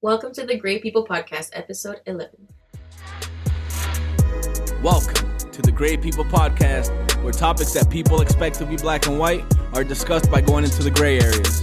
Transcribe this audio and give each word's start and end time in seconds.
Welcome 0.00 0.32
to 0.34 0.46
the 0.46 0.54
Great 0.56 0.80
People 0.80 1.04
Podcast, 1.04 1.50
episode 1.54 2.00
11. 2.06 2.30
Welcome 4.80 5.36
to 5.50 5.60
the 5.60 5.72
Great 5.72 6.00
People 6.00 6.22
Podcast, 6.22 6.92
where 7.24 7.32
topics 7.32 7.72
that 7.72 7.90
people 7.90 8.20
expect 8.20 8.60
to 8.60 8.64
be 8.64 8.76
black 8.76 9.08
and 9.08 9.18
white 9.18 9.44
are 9.74 9.82
discussed 9.82 10.30
by 10.30 10.40
going 10.40 10.62
into 10.62 10.84
the 10.84 10.90
gray 10.92 11.18
areas. 11.18 11.62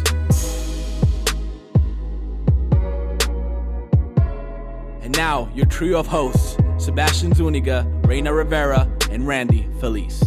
And 5.02 5.15
now, 5.15 5.49
your 5.56 5.67
trio 5.67 5.97
of 5.97 6.08
hosts 6.08 6.58
Sebastian 6.78 7.33
Zuniga, 7.33 7.90
Reina 8.04 8.33
Rivera, 8.33 8.81
and 9.12 9.26
Randy 9.26 9.65
Felice. 9.79 10.22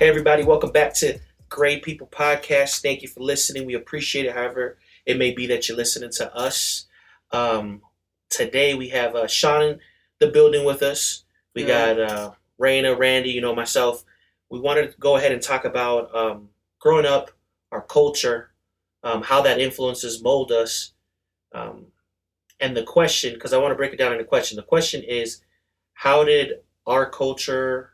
Hey, 0.00 0.08
everybody, 0.08 0.42
welcome 0.42 0.72
back 0.72 0.92
to 0.94 1.20
Great 1.54 1.84
People 1.84 2.08
Podcast. 2.08 2.82
Thank 2.82 3.02
you 3.02 3.06
for 3.08 3.20
listening. 3.20 3.64
We 3.64 3.74
appreciate 3.74 4.26
it, 4.26 4.34
however, 4.34 4.76
it 5.06 5.16
may 5.16 5.30
be 5.30 5.46
that 5.46 5.68
you're 5.68 5.76
listening 5.76 6.10
to 6.14 6.34
us. 6.34 6.86
Um, 7.30 7.80
today, 8.28 8.74
we 8.74 8.88
have 8.88 9.14
uh, 9.14 9.28
Sean 9.28 9.62
in 9.62 9.80
the 10.18 10.26
building 10.26 10.64
with 10.64 10.82
us. 10.82 11.22
We 11.54 11.62
Yeah. 11.62 11.94
got 11.94 12.00
uh, 12.00 12.30
Raina, 12.60 12.98
Randy, 12.98 13.30
you 13.30 13.40
know, 13.40 13.54
myself. 13.54 14.04
We 14.50 14.58
wanted 14.58 14.90
to 14.90 14.98
go 14.98 15.14
ahead 15.14 15.30
and 15.30 15.40
talk 15.40 15.64
about 15.64 16.12
um, 16.12 16.48
growing 16.80 17.06
up, 17.06 17.30
our 17.70 17.82
culture, 17.82 18.50
um, 19.04 19.22
how 19.22 19.40
that 19.42 19.60
influences, 19.60 20.20
mold 20.24 20.50
us. 20.50 20.92
Um, 21.52 21.86
and 22.58 22.76
the 22.76 22.82
question, 22.82 23.34
because 23.34 23.52
I 23.52 23.58
want 23.58 23.70
to 23.70 23.76
break 23.76 23.92
it 23.92 23.96
down 23.96 24.10
into 24.10 24.24
question. 24.24 24.56
The 24.56 24.64
question 24.64 25.04
is, 25.04 25.40
how 25.92 26.24
did 26.24 26.54
our 26.84 27.08
culture, 27.08 27.92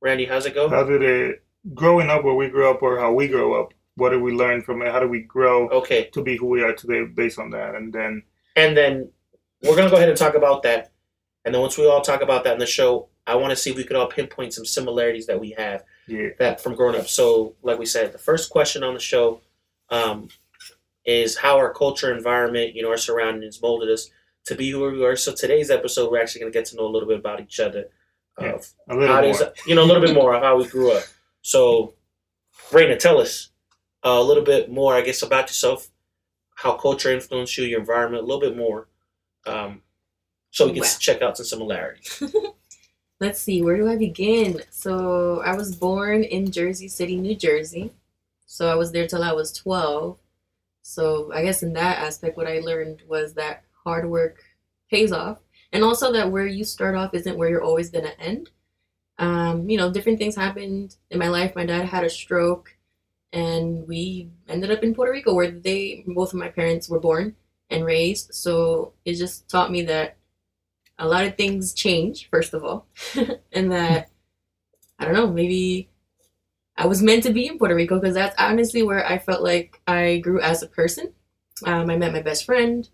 Randy, 0.00 0.26
how's 0.26 0.46
it 0.46 0.54
go? 0.54 0.68
How 0.68 0.84
did 0.84 1.02
it 1.02 1.42
growing 1.74 2.10
up 2.10 2.24
where 2.24 2.34
we 2.34 2.48
grew 2.48 2.70
up 2.70 2.82
or 2.82 2.98
how 2.98 3.12
we 3.12 3.28
grow 3.28 3.60
up? 3.60 3.72
What 3.96 4.10
did 4.10 4.22
we 4.22 4.32
learn 4.32 4.62
from 4.62 4.82
it? 4.82 4.90
How 4.90 5.00
do 5.00 5.08
we 5.08 5.20
grow 5.20 5.68
Okay. 5.68 6.04
to 6.12 6.22
be 6.22 6.36
who 6.36 6.46
we 6.46 6.62
are 6.62 6.72
today 6.72 7.04
based 7.04 7.38
on 7.38 7.50
that? 7.50 7.74
And 7.74 7.92
then 7.92 8.22
And 8.56 8.76
then 8.76 9.10
we're 9.62 9.76
gonna 9.76 9.90
go 9.90 9.96
ahead 9.96 10.08
and 10.08 10.18
talk 10.18 10.34
about 10.34 10.62
that. 10.64 10.92
And 11.44 11.54
then 11.54 11.60
once 11.62 11.76
we 11.78 11.86
all 11.86 12.00
talk 12.00 12.22
about 12.22 12.44
that 12.44 12.54
in 12.54 12.58
the 12.58 12.66
show, 12.66 13.08
I 13.26 13.34
want 13.36 13.50
to 13.50 13.56
see 13.56 13.70
if 13.70 13.76
we 13.76 13.84
could 13.84 13.96
all 13.96 14.08
pinpoint 14.08 14.52
some 14.54 14.64
similarities 14.66 15.26
that 15.26 15.38
we 15.38 15.50
have 15.56 15.84
yeah, 16.08 16.30
that 16.38 16.60
from 16.60 16.74
growing 16.74 16.98
up. 16.98 17.08
So, 17.08 17.54
like 17.62 17.78
we 17.78 17.86
said, 17.86 18.12
the 18.12 18.18
first 18.18 18.50
question 18.50 18.82
on 18.82 18.94
the 18.94 19.00
show 19.00 19.40
um, 19.90 20.28
is 21.04 21.36
how 21.36 21.56
our 21.56 21.72
culture, 21.72 22.12
environment, 22.14 22.74
you 22.74 22.82
know, 22.82 22.90
our 22.90 22.96
surroundings 22.96 23.62
molded 23.62 23.88
us 23.90 24.10
to 24.46 24.54
be 24.56 24.70
who 24.70 24.90
we 24.90 25.04
are. 25.04 25.14
So 25.16 25.32
today's 25.32 25.70
episode, 25.70 26.10
we're 26.10 26.20
actually 26.20 26.40
gonna 26.40 26.52
get 26.52 26.64
to 26.66 26.76
know 26.76 26.86
a 26.86 26.90
little 26.90 27.08
bit 27.08 27.18
about 27.18 27.40
each 27.40 27.60
other, 27.60 27.88
Yeah, 28.40 28.58
a 28.88 28.94
little 28.96 29.14
more. 29.14 29.22
does 29.22 29.42
you 29.66 29.74
know 29.76 29.84
a 29.84 29.86
little 29.90 30.02
bit 30.02 30.14
more 30.14 30.34
of 30.34 30.42
how 30.42 30.56
we 30.56 30.66
grew 30.66 30.92
up. 30.92 31.04
So, 31.42 31.94
Raina, 32.70 32.98
tell 32.98 33.20
us 33.20 33.50
uh, 34.04 34.10
a 34.10 34.22
little 34.22 34.44
bit 34.44 34.70
more, 34.70 34.94
I 34.94 35.02
guess, 35.02 35.22
about 35.22 35.48
yourself, 35.48 35.88
how 36.54 36.74
culture 36.74 37.10
influenced 37.12 37.56
you, 37.58 37.64
your 37.64 37.80
environment, 37.80 38.22
a 38.22 38.26
little 38.26 38.40
bit 38.40 38.56
more, 38.56 38.88
um, 39.46 39.82
so 40.50 40.66
we 40.66 40.74
can 40.74 40.82
Wow. 40.82 40.88
check 40.98 41.22
out 41.22 41.36
some 41.36 41.46
similarities. 41.46 42.22
Let's 43.20 43.40
see, 43.40 43.62
where 43.62 43.76
do 43.76 43.88
I 43.88 43.96
begin? 43.96 44.62
So, 44.70 45.40
I 45.44 45.54
was 45.54 45.74
born 45.76 46.24
in 46.24 46.50
Jersey 46.50 46.88
City, 46.88 47.16
New 47.16 47.34
Jersey. 47.36 47.92
So, 48.46 48.68
I 48.68 48.74
was 48.74 48.92
there 48.92 49.06
till 49.06 49.22
I 49.22 49.32
was 49.32 49.52
12. 49.52 50.18
So, 50.82 51.32
I 51.32 51.42
guess 51.42 51.62
in 51.62 51.72
that 51.74 51.98
aspect, 51.98 52.36
what 52.36 52.48
I 52.48 52.58
learned 52.60 53.02
was 53.08 53.34
that 53.34 53.64
hard 53.84 54.08
work 54.08 54.42
pays 54.90 55.12
off. 55.12 55.38
And 55.72 55.82
also 55.82 56.12
that 56.12 56.30
where 56.30 56.46
you 56.46 56.64
start 56.64 56.94
off 56.94 57.14
isn't 57.14 57.36
where 57.38 57.48
you're 57.48 57.62
always 57.62 57.90
going 57.90 58.04
to 58.04 58.20
end. 58.20 58.50
Um, 59.22 59.70
you 59.70 59.78
know, 59.78 59.92
different 59.92 60.18
things 60.18 60.36
happened 60.36 60.96
in 61.10 61.18
my 61.20 61.28
life. 61.28 61.54
My 61.56 61.66
dad 61.66 61.86
had 61.86 62.04
a 62.04 62.10
stroke, 62.10 62.76
and 63.32 63.88
we 63.88 64.30
ended 64.48 64.72
up 64.72 64.82
in 64.84 64.94
Puerto 64.94 65.12
Rico, 65.12 65.34
where 65.34 65.50
they, 65.50 66.04
both 66.08 66.34
of 66.34 66.40
my 66.40 66.48
parents, 66.50 66.88
were 66.88 67.00
born 67.00 67.36
and 67.70 67.84
raised. 67.84 68.34
So, 68.34 68.94
it 69.04 69.14
just 69.16 69.48
taught 69.48 69.72
me 69.72 69.82
that 69.84 70.16
a 70.98 71.06
lot 71.06 71.24
of 71.26 71.36
things 71.36 71.72
change 71.74 72.28
first 72.30 72.54
of 72.54 72.64
all 72.64 72.86
and 73.52 73.72
that 73.72 74.10
i 74.98 75.04
don't 75.04 75.14
know 75.14 75.26
maybe 75.26 75.88
i 76.76 76.86
was 76.86 77.02
meant 77.02 77.22
to 77.22 77.32
be 77.32 77.46
in 77.46 77.58
puerto 77.58 77.74
rico 77.74 77.98
because 77.98 78.14
that's 78.14 78.36
honestly 78.38 78.82
where 78.82 79.06
i 79.06 79.18
felt 79.18 79.42
like 79.42 79.80
i 79.86 80.18
grew 80.18 80.40
as 80.40 80.62
a 80.62 80.68
person 80.68 81.12
um, 81.66 81.90
i 81.90 81.96
met 81.96 82.12
my 82.12 82.22
best 82.22 82.44
friend 82.44 82.88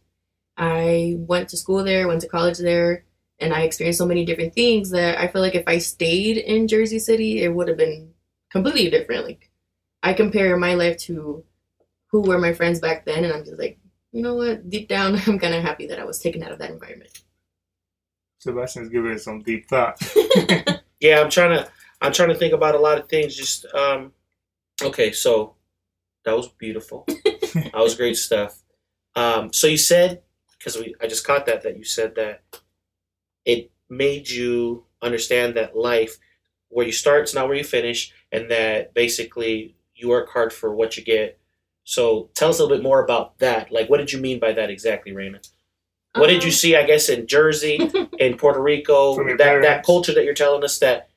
i 0.59 1.17
went 1.19 1.49
to 1.49 1.57
school 1.57 1.85
there 1.85 2.09
went 2.09 2.21
to 2.21 2.29
college 2.29 2.59
there 2.59 3.05
and 3.41 3.53
i 3.53 3.63
experienced 3.63 3.99
so 3.99 4.07
many 4.07 4.25
different 4.25 4.55
things 4.55 4.91
that 4.91 5.19
i 5.19 5.27
feel 5.29 5.43
like 5.43 5.55
if 5.55 5.67
i 5.67 5.79
stayed 5.79 6.37
in 6.37 6.69
jersey 6.69 6.99
city 6.99 7.43
it 7.43 7.49
would 7.49 7.69
have 7.69 7.77
been 7.77 8.11
completely 8.51 8.91
different 8.91 9.25
like 9.25 9.51
i 10.03 10.13
compare 10.13 10.57
my 10.57 10.75
life 10.75 10.97
to 10.97 11.45
who 12.11 12.21
were 12.23 12.39
my 12.39 12.53
friends 12.53 12.81
back 12.81 13.05
then 13.05 13.25
and 13.25 13.33
i'm 13.33 13.45
just 13.45 13.59
like 13.59 13.79
you 14.13 14.23
know 14.23 14.35
what 14.35 14.69
deep 14.69 14.89
down 14.89 15.15
i'm 15.27 15.39
kind 15.39 15.55
of 15.55 15.63
happy 15.63 15.87
that 15.87 15.99
i 15.99 16.05
was 16.05 16.19
taken 16.19 16.43
out 16.43 16.53
of 16.53 16.59
that 16.59 16.71
environment 16.71 17.23
Sebastian's 18.41 18.89
giving 18.89 19.11
it 19.11 19.19
some 19.19 19.43
deep 19.43 19.69
thought. 19.69 20.01
Yeah, 21.01 21.21
I'm 21.21 21.31
trying 21.31 21.57
to 21.59 21.71
I'm 22.01 22.13
trying 22.13 22.29
to 22.31 22.35
think 22.35 22.53
about 22.53 22.75
a 22.75 22.79
lot 22.79 22.99
of 22.99 23.09
things. 23.09 23.37
Just 23.37 23.67
um, 23.75 24.13
okay, 24.83 25.13
so 25.13 25.55
that 26.25 26.37
was 26.37 26.49
beautiful. 26.49 27.05
that 27.07 27.73
was 27.75 27.95
great 27.95 28.17
stuff. 28.17 28.63
Um, 29.15 29.53
so 29.53 29.67
you 29.67 29.77
said 29.77 30.23
because 30.59 30.77
we 30.77 30.95
I 31.01 31.07
just 31.07 31.27
caught 31.27 31.47
that 31.47 31.63
that 31.63 31.77
you 31.77 31.85
said 31.85 32.15
that 32.17 32.43
it 33.49 33.71
made 33.89 34.29
you 34.29 34.85
understand 35.03 35.57
that 35.57 35.75
life 35.77 36.19
where 36.69 36.85
you 36.87 36.93
start 36.93 37.25
is 37.25 37.35
not 37.35 37.49
where 37.49 37.57
you 37.57 37.65
finish, 37.65 38.13
and 38.31 38.51
that 38.51 38.93
basically 38.95 39.75
you 39.95 40.09
work 40.11 40.29
hard 40.29 40.53
for 40.53 40.75
what 40.75 40.97
you 40.99 41.03
get. 41.03 41.39
So 41.85 42.29
tell 42.35 42.51
us 42.51 42.59
a 42.59 42.63
little 42.63 42.77
bit 42.77 42.83
more 42.83 43.03
about 43.03 43.39
that. 43.39 43.73
Like, 43.73 43.89
what 43.89 43.97
did 43.97 44.13
you 44.13 44.21
mean 44.21 44.39
by 44.39 44.53
that 44.53 44.69
exactly, 44.69 45.13
Raina? 45.13 45.41
What 46.15 46.27
did 46.29 46.43
you 46.45 46.49
Um, 46.51 46.55
see? 46.55 46.77
I 46.77 46.83
guess 46.85 47.09
in 47.09 47.27
Jersey, 47.27 47.79
in 48.19 48.37
Puerto 48.37 48.61
Rico, 48.61 49.15
From 49.15 49.29
your 49.29 49.39
that 49.39 49.63
that 49.63 49.87
culture 49.87 50.13
that 50.13 50.25
you're 50.25 50.35
telling 50.35 50.63
us 50.63 50.79
that 50.81 51.09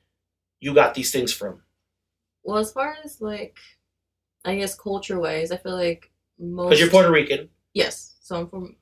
you 0.60 0.72
got 0.74 0.94
these 0.94 1.10
things 1.12 1.32
from. 1.34 1.60
Well, 2.44 2.58
as 2.58 2.72
far 2.72 2.96
as 3.04 3.20
like, 3.20 3.58
I 4.44 4.56
guess 4.56 4.74
culture 4.74 5.20
wise, 5.20 5.50
I 5.52 5.58
feel 5.58 5.76
like 5.76 6.10
most. 6.38 6.70
Because 6.70 6.80
you're 6.80 6.88
Puerto 6.90 7.10
Rican. 7.10 7.50
Yes, 7.74 8.16
so 8.22 8.36
I'm 8.36 8.48
from. 8.48 8.76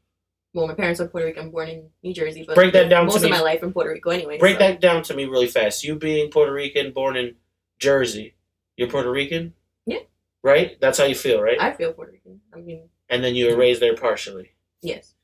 Well, 0.53 0.67
my 0.67 0.75
parents 0.75 1.01
are 1.01 1.07
Puerto 1.07 1.27
Rican. 1.27 1.45
I'm 1.45 1.51
born 1.51 1.69
in 1.69 1.89
New 2.03 2.13
Jersey, 2.13 2.43
but 2.47 2.57
Break 2.57 2.73
that 2.73 2.89
down 2.89 3.03
to 3.07 3.13
most 3.13 3.17
of 3.17 3.23
me. 3.23 3.31
my 3.31 3.41
life 3.41 3.63
in 3.63 3.73
Puerto 3.73 3.91
Rico, 3.91 4.11
anyway. 4.11 4.39
Break 4.39 4.55
so- 4.55 4.59
that 4.67 4.81
down 4.81 5.03
to 5.05 5.15
me 5.15 5.25
really 5.27 5.47
fast. 5.47 5.85
You 5.85 5.95
being 5.97 6.31
Puerto 6.31 6.53
Rican, 6.53 6.93
born 6.93 7.17
in 7.17 7.37
Jersey, 7.79 8.35
you're 8.77 8.89
Puerto 8.89 9.11
Rican. 9.11 9.55
Yeah. 9.87 9.99
Right. 10.43 10.81
That's 10.81 10.99
how 10.99 11.05
you 11.05 11.15
feel, 11.15 11.41
right? 11.41 11.61
I 11.61 11.73
feel 11.73 11.93
Puerto 11.93 12.13
Rican. 12.13 12.41
I 12.53 12.59
mean, 12.59 12.89
and 13.09 13.23
then 13.23 13.35
you 13.35 13.47
were 13.51 13.57
raised 13.57 13.81
there 13.81 13.95
partially. 13.97 14.51
yes. 14.83 15.15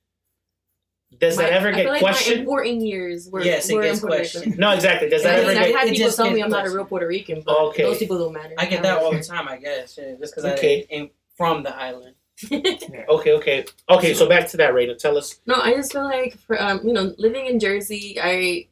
Does 1.18 1.36
My- 1.36 1.44
that 1.44 1.52
ever 1.52 1.68
I 1.68 1.72
get 1.72 1.82
feel 1.84 1.92
like 1.92 2.02
my 2.02 2.08
questioned? 2.10 2.40
important 2.40 2.82
years 2.82 3.28
were, 3.30 3.42
Yes, 3.42 3.70
it 3.70 3.74
were 3.74 3.82
gets 3.84 4.02
in 4.02 4.06
questioned. 4.08 4.58
No, 4.58 4.72
exactly. 4.72 5.08
Does 5.08 5.22
that 5.22 5.36
I 5.36 5.38
ever 5.38 5.48
mean, 5.48 5.56
I've 5.58 5.66
get? 5.68 5.74
had 5.78 5.88
people 5.88 6.10
tell 6.12 6.30
me 6.30 6.42
I'm 6.42 6.50
not 6.50 6.66
a 6.66 6.70
real 6.70 6.84
Puerto 6.84 7.06
Rican, 7.06 7.42
but 7.46 7.56
Okay. 7.68 7.84
those 7.84 7.98
people 7.98 8.18
don't 8.18 8.32
matter. 8.34 8.54
I 8.58 8.66
get 8.66 8.82
that 8.82 8.98
all 8.98 9.12
the 9.12 9.22
time, 9.22 9.48
I 9.48 9.56
guess, 9.56 9.96
yeah, 9.96 10.14
just 10.20 10.34
because 10.34 10.44
Okay. 10.58 10.80
I 10.90 10.94
ain't 10.94 11.12
from 11.36 11.62
the 11.62 11.74
island. 11.74 12.16
Okay, 13.08 13.32
okay, 13.32 13.64
okay. 13.88 14.14
So 14.14 14.28
back 14.28 14.48
to 14.48 14.56
that, 14.58 14.74
Raina. 14.74 14.98
Tell 14.98 15.16
us. 15.16 15.40
No, 15.46 15.54
I 15.54 15.72
just 15.74 15.92
feel 15.92 16.04
like 16.04 16.38
for 16.38 16.60
um, 16.60 16.80
you 16.84 16.92
know, 16.92 17.14
living 17.18 17.46
in 17.46 17.58
Jersey, 17.58 18.18
I 18.20 18.68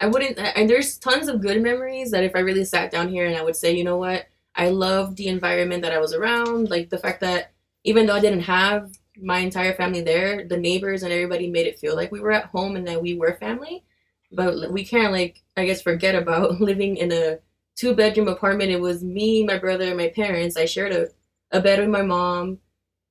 I 0.00 0.06
wouldn't 0.06 0.38
and 0.38 0.68
there's 0.68 0.98
tons 0.98 1.28
of 1.28 1.40
good 1.40 1.62
memories 1.62 2.10
that 2.10 2.24
if 2.24 2.36
I 2.36 2.40
really 2.40 2.64
sat 2.64 2.90
down 2.90 3.08
here 3.08 3.26
and 3.26 3.36
I 3.36 3.42
would 3.42 3.56
say, 3.56 3.74
you 3.74 3.84
know 3.84 3.96
what, 3.96 4.26
I 4.54 4.68
love 4.70 5.16
the 5.16 5.28
environment 5.28 5.82
that 5.82 5.92
I 5.92 5.98
was 5.98 6.12
around, 6.14 6.70
like 6.70 6.90
the 6.90 6.98
fact 6.98 7.20
that 7.20 7.52
even 7.84 8.06
though 8.06 8.16
I 8.16 8.20
didn't 8.20 8.42
have 8.42 8.90
my 9.16 9.38
entire 9.38 9.74
family 9.74 10.02
there, 10.02 10.46
the 10.46 10.56
neighbors 10.56 11.02
and 11.02 11.12
everybody 11.12 11.48
made 11.50 11.66
it 11.66 11.78
feel 11.78 11.96
like 11.96 12.12
we 12.12 12.20
were 12.20 12.32
at 12.32 12.46
home 12.46 12.76
and 12.76 12.86
that 12.86 13.02
we 13.02 13.14
were 13.14 13.34
family. 13.40 13.84
But 14.32 14.70
we 14.72 14.84
can't 14.84 15.12
like 15.12 15.42
I 15.56 15.64
guess 15.64 15.82
forget 15.82 16.14
about 16.14 16.60
living 16.60 16.96
in 16.98 17.12
a 17.12 17.38
two 17.76 17.94
bedroom 17.94 18.28
apartment. 18.28 18.70
It 18.72 18.80
was 18.80 19.02
me, 19.02 19.44
my 19.44 19.58
brother, 19.58 19.84
and 19.88 19.96
my 19.96 20.08
parents. 20.08 20.56
I 20.56 20.66
shared 20.66 20.92
a, 20.92 21.08
a 21.50 21.60
bed 21.60 21.80
with 21.80 21.88
my 21.88 22.02
mom 22.02 22.58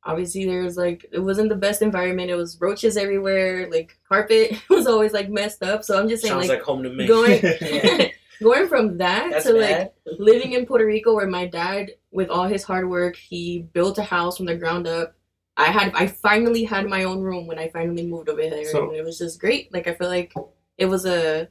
obviously 0.04 0.46
there 0.46 0.64
was 0.64 0.78
like 0.78 1.06
it 1.12 1.20
wasn't 1.20 1.50
the 1.50 1.56
best 1.56 1.82
environment. 1.82 2.30
It 2.30 2.36
was 2.36 2.60
roaches 2.62 2.98
everywhere. 2.98 3.70
Like 3.70 3.98
carpet 4.08 4.60
was 4.70 4.88
always 4.88 5.14
like 5.14 5.30
messed 5.30 5.62
up. 5.64 5.84
So 5.84 6.00
i'm 6.00 6.10
just 6.10 6.22
saying 6.24 6.34
Sounds 6.34 6.48
like, 6.50 6.60
like 6.60 6.66
home 6.66 6.84
to 6.84 6.90
me. 6.90 7.08
going 7.08 7.42
going 8.42 8.68
from 8.68 8.98
that 8.98 9.32
That's 9.32 9.46
to 9.46 9.54
bad. 9.54 9.92
like 10.06 10.20
living 10.20 10.54
in 10.54 10.66
puerto 10.66 10.86
rico 10.86 11.14
where 11.14 11.28
my 11.28 11.46
dad 11.46 11.92
with 12.12 12.30
all 12.30 12.48
his 12.48 12.64
hard 12.64 12.90
work 12.90 13.16
he 13.18 13.68
built 13.74 13.98
a 13.98 14.04
house 14.04 14.38
from 14.38 14.46
the 14.46 14.56
ground 14.56 14.88
up. 14.88 15.14
I 15.58 15.66
had 15.66 15.92
i 15.94 16.08
finally 16.08 16.64
had 16.64 16.86
my 16.88 17.04
own 17.04 17.20
room 17.22 17.46
when 17.48 17.60
i 17.60 17.68
finally 17.70 18.06
moved 18.08 18.30
over 18.30 18.42
there 18.42 18.66
So- 18.66 18.88
and 18.90 18.96
it 18.98 19.04
was 19.04 19.18
just 19.20 19.40
great. 19.42 19.74
Like 19.74 19.88
i 19.88 19.94
feel 19.94 20.08
like 20.08 20.34
it 20.78 20.86
was 20.86 21.06
a 21.06 21.50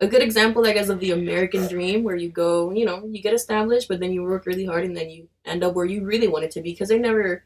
a 0.00 0.06
good 0.06 0.22
example 0.22 0.64
i 0.64 0.72
guess 0.72 0.88
of 0.90 1.00
the 1.00 1.10
american 1.10 1.66
dream 1.66 2.04
where 2.04 2.14
you 2.14 2.28
go 2.30 2.70
you 2.70 2.84
know 2.86 3.04
you 3.04 3.20
get 3.20 3.34
established 3.34 3.88
but 3.88 3.98
then 3.98 4.12
you 4.12 4.22
work 4.22 4.46
really 4.46 4.64
hard 4.64 4.84
and 4.84 4.96
then 4.96 5.10
you 5.10 5.26
end 5.44 5.64
up 5.64 5.74
where 5.74 5.86
you 5.86 6.04
really 6.04 6.28
want 6.28 6.44
it 6.44 6.52
to 6.52 6.60
be 6.62 6.70
because 6.70 6.88
they 6.88 7.00
never 7.00 7.42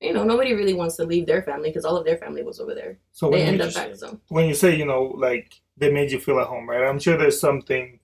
you 0.00 0.12
know 0.12 0.24
nobody 0.24 0.52
really 0.52 0.74
wants 0.74 0.96
to 0.96 1.04
leave 1.04 1.26
their 1.26 1.42
family 1.42 1.70
because 1.70 1.84
all 1.84 1.96
of 1.96 2.04
their 2.04 2.18
family 2.18 2.42
was 2.42 2.60
over 2.60 2.74
there 2.74 2.98
So 3.12 3.30
they 3.30 3.38
when 3.38 3.48
end 3.48 3.58
you, 3.58 3.64
up 3.64 3.74
back 3.74 3.94
so 3.96 4.20
when 4.28 4.46
you 4.46 4.54
say 4.54 4.76
you 4.76 4.84
know 4.84 5.14
like 5.16 5.54
they 5.78 5.90
made 5.92 6.10
you 6.10 6.18
feel 6.18 6.38
at 6.40 6.46
home, 6.46 6.68
right? 6.68 6.88
I'm 6.88 6.98
sure 6.98 7.18
there's 7.18 7.38
something 7.40 8.00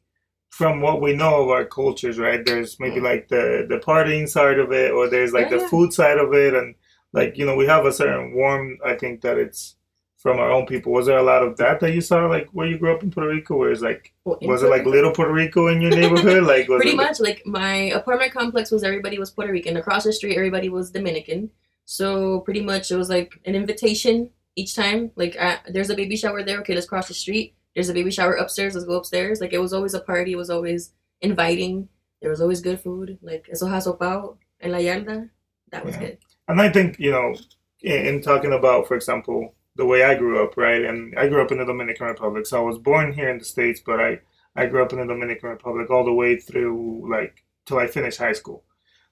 from 0.51 0.83
what 0.83 1.01
we 1.01 1.15
know 1.15 1.43
of 1.43 1.49
our 1.49 1.65
cultures, 1.65 2.19
right? 2.19 2.45
There's 2.45 2.79
maybe 2.79 3.01
like 3.01 3.29
the 3.29 3.67
the 3.69 3.79
partying 3.79 4.29
side 4.29 4.59
of 4.59 4.73
it, 4.73 4.93
or 4.93 5.09
there's 5.09 5.33
like 5.33 5.51
Yeah, 5.51 5.57
the 5.57 5.63
yeah. 5.63 5.69
food 5.69 5.93
side 5.93 6.19
of 6.19 6.35
it, 6.35 6.55
and 6.55 6.75
like 7.13 7.37
you 7.39 7.47
know 7.47 7.57
we 7.57 7.67
have 7.67 7.87
a 7.87 7.93
certain 7.93 8.35
warm. 8.35 8.79
I 8.85 8.95
think 8.95 9.23
that 9.23 9.39
it's 9.39 9.77
from 10.19 10.39
our 10.39 10.51
own 10.53 10.67
people. 10.67 10.93
Was 10.93 11.07
there 11.07 11.19
a 11.19 11.23
lot 11.23 11.43
of 11.43 11.57
that 11.57 11.81
that 11.81 11.95
you 11.95 12.01
saw, 12.01 12.27
like 12.27 12.49
where 12.53 12.67
you 12.67 12.79
grew 12.79 12.95
up 12.95 13.03
in 13.03 13.11
Puerto 13.11 13.31
Rico, 13.31 13.57
where 13.57 13.71
it's 13.73 13.81
like 13.81 14.13
Well, 14.25 14.39
was 14.43 14.63
it 14.63 14.69
like 14.69 14.85
little 14.85 15.13
Puerto 15.13 15.33
Rico 15.33 15.69
in 15.69 15.81
your 15.81 15.91
neighborhood? 15.91 16.45
Like 16.45 16.67
Pretty 16.77 16.95
much, 16.95 17.21
like 17.21 17.43
my 17.47 17.75
apartment 18.01 18.33
complex 18.33 18.71
was 18.71 18.85
everybody 18.85 19.19
was 19.19 19.31
Puerto 19.31 19.53
Rican. 19.53 19.77
Across 19.79 20.05
the 20.05 20.13
street, 20.13 20.37
everybody 20.37 20.69
was 20.69 20.91
Dominican. 20.91 21.51
So 21.85 22.41
pretty 22.41 22.61
much, 22.63 22.91
it 22.91 22.97
was 22.97 23.09
like 23.09 23.41
an 23.45 23.55
invitation 23.55 24.31
each 24.57 24.75
time. 24.75 25.11
Like, 25.17 25.37
uh, 25.39 25.59
there's 25.69 25.91
a 25.91 25.97
baby 25.97 26.17
shower 26.17 26.43
there. 26.43 26.61
Okay, 26.61 26.75
let's 26.75 26.87
cross 26.87 27.09
the 27.09 27.15
street. 27.15 27.55
There's 27.75 27.89
a 27.89 27.95
baby 27.95 28.11
shower 28.11 28.35
upstairs. 28.35 28.75
Let's 28.75 28.87
go 28.87 28.95
upstairs. 28.95 29.41
Like, 29.41 29.53
it 29.53 29.59
was 29.59 29.73
always 29.73 29.95
a 29.95 30.01
party. 30.01 30.33
It 30.33 30.37
was 30.37 30.51
always 30.51 30.93
inviting. 31.21 31.89
There 32.21 32.31
was 32.31 32.41
always 32.41 32.61
good 32.61 32.81
food. 32.81 33.19
Like, 33.23 33.49
eso 33.51 33.67
hasopao 33.67 34.37
en 34.61 34.73
la 34.73 34.79
yarda. 34.79 35.31
That 35.71 35.85
was 35.85 35.95
Yeah. 35.95 36.01
good. 36.01 36.19
And 36.49 36.61
I 36.61 36.69
think, 36.69 36.99
you 36.99 37.11
know, 37.11 37.35
in, 37.81 38.07
in 38.07 38.23
talking 38.23 38.53
about, 38.53 38.87
for 38.87 38.95
example, 38.95 39.55
the 39.77 39.87
way 39.87 40.05
I 40.05 40.15
grew 40.15 40.45
up, 40.45 40.57
right? 40.57 40.85
And 40.85 41.19
I 41.19 41.29
grew 41.29 41.43
up 41.43 41.51
in 41.51 41.59
the 41.59 41.65
Dominican 41.65 42.07
Republic. 42.07 42.47
So 42.47 42.59
I 42.59 42.63
was 42.63 42.79
born 42.79 43.13
here 43.13 43.31
in 43.31 43.39
the 43.39 43.45
States, 43.45 43.81
but 43.85 43.99
I, 44.01 44.21
I 44.55 44.67
grew 44.67 44.83
up 44.83 44.93
in 44.93 44.99
the 44.99 45.07
Dominican 45.07 45.49
Republic 45.49 45.91
all 45.91 46.05
the 46.05 46.13
way 46.13 46.39
through, 46.39 47.11
like, 47.11 47.43
till 47.65 47.79
I 47.79 47.87
finished 47.87 48.19
high 48.19 48.35
school. 48.35 48.65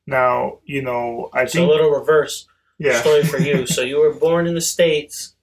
Now, 0.07 0.59
you 0.65 0.83
know, 0.83 1.31
I 1.33 1.47
So 1.47 1.65
a 1.65 1.67
little 1.67 1.91
reverse 1.91 2.47
yeah. 2.81 3.01
story 3.01 3.23
for 3.23 3.39
you. 3.39 3.67
So 3.67 3.83
you 3.83 4.01
were 4.01 4.15
born 4.15 4.47
in 4.47 4.55
the 4.55 4.61
States 4.61 5.35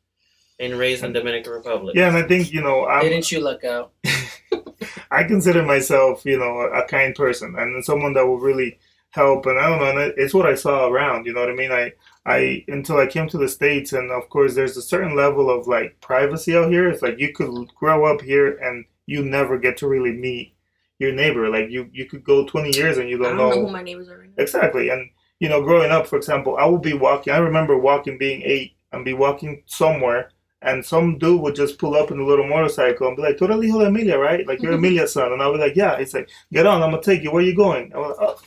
and 0.60 0.78
raised 0.78 1.04
in 1.04 1.13
the 1.13 1.19
Dominican 1.19 1.54
Republic. 1.54 1.95
Yeah, 1.95 2.07
and 2.10 2.18
I 2.18 2.24
think, 2.24 2.51
you 2.51 2.62
know, 2.62 2.86
I'm, 2.86 3.04
Didn't 3.04 3.31
you 3.31 3.39
luck 3.39 3.63
out? 3.63 3.94
I 5.12 5.24
consider 5.24 5.63
myself, 5.63 6.25
you 6.25 6.38
know, 6.38 6.60
a, 6.62 6.84
a 6.84 6.88
kind 6.88 7.16
person 7.16 7.56
and 7.57 7.86
someone 7.86 8.13
that 8.13 8.25
will 8.25 8.39
really 8.39 8.80
help. 9.12 9.45
And 9.45 9.60
I 9.60 9.69
don't 9.69 9.80
know, 9.80 10.01
and 10.01 10.13
it's 10.18 10.34
what 10.34 10.45
I 10.45 10.56
saw 10.56 10.88
around. 10.88 11.25
You 11.25 11.34
know 11.34 11.42
what 11.42 11.50
I 11.50 11.56
mean? 11.56 11.72
I, 11.72 11.94
I 12.25 12.66
until 12.68 12.98
I 12.98 13.07
came 13.07 13.30
to 13.30 13.38
the 13.38 13.48
states, 13.48 13.94
and 13.94 14.12
of 14.12 14.30
course, 14.30 14.56
there's 14.56 14.78
a 14.78 14.81
certain 14.81 15.16
level 15.16 15.50
of 15.50 15.68
like 15.68 16.00
privacy 16.01 16.57
out 16.57 16.72
here. 16.72 16.90
It's 16.90 17.01
like 17.01 17.19
you 17.19 17.31
could 17.33 17.74
grow 17.75 18.06
up 18.06 18.22
here 18.22 18.57
and 18.57 18.83
you 19.06 19.24
never 19.24 19.57
get 19.57 19.78
to 19.78 19.88
really 19.88 20.12
meet 20.12 20.54
your 21.00 21.13
neighbor. 21.13 21.50
Like 21.50 21.69
you, 21.69 21.90
you 21.94 22.06
could 22.06 22.24
go 22.24 22.45
20 22.45 22.75
years 22.75 22.98
and 22.98 23.10
you 23.10 23.18
don't, 23.18 23.38
don't 23.38 23.38
know 23.38 23.50
know 23.50 23.66
who 23.68 23.72
my 23.72 23.83
neighbors 23.83 24.10
are 24.10 24.19
right 24.19 24.30
now. 24.36 24.44
exactly. 24.44 24.90
And 24.90 25.10
you 25.39 25.50
know, 25.50 25.62
growing 25.62 25.92
up, 25.92 26.07
for 26.07 26.16
example, 26.18 26.57
I 26.57 26.66
would 26.66 26.81
be 26.81 26.94
walking. 26.94 27.34
I 27.34 27.38
remember 27.38 27.78
walking, 27.78 28.18
being 28.18 28.42
eight, 28.44 28.75
and 28.92 29.06
be 29.06 29.13
walking 29.13 29.63
somewhere. 29.66 30.31
And 30.63 30.84
some 30.84 31.19
dude 31.19 31.39
would 31.42 31.54
just 31.56 31.78
pull 31.78 31.94
up 31.95 32.10
in 32.10 32.19
a 32.19 32.25
little 32.25 32.48
motorcycle 32.48 33.07
and 33.07 33.16
be 33.16 33.22
like, 33.22 33.38
"Tú 33.38 33.44
eres 33.44 33.56
el 33.56 33.62
hijo 33.62 33.80
de 33.80 33.86
Emilia, 33.88 34.18
right? 34.18 34.45
Like 34.48 34.60
you're 34.62 34.72
mm-hmm. 34.74 34.86
Emilia's 34.86 35.13
son." 35.13 35.31
And 35.31 35.42
I 35.42 35.48
was 35.48 35.60
like, 35.60 35.75
"Yeah." 35.75 36.00
He's 36.00 36.13
like, 36.16 36.30
"Get 36.51 36.66
on, 36.66 36.81
I'm 36.81 36.89
gonna 36.89 37.04
take 37.04 37.22
you. 37.22 37.31
Where 37.31 37.44
you 37.44 37.56
going?" 37.56 37.94
I 37.94 37.98
was 38.00 38.18
like, 38.18 38.30
"Oh, 38.30 38.39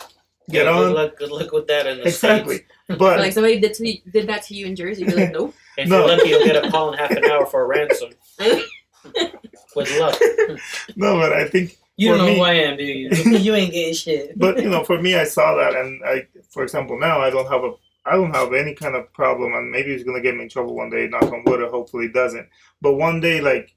get 0.51 0.65
Yeah, 0.67 0.73
Good 0.73 0.87
on." 0.89 0.95
luck, 0.95 1.17
good 1.17 1.31
luck 1.31 1.53
with 1.53 1.69
that 1.69 1.87
in 1.87 1.99
the 1.99 2.09
Exactly. 2.09 2.57
States. 2.57 2.73
But 2.99 3.21
like, 3.21 3.33
somebody 3.33 3.61
did, 3.61 3.73
to 3.75 3.89
you, 3.89 3.99
did 4.13 4.27
that 4.27 4.43
to 4.47 4.55
you 4.55 4.67
in 4.67 4.75
Jersey. 4.75 5.05
You're 5.05 5.15
like, 5.17 5.31
nope. 5.39 5.55
If 5.79 5.89
No. 5.89 5.99
you're 6.05 6.17
lucky, 6.17 6.29
you'll 6.31 6.45
get 6.45 6.65
a 6.65 6.69
call 6.69 6.93
in 6.93 6.99
half 6.99 7.13
an 7.13 7.25
hour 7.25 7.47
for 7.47 7.63
a 7.63 7.67
ransom. 7.67 8.11
With 9.77 9.99
luck. 10.01 10.19
no, 10.97 11.17
but 11.17 11.33
I 11.33 11.47
think, 11.49 11.77
You 11.97 12.09
don't 12.09 12.19
know 12.19 12.27
me- 12.27 12.37
who 12.37 12.43
I 12.43 12.55
am, 12.55 12.77
do 12.77 12.83
you? 12.85 13.09
you 13.39 13.55
ain't 13.55 13.73
getting 13.73 13.95
shit. 13.95 14.37
but 14.37 14.61
you 14.61 14.69
know, 14.69 14.83
for 14.83 15.01
me, 15.01 15.15
I 15.15 15.23
saw 15.25 15.55
that, 15.55 15.77
and 15.77 16.03
I, 16.05 16.27
for 16.51 16.63
example, 16.63 16.99
now 16.99 17.21
I 17.21 17.31
don't 17.31 17.51
have 17.51 17.65
a, 17.65 17.73
I 18.07 18.13
don't 18.13 18.35
have 18.35 18.53
any 18.55 18.75
kind 18.75 18.95
of 18.97 19.13
problem, 19.13 19.53
and 19.55 19.71
maybe 19.71 19.93
it's 19.93 20.05
gonna 20.05 20.21
get 20.21 20.35
me 20.37 20.43
in 20.45 20.49
trouble 20.49 20.75
one 20.75 20.91
day. 20.91 21.07
Knock 21.09 21.25
on 21.33 21.43
wood, 21.47 21.61
or 21.63 21.71
hopefully 21.71 22.07
it 22.07 22.15
doesn't. 22.15 22.49
But 22.81 22.95
one 22.95 23.21
day, 23.21 23.41
like. 23.41 23.75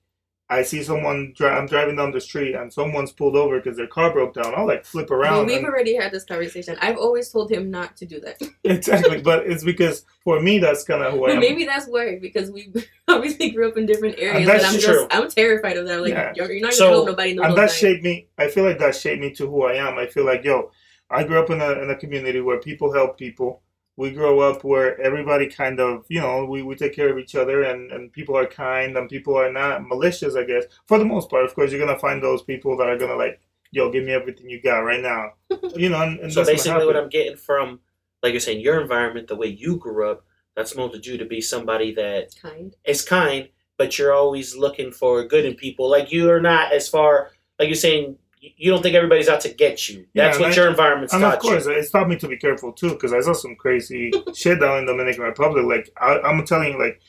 I 0.50 0.62
see 0.62 0.84
someone. 0.84 1.34
Dri- 1.36 1.48
I'm 1.48 1.66
driving 1.66 1.96
down 1.96 2.12
the 2.12 2.20
street 2.22 2.54
and 2.54 2.72
someone's 2.72 3.12
pulled 3.14 3.36
over 3.36 3.60
because 3.60 3.78
their 3.78 3.88
car 3.88 4.12
broke 4.12 4.34
down. 4.36 4.54
I'll 4.56 4.68
like 4.68 4.86
flip 4.86 5.10
Well, 5.10 5.20
around. 5.20 5.46
we've 5.48 5.58
and- 5.58 5.66
already 5.66 5.96
had 5.96 6.12
this 6.12 6.26
conversation. 6.26 6.78
I've 6.82 6.98
always 6.98 7.30
told 7.32 7.50
him 7.50 7.72
not 7.72 7.96
to 7.98 8.06
do 8.06 8.20
that. 8.20 8.40
exactly, 8.66 9.22
but 9.22 9.48
it's 9.48 9.64
because 9.64 10.06
for 10.24 10.42
me 10.42 10.60
that's 10.60 10.84
kind 10.84 11.02
of 11.02 11.14
who 11.14 11.26
I 11.26 11.32
am. 11.32 11.40
maybe 11.40 11.64
that's 11.66 11.88
why 11.88 12.20
because 12.22 12.52
we 12.52 12.72
obviously 13.08 13.52
grew 13.52 13.70
up 13.70 13.78
in 13.78 13.86
different 13.88 14.20
areas. 14.20 14.46
that's 14.46 14.64
and 14.66 14.76
I'm 14.76 14.82
true. 14.82 14.94
just 15.10 15.16
I'm 15.16 15.30
terrified 15.30 15.78
of 15.78 15.88
that. 15.88 16.02
Like 16.02 16.12
Yeah. 16.12 16.34
you're, 16.36 16.52
you're 16.52 16.62
not 16.62 16.74
So- 16.74 16.86
gonna 16.86 16.96
help 16.98 17.08
nobody 17.08 17.32
in 17.32 17.38
the 17.38 17.44
and 17.44 17.54
that 17.58 17.62
night. 17.62 17.72
shaped 17.72 18.04
me. 18.04 18.28
I 18.38 18.48
feel 18.50 18.66
like 18.66 18.80
that 18.80 18.96
shaped 18.96 19.22
me 19.22 19.32
to 19.36 19.50
who 19.50 19.64
I 19.64 19.76
am. 19.76 19.98
I 19.98 20.06
feel 20.08 20.26
like 20.26 20.44
yo, 20.44 20.72
I 21.14 21.24
grew 21.24 21.40
up 21.42 21.50
in 21.50 21.62
a 21.62 21.72
in 21.84 21.90
a 21.90 21.96
community 21.96 22.42
where 22.42 22.60
people 22.60 22.94
help 22.94 23.18
people. 23.18 23.62
We 23.96 24.10
grow 24.12 24.40
up 24.40 24.64
where 24.64 25.00
everybody 25.00 25.48
kind 25.48 25.80
of 25.80 26.06
you 26.10 26.20
know 26.20 26.46
we, 26.46 26.64
we 26.64 26.76
take 26.76 26.96
care 26.96 27.10
of 27.12 27.18
each 27.20 27.36
other 27.36 27.64
and 27.64 27.92
and 27.92 28.12
people 28.12 28.36
are 28.38 28.48
kind 28.48 28.98
and 28.98 29.10
people 29.10 29.36
are 29.38 29.52
not 29.52 29.88
malicious. 29.88 30.36
I 30.36 30.44
guess 30.46 30.64
for 30.88 30.98
the 30.98 31.06
most 31.06 31.30
part, 31.30 31.46
of 31.46 31.54
course, 31.56 31.72
you're 31.72 31.86
gonna 31.86 32.00
find 32.00 32.22
those 32.22 32.42
people 32.42 32.76
that 32.78 32.88
are 32.90 32.98
gonna 32.98 33.16
like 33.16 33.40
yo, 33.74 33.92
give 33.92 34.06
me 34.06 34.12
everything 34.14 34.50
you 34.50 34.62
got 34.62 34.80
right 34.80 35.02
now. 35.02 35.32
You 35.76 35.90
know, 35.90 36.02
and, 36.02 36.20
and 36.20 36.32
So 36.32 36.42
that's 36.42 36.50
what 36.50 36.54
basically, 36.58 36.86
what 36.86 36.96
happened. 36.96 36.98
I'm 37.06 37.10
getting 37.10 37.36
from, 37.38 37.80
like 38.22 38.34
you're 38.34 38.40
saying, 38.40 38.62
your 38.62 38.80
environment, 38.80 39.28
the 39.28 39.36
way 39.36 39.48
you 39.48 39.78
grew 39.78 40.10
up, 40.12 40.24
that's 40.56 40.76
molded 40.76 41.06
you 41.06 41.18
to 41.18 41.26
be 41.26 41.42
somebody 41.42 41.94
that 41.96 42.36
Kind. 42.40 42.76
is 42.86 43.04
kind, 43.04 43.50
but 43.78 43.98
you're 43.98 44.14
always 44.14 44.56
looking 44.56 44.92
for 44.92 45.24
good 45.28 45.46
in 45.46 45.56
people. 45.56 45.90
Like 45.90 46.12
you 46.12 46.30
are 46.30 46.40
not 46.40 46.72
as 46.72 46.88
far, 46.88 47.32
like 47.58 47.68
you're 47.70 47.76
saying, 47.76 48.18
you 48.58 48.72
don't 48.72 48.82
think 48.84 48.96
everybody's 48.96 49.30
out 49.30 49.42
to 49.42 49.50
get 49.50 49.88
you. 49.90 50.06
That's 50.14 50.38
and 50.38 50.44
what 50.46 50.52
I- 50.54 50.56
your 50.56 50.70
environment's 50.70 51.14
And 51.14 51.24
of 51.24 51.40
course, 51.40 51.66
you. 51.66 51.72
it's 51.72 51.92
taught 51.92 52.10
me 52.10 52.18
to 52.18 52.28
be 52.28 52.38
careful 52.38 52.74
too, 52.74 52.90
because 52.90 53.14
I 53.14 53.22
saw 53.22 53.34
some 53.34 53.56
crazy 53.56 54.12
shit 54.36 54.60
down 54.60 54.80
in 54.80 54.86
Dominican 54.86 55.24
Republic. 55.24 55.66
Like 55.66 55.92
I, 56.00 56.20
I'm 56.20 56.46
telling 56.46 56.74
you, 56.74 56.80
like 56.80 57.00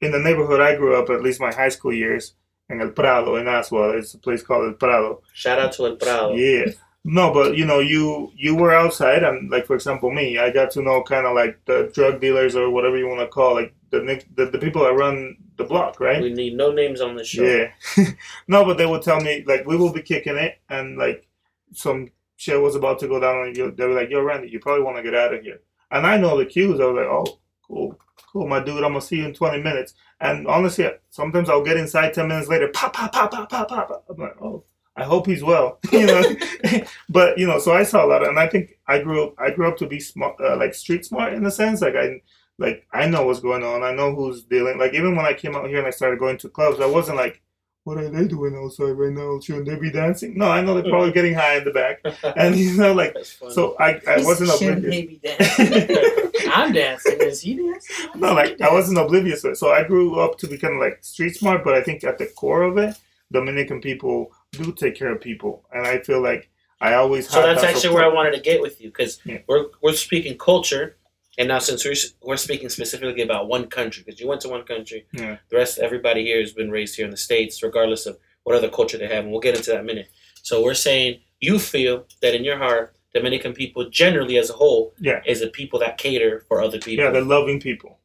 in 0.00 0.12
the 0.12 0.18
neighborhood 0.20 0.60
I 0.60 0.76
grew 0.76 0.96
up, 1.00 1.10
at 1.10 1.22
least 1.22 1.40
my 1.40 1.52
high 1.52 1.68
school 1.70 1.92
years, 1.92 2.34
in 2.70 2.80
El 2.80 2.90
Prado 2.90 3.36
in 3.36 3.44
Azua, 3.46 3.98
it's 3.98 4.14
a 4.14 4.18
place 4.18 4.42
called 4.42 4.66
El 4.68 4.74
Prado. 4.74 5.22
Shout 5.32 5.58
out 5.58 5.72
to 5.72 5.86
El 5.86 5.96
Prado. 5.96 6.34
Yeah. 6.34 6.66
No, 7.06 7.32
but 7.34 7.56
you 7.56 7.66
know, 7.66 7.80
you 7.80 8.32
you 8.34 8.56
were 8.56 8.72
outside, 8.72 9.22
and 9.22 9.50
like 9.50 9.66
for 9.66 9.74
example, 9.74 10.10
me, 10.10 10.38
I 10.38 10.50
got 10.50 10.70
to 10.72 10.82
know 10.82 11.02
kind 11.02 11.26
of 11.26 11.34
like 11.34 11.62
the 11.66 11.90
drug 11.92 12.18
dealers 12.18 12.56
or 12.56 12.70
whatever 12.70 12.96
you 12.96 13.06
want 13.06 13.20
to 13.20 13.26
call, 13.26 13.54
like 13.54 13.74
the, 13.90 14.24
the 14.36 14.46
the 14.46 14.58
people 14.58 14.82
that 14.84 14.94
run 14.94 15.36
the 15.56 15.64
block, 15.64 16.00
right? 16.00 16.22
We 16.22 16.32
need 16.32 16.56
no 16.56 16.72
names 16.72 17.02
on 17.02 17.14
the 17.14 17.22
show. 17.22 17.44
Yeah. 17.44 18.06
no, 18.48 18.64
but 18.64 18.78
they 18.78 18.86
would 18.86 19.02
tell 19.02 19.20
me 19.20 19.44
like 19.46 19.66
we 19.66 19.76
will 19.76 19.92
be 19.92 20.00
kicking 20.00 20.36
it, 20.36 20.58
and 20.70 20.96
like 20.96 21.28
some 21.74 22.10
shit 22.36 22.60
was 22.60 22.74
about 22.74 22.98
to 23.00 23.08
go 23.08 23.20
down, 23.20 23.48
and 23.48 23.56
you, 23.56 23.70
they 23.70 23.86
were 23.86 23.94
like, 23.94 24.08
"Yo, 24.08 24.22
Randy, 24.22 24.48
you 24.48 24.58
probably 24.58 24.82
want 24.82 24.96
to 24.96 25.02
get 25.02 25.14
out 25.14 25.34
of 25.34 25.42
here." 25.42 25.60
And 25.90 26.06
I 26.06 26.16
know 26.16 26.38
the 26.38 26.46
cues. 26.46 26.80
I 26.80 26.86
was 26.86 26.96
like, 26.96 27.06
"Oh, 27.06 27.38
cool, 27.68 27.98
cool, 28.32 28.48
my 28.48 28.60
dude. 28.60 28.82
I'm 28.82 28.92
gonna 28.92 29.02
see 29.02 29.16
you 29.16 29.26
in 29.26 29.34
20 29.34 29.62
minutes." 29.62 29.92
And 30.20 30.46
honestly, 30.46 30.88
sometimes 31.10 31.50
I'll 31.50 31.62
get 31.62 31.76
inside 31.76 32.14
10 32.14 32.28
minutes 32.28 32.48
later, 32.48 32.68
pop, 32.68 32.94
pop, 32.94 33.12
pop, 33.12 33.30
pop, 33.30 33.50
pop, 33.50 33.68
pop. 33.68 34.04
I'm 34.08 34.16
like, 34.16 34.40
"Oh." 34.40 34.64
I 34.96 35.04
hope 35.04 35.26
he's 35.26 35.42
well, 35.42 35.78
you 35.92 36.06
know. 36.06 36.22
but 37.08 37.36
you 37.38 37.46
know, 37.46 37.58
so 37.58 37.72
I 37.72 37.82
saw 37.82 38.04
a 38.04 38.08
lot, 38.08 38.22
of, 38.22 38.28
and 38.28 38.38
I 38.38 38.48
think 38.48 38.78
I 38.86 39.00
grew 39.00 39.24
up. 39.24 39.34
I 39.38 39.50
grew 39.50 39.68
up 39.68 39.76
to 39.78 39.86
be 39.86 40.00
smart, 40.00 40.36
uh, 40.40 40.56
like 40.56 40.74
street 40.74 41.04
smart 41.04 41.32
in 41.34 41.44
a 41.46 41.50
sense. 41.50 41.80
Like 41.80 41.96
I, 41.96 42.20
like 42.58 42.86
I 42.92 43.06
know 43.06 43.26
what's 43.26 43.40
going 43.40 43.64
on. 43.64 43.82
I 43.82 43.92
know 43.92 44.14
who's 44.14 44.44
dealing. 44.44 44.78
Like 44.78 44.94
even 44.94 45.16
when 45.16 45.26
I 45.26 45.32
came 45.32 45.56
out 45.56 45.68
here 45.68 45.78
and 45.78 45.86
I 45.86 45.90
started 45.90 46.18
going 46.20 46.38
to 46.38 46.48
clubs, 46.48 46.80
I 46.80 46.86
wasn't 46.86 47.16
like, 47.16 47.42
"What 47.82 47.98
are 47.98 48.08
they 48.08 48.28
doing 48.28 48.54
outside 48.56 48.92
right 48.92 49.12
now? 49.12 49.40
Shouldn't 49.40 49.66
they 49.66 49.76
be 49.76 49.90
dancing?" 49.90 50.38
No, 50.38 50.48
I 50.48 50.60
know 50.60 50.74
they're 50.74 50.90
probably 50.90 51.12
getting 51.12 51.34
high 51.34 51.56
in 51.56 51.64
the 51.64 51.72
back, 51.72 52.00
and 52.36 52.54
you 52.54 52.76
know, 52.76 52.92
like 52.92 53.16
so. 53.24 53.76
I 53.80 54.00
I 54.06 54.18
wasn't 54.18 54.50
Shouldn't 54.58 54.84
oblivious. 54.84 54.94
they 54.94 55.06
be 55.06 55.20
dancing? 55.24 56.50
I'm 56.52 56.72
dancing. 56.72 57.20
Is 57.20 57.40
he 57.40 57.56
dancing? 57.56 58.20
No, 58.20 58.32
like 58.32 58.60
I 58.60 58.72
wasn't 58.72 58.98
oblivious. 58.98 59.44
So 59.54 59.72
I 59.72 59.82
grew 59.82 60.20
up 60.20 60.38
to 60.38 60.46
be 60.46 60.56
kind 60.56 60.74
of 60.74 60.80
like 60.80 61.02
street 61.02 61.34
smart, 61.34 61.64
but 61.64 61.74
I 61.74 61.82
think 61.82 62.04
at 62.04 62.18
the 62.18 62.26
core 62.26 62.62
of 62.62 62.78
it, 62.78 62.96
Dominican 63.32 63.80
people 63.80 64.30
do 64.54 64.72
take 64.72 64.94
care 64.96 65.12
of 65.12 65.20
people, 65.20 65.64
and 65.72 65.86
I 65.86 65.98
feel 66.00 66.22
like 66.22 66.50
I 66.80 66.94
always. 66.94 67.28
So 67.28 67.40
that's 67.42 67.60
that 67.60 67.68
actually 67.68 67.80
support. 67.82 68.02
where 68.02 68.10
I 68.10 68.14
wanted 68.14 68.32
to 68.34 68.40
get 68.40 68.60
with 68.60 68.80
you 68.80 68.88
because 68.88 69.20
Yeah. 69.24 69.38
we're 69.48 69.66
we're 69.82 69.92
speaking 69.94 70.36
culture, 70.38 70.96
and 71.38 71.48
now 71.48 71.58
since 71.58 71.84
we're 71.84 71.94
we're 72.22 72.36
speaking 72.36 72.68
specifically 72.68 73.22
about 73.22 73.48
one 73.48 73.66
country 73.68 74.02
because 74.04 74.20
you 74.20 74.28
went 74.28 74.40
to 74.42 74.48
one 74.48 74.64
country, 74.64 75.06
Yeah. 75.12 75.38
the 75.50 75.56
rest 75.56 75.78
everybody 75.78 76.24
here 76.24 76.40
has 76.40 76.52
been 76.52 76.70
raised 76.70 76.96
here 76.96 77.04
in 77.04 77.10
the 77.10 77.16
states, 77.16 77.62
regardless 77.62 78.06
of 78.06 78.18
what 78.44 78.56
other 78.56 78.68
culture 78.68 78.98
they 78.98 79.06
have, 79.08 79.24
and 79.24 79.30
we'll 79.32 79.40
get 79.40 79.56
into 79.56 79.70
that 79.70 79.76
in 79.76 79.80
a 79.82 79.84
minute. 79.84 80.08
So 80.42 80.62
we're 80.62 80.74
saying 80.74 81.20
you 81.40 81.58
feel 81.58 82.06
that 82.22 82.34
in 82.34 82.44
your 82.44 82.58
heart, 82.58 82.94
Dominican 83.14 83.52
people 83.54 83.88
generally 83.88 84.36
as 84.38 84.50
a 84.50 84.54
whole 84.54 84.94
Yeah. 85.00 85.22
is 85.24 85.40
a 85.40 85.46
people 85.48 85.78
that 85.78 85.96
cater 85.98 86.44
for 86.48 86.60
other 86.60 86.78
people. 86.78 87.04
Yeah, 87.04 87.10
they're 87.10 87.22
loving 87.22 87.60
people. 87.60 88.00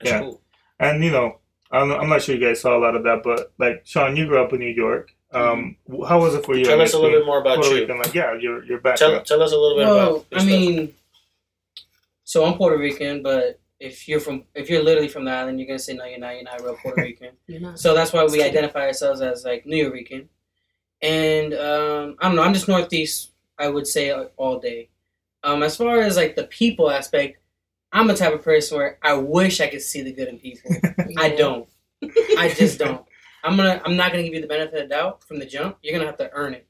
That's 0.00 0.10
yeah. 0.10 0.20
cool. 0.20 0.42
And 0.78 1.02
you 1.04 1.10
know, 1.10 1.38
I'm, 1.70 1.90
I'm 1.92 2.08
not 2.08 2.22
sure 2.22 2.34
you 2.34 2.40
guys 2.44 2.60
saw 2.60 2.76
a 2.76 2.80
lot 2.80 2.96
of 2.96 3.04
that, 3.04 3.22
but 3.22 3.52
like 3.58 3.82
Sean, 3.84 4.16
you 4.16 4.26
grew 4.26 4.42
up 4.42 4.52
in 4.52 4.58
New 4.58 4.66
York. 4.84 5.14
Um, 5.32 5.76
how 6.08 6.20
was 6.20 6.34
it 6.34 6.44
for 6.44 6.56
you? 6.56 6.64
Tell 6.64 6.80
us 6.80 6.92
a 6.92 6.98
little 6.98 7.18
bit 7.18 7.26
more 7.26 7.40
about 7.40 7.56
Puerto 7.56 7.70
you. 7.74 7.80
Rican? 7.82 7.98
Like, 7.98 8.14
yeah, 8.14 8.34
your 8.34 8.64
your 8.64 8.78
Tell, 8.80 8.92
background. 8.92 9.26
tell 9.26 9.42
us 9.42 9.52
a 9.52 9.56
little 9.56 9.78
bit 9.78 9.86
Well, 9.86 10.16
about. 10.16 10.26
I 10.32 10.44
mean, 10.44 10.94
so 12.24 12.44
I'm 12.44 12.54
Puerto 12.54 12.76
Rican, 12.78 13.22
but 13.22 13.60
if 13.78 14.08
you're 14.08 14.20
from, 14.20 14.44
if 14.54 14.68
you're 14.68 14.82
literally 14.82 15.08
from 15.08 15.24
the 15.24 15.30
island, 15.30 15.58
you're 15.58 15.66
gonna 15.66 15.78
say 15.78 15.94
no, 15.94 16.04
you're 16.04 16.18
not. 16.18 16.34
You're 16.34 16.44
not 16.44 16.60
real 16.62 16.76
Puerto 16.76 17.00
Rican. 17.02 17.30
You're 17.46 17.60
not. 17.60 17.78
So 17.78 17.94
that's 17.94 18.12
why 18.12 18.24
we 18.24 18.42
identify 18.42 18.86
ourselves 18.86 19.20
as 19.20 19.44
like 19.44 19.64
Nuyorican. 19.64 20.26
And 21.02 21.54
um, 21.54 22.16
I 22.18 22.26
don't 22.26 22.36
know, 22.36 22.42
I'm 22.42 22.52
just 22.52 22.68
Northeast, 22.68 23.30
I 23.58 23.68
would 23.68 23.86
say 23.86 24.10
uh, 24.10 24.24
all 24.36 24.58
day. 24.58 24.90
Um, 25.42 25.62
as 25.62 25.76
far 25.76 26.00
as 26.00 26.16
like 26.16 26.36
the 26.36 26.44
people 26.44 26.90
aspect, 26.90 27.38
I'm 27.92 28.10
a 28.10 28.14
type 28.14 28.34
of 28.34 28.44
person 28.44 28.76
where 28.76 28.98
I 29.02 29.14
wish 29.14 29.60
I 29.60 29.68
could 29.68 29.80
see 29.80 30.02
the 30.02 30.12
good 30.12 30.28
in 30.28 30.38
people. 30.38 30.70
I 31.16 31.30
don't. 31.30 31.66
I 32.36 32.52
just 32.56 32.78
don't. 32.78 33.04
I'm 33.44 33.56
gonna 33.56 33.80
I'm 33.84 33.96
not 33.96 34.10
gonna 34.12 34.22
give 34.24 34.34
you 34.34 34.40
the 34.40 34.46
benefit 34.46 34.74
of 34.82 34.88
the 34.88 34.94
doubt 34.94 35.24
from 35.24 35.38
the 35.38 35.46
jump. 35.46 35.78
You're 35.82 35.92
gonna 35.94 36.06
have 36.06 36.18
to 36.18 36.30
earn 36.32 36.54
it. 36.54 36.66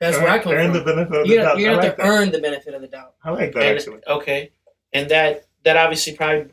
That's 0.00 0.16
where 0.18 0.28
I 0.28 0.38
come 0.38 0.52
earn 0.52 0.72
from. 0.72 0.78
the 0.78 0.84
benefit 0.84 1.16
of 1.20 1.26
the 1.26 1.32
You're, 1.34 1.42
doubt. 1.44 1.58
you're 1.58 1.70
I 1.70 1.74
gonna 1.74 1.76
like 1.76 1.84
have 1.86 1.96
to 1.96 2.02
that. 2.02 2.08
earn 2.08 2.30
the 2.30 2.40
benefit 2.40 2.74
of 2.74 2.80
the 2.82 2.88
doubt. 2.88 3.14
I 3.24 3.30
like 3.30 3.52
that 3.54 3.62
And, 3.62 3.78
actually. 3.78 4.00
okay, 4.06 4.50
and 4.92 5.08
that 5.10 5.46
that 5.64 5.76
obviously 5.76 6.14
probably 6.14 6.46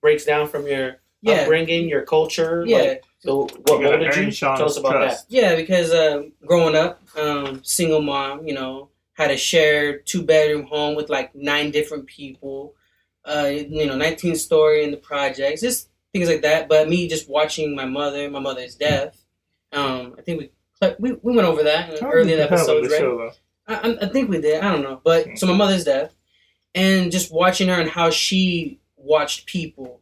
breaks 0.00 0.24
down 0.24 0.48
from 0.48 0.66
your 0.66 0.96
Yeah, 1.22 1.34
upbringing, 1.42 1.88
your 1.88 2.02
culture. 2.02 2.64
yeah, 2.66 2.78
Like, 2.78 3.04
so 3.20 3.36
what 3.42 3.50
You 3.50 3.64
gotta 3.66 3.98
molded 3.98 4.16
you? 4.16 4.30
Sean's 4.30 4.58
Tell 4.58 4.66
us 4.66 4.76
about 4.76 4.92
trust. 4.92 5.26
yeah. 5.28 5.54
Because 5.56 5.92
uh, 5.92 6.24
growing 6.46 6.74
up, 6.76 7.00
um, 7.16 7.62
single 7.64 8.00
mom, 8.02 8.46
you 8.46 8.54
know, 8.54 8.90
had 9.14 9.30
a 9.32 9.36
shared 9.36 10.06
two 10.06 10.22
bedroom 10.22 10.64
home 10.66 10.94
with 10.96 11.08
like 11.08 11.34
nine 11.34 11.70
different 11.70 12.06
people. 12.06 12.74
Uh, 13.24 13.50
you 13.52 13.86
know, 13.86 13.96
nineteen 13.96 14.34
story 14.36 14.82
in 14.84 14.90
the 14.90 14.96
projects, 14.96 15.60
just 15.60 15.87
things 16.12 16.28
like 16.28 16.42
that. 16.42 16.68
But 16.68 16.88
me 16.88 17.08
just 17.08 17.28
watching 17.28 17.74
my 17.74 17.84
mother, 17.84 18.28
my 18.30 18.40
mother's 18.40 18.74
death. 18.74 19.24
Um, 19.72 20.14
I 20.18 20.22
think 20.22 20.40
we 20.40 20.50
we, 20.98 21.12
we 21.22 21.34
went 21.36 21.48
over 21.48 21.62
that 21.64 21.94
in 21.94 22.04
early 22.04 22.32
in 22.32 22.38
the 22.38 22.44
you 22.44 22.50
episodes, 22.50 22.88
right? 22.90 23.00
show. 23.00 23.30
I, 23.66 23.74
I- 23.74 23.98
I 24.02 24.08
think 24.08 24.30
we 24.30 24.40
did. 24.40 24.62
I 24.62 24.70
don't 24.72 24.82
know, 24.82 25.00
but 25.04 25.36
so 25.38 25.46
my 25.46 25.54
mother's 25.54 25.84
death, 25.84 26.14
and 26.74 27.10
just 27.12 27.32
watching 27.32 27.68
her 27.68 27.74
and 27.80 27.90
how 27.90 28.10
she 28.10 28.78
watched 28.96 29.46
people, 29.46 30.00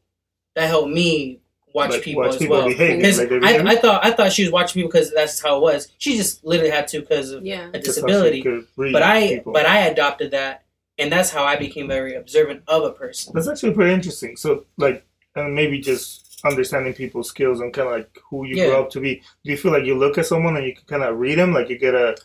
that 0.54 0.68
helped 0.68 0.90
me 0.92 1.40
watch 1.74 1.90
Like, 1.90 2.02
people 2.02 2.22
watch 2.22 2.32
as 2.34 2.36
people 2.38 2.56
well. 2.58 2.68
Because 2.68 3.18
like 3.18 3.32
I. 3.42 3.58
I 3.72 3.76
thought 3.76 4.04
I 4.04 4.12
thought 4.12 4.32
she 4.32 4.42
was 4.44 4.52
watching 4.52 4.74
people 4.82 4.90
because 4.90 5.12
that's 5.12 5.42
how 5.42 5.56
it 5.56 5.62
was. 5.62 5.88
She 5.98 6.16
just 6.16 6.44
literally 6.44 6.70
had 6.70 6.86
to 6.88 7.00
because 7.00 7.30
of 7.32 7.44
Yeah. 7.44 7.68
a 7.68 7.72
That's 7.72 7.88
how 7.88 7.92
she 7.94 8.00
disability. 8.42 8.42
But 8.76 9.02
I 9.02 9.28
people. 9.38 9.52
but 9.52 9.66
I 9.66 9.80
adopted 9.86 10.30
that, 10.30 10.64
and 10.98 11.10
that's 11.10 11.30
how 11.30 11.42
I 11.44 11.56
became 11.56 11.88
very 11.88 12.14
observant 12.14 12.62
of 12.68 12.84
a 12.84 12.92
person. 12.92 13.32
That's 13.34 13.48
actually 13.48 13.72
pretty 13.74 13.92
interesting. 13.94 14.36
So, 14.36 14.66
like, 14.76 15.04
and 15.36 15.54
maybe 15.54 15.80
just 15.80 16.40
understanding 16.44 16.94
people's 16.94 17.28
skills 17.28 17.60
and 17.60 17.72
kind 17.72 17.88
of 17.88 17.94
like 17.94 18.18
who 18.30 18.46
you 18.46 18.56
Yeah. 18.56 18.66
grow 18.66 18.82
up 18.82 18.90
to 18.90 19.00
be. 19.00 19.16
Do 19.44 19.50
you 19.52 19.56
feel 19.56 19.72
like 19.72 19.84
you 19.84 19.96
look 19.96 20.18
at 20.18 20.26
someone 20.26 20.56
and 20.56 20.66
you 20.66 20.74
can 20.74 20.84
kind 20.86 21.02
of 21.02 21.18
read 21.18 21.38
them? 21.38 21.52
Like, 21.52 21.68
you 21.68 21.78
get 21.78 21.94
a. 21.94 22.16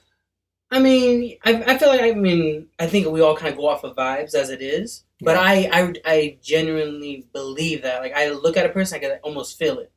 I 0.71 0.79
mean, 0.79 1.37
I, 1.43 1.63
I 1.63 1.77
feel 1.77 1.89
like 1.89 2.01
I 2.01 2.13
mean 2.13 2.67
I 2.79 2.87
think 2.87 3.07
we 3.07 3.21
all 3.21 3.35
kind 3.35 3.51
of 3.51 3.57
go 3.57 3.67
off 3.67 3.83
of 3.83 3.95
vibes 3.95 4.33
as 4.35 4.49
it 4.49 4.61
is, 4.61 5.03
but 5.19 5.35
I, 5.37 5.69
I 5.71 5.93
I 6.05 6.37
genuinely 6.41 7.27
believe 7.33 7.81
that. 7.83 8.01
Like 8.01 8.13
I 8.13 8.29
look 8.29 8.55
at 8.57 8.65
a 8.65 8.69
person, 8.69 8.95
I 8.97 8.99
can 8.99 9.19
almost 9.23 9.59
feel 9.59 9.79
it. 9.79 9.91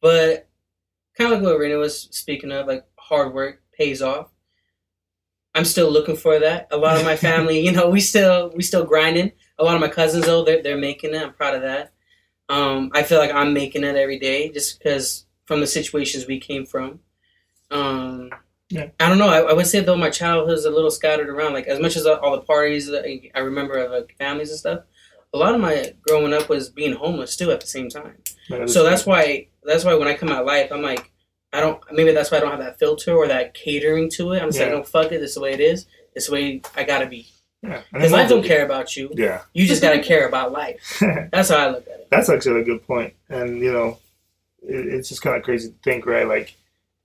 But 0.00 0.48
kind 1.16 1.32
of 1.32 1.40
like 1.40 1.46
what 1.46 1.58
Rena 1.58 1.76
was 1.76 2.08
speaking 2.12 2.52
of, 2.52 2.66
like 2.66 2.86
hard 2.98 3.34
work 3.34 3.62
pays 3.72 4.00
off. 4.02 4.30
I'm 5.54 5.64
still 5.64 5.90
looking 5.90 6.16
for 6.16 6.38
that. 6.38 6.68
A 6.70 6.76
lot 6.76 6.96
of 6.96 7.04
my 7.04 7.16
family, 7.28 7.60
you 7.60 7.72
know, 7.72 7.90
we 7.90 8.00
still 8.00 8.52
we 8.54 8.62
still 8.62 8.84
grinding. 8.84 9.32
A 9.58 9.64
lot 9.64 9.74
of 9.74 9.80
my 9.80 9.88
cousins 9.88 10.26
though, 10.26 10.44
they're 10.44 10.62
they're 10.62 10.78
making 10.78 11.14
it. 11.14 11.22
I'm 11.22 11.34
proud 11.34 11.54
of 11.56 11.62
that. 11.62 11.92
Um, 12.50 12.90
I 12.94 13.02
feel 13.04 13.18
like 13.18 13.32
I'm 13.32 13.54
making 13.54 13.84
it 13.84 13.96
every 13.96 14.18
day 14.18 14.50
just 14.50 14.78
because 14.78 15.24
from 15.46 15.60
the 15.60 15.66
situations 15.66 16.26
we 16.26 16.38
came 16.40 16.66
from. 16.66 17.00
Um, 17.70 18.30
I 19.00 19.08
don't 19.08 19.18
know. 19.18 19.28
I, 19.28 19.40
I 19.50 19.52
would 19.52 19.66
say 19.66 19.80
though 19.80 19.96
my 19.96 20.10
childhood 20.10 20.58
is 20.58 20.64
a 20.64 20.70
little 20.70 20.90
scattered 20.90 21.28
around. 21.28 21.54
Like 21.54 21.66
as 21.66 21.80
much 21.80 21.96
as 21.96 22.06
all 22.06 22.32
the 22.32 22.42
parties 22.42 22.86
that 22.88 23.04
I- 23.04 23.30
I 23.34 23.40
remember 23.40 23.74
of 23.78 23.90
like 23.90 24.14
families 24.18 24.50
and 24.50 24.58
stuff, 24.58 24.80
a 25.32 25.38
lot 25.38 25.54
of 25.54 25.60
my 25.60 25.94
growing 26.02 26.32
up 26.32 26.48
was 26.48 26.68
being 26.70 26.94
homeless 26.94 27.36
too 27.36 27.50
at 27.52 27.60
the 27.60 27.66
same 27.66 27.88
time. 27.88 28.16
So 28.68 28.82
that's 28.84 29.06
why 29.06 29.46
that's 29.62 29.84
why 29.84 29.94
when 29.94 30.08
I 30.08 30.14
come 30.14 30.30
out 30.30 30.44
life, 30.46 30.70
I'm 30.72 30.82
like, 30.82 31.10
I 31.52 31.60
don't. 31.60 31.80
Maybe 31.92 32.12
that's 32.12 32.30
why 32.30 32.38
I 32.38 32.40
don't 32.40 32.50
have 32.50 32.60
that 32.60 32.78
filter 32.80 33.12
or 33.14 33.28
that 33.28 33.54
catering 33.54 34.10
to 34.12 34.32
it. 34.32 34.42
I'm 34.42 34.48
just 34.48 34.58
like, 34.60 34.70
Yeah. 34.70 34.76
no, 34.76 34.82
fuck 34.82 35.06
it. 35.12 35.20
This 35.20 35.30
is 35.30 35.34
the 35.34 35.40
way 35.40 35.52
it 35.52 35.60
is. 35.60 35.86
This 36.14 36.26
the 36.26 36.32
way 36.32 36.62
I 36.76 36.82
gotta 36.84 37.06
be. 37.06 37.28
Yeah. 37.62 37.82
Because 37.92 38.10
then 38.10 38.20
life 38.20 38.28
don't 38.28 38.44
care 38.44 38.64
about 38.64 38.96
you. 38.96 39.10
Yeah. 39.14 39.42
You 39.52 39.66
just 39.66 39.82
gotta 39.82 40.02
care 40.02 40.26
about 40.26 40.52
life. 40.52 41.02
That's 41.32 41.50
how 41.50 41.56
I 41.56 41.70
look 41.70 41.86
at 41.86 42.00
it. 42.00 42.08
That's 42.10 42.28
actually 42.28 42.62
a 42.62 42.64
good 42.64 42.86
point. 42.86 43.14
And, 43.28 43.60
you 43.60 43.72
know, 43.72 43.98
it, 44.62 44.86
it's 44.86 45.08
just 45.08 45.22
kind 45.22 45.36
of 45.36 45.42
crazy 45.42 45.68
to 45.68 45.74
think, 45.82 46.06
right? 46.06 46.26
Like, 46.26 46.56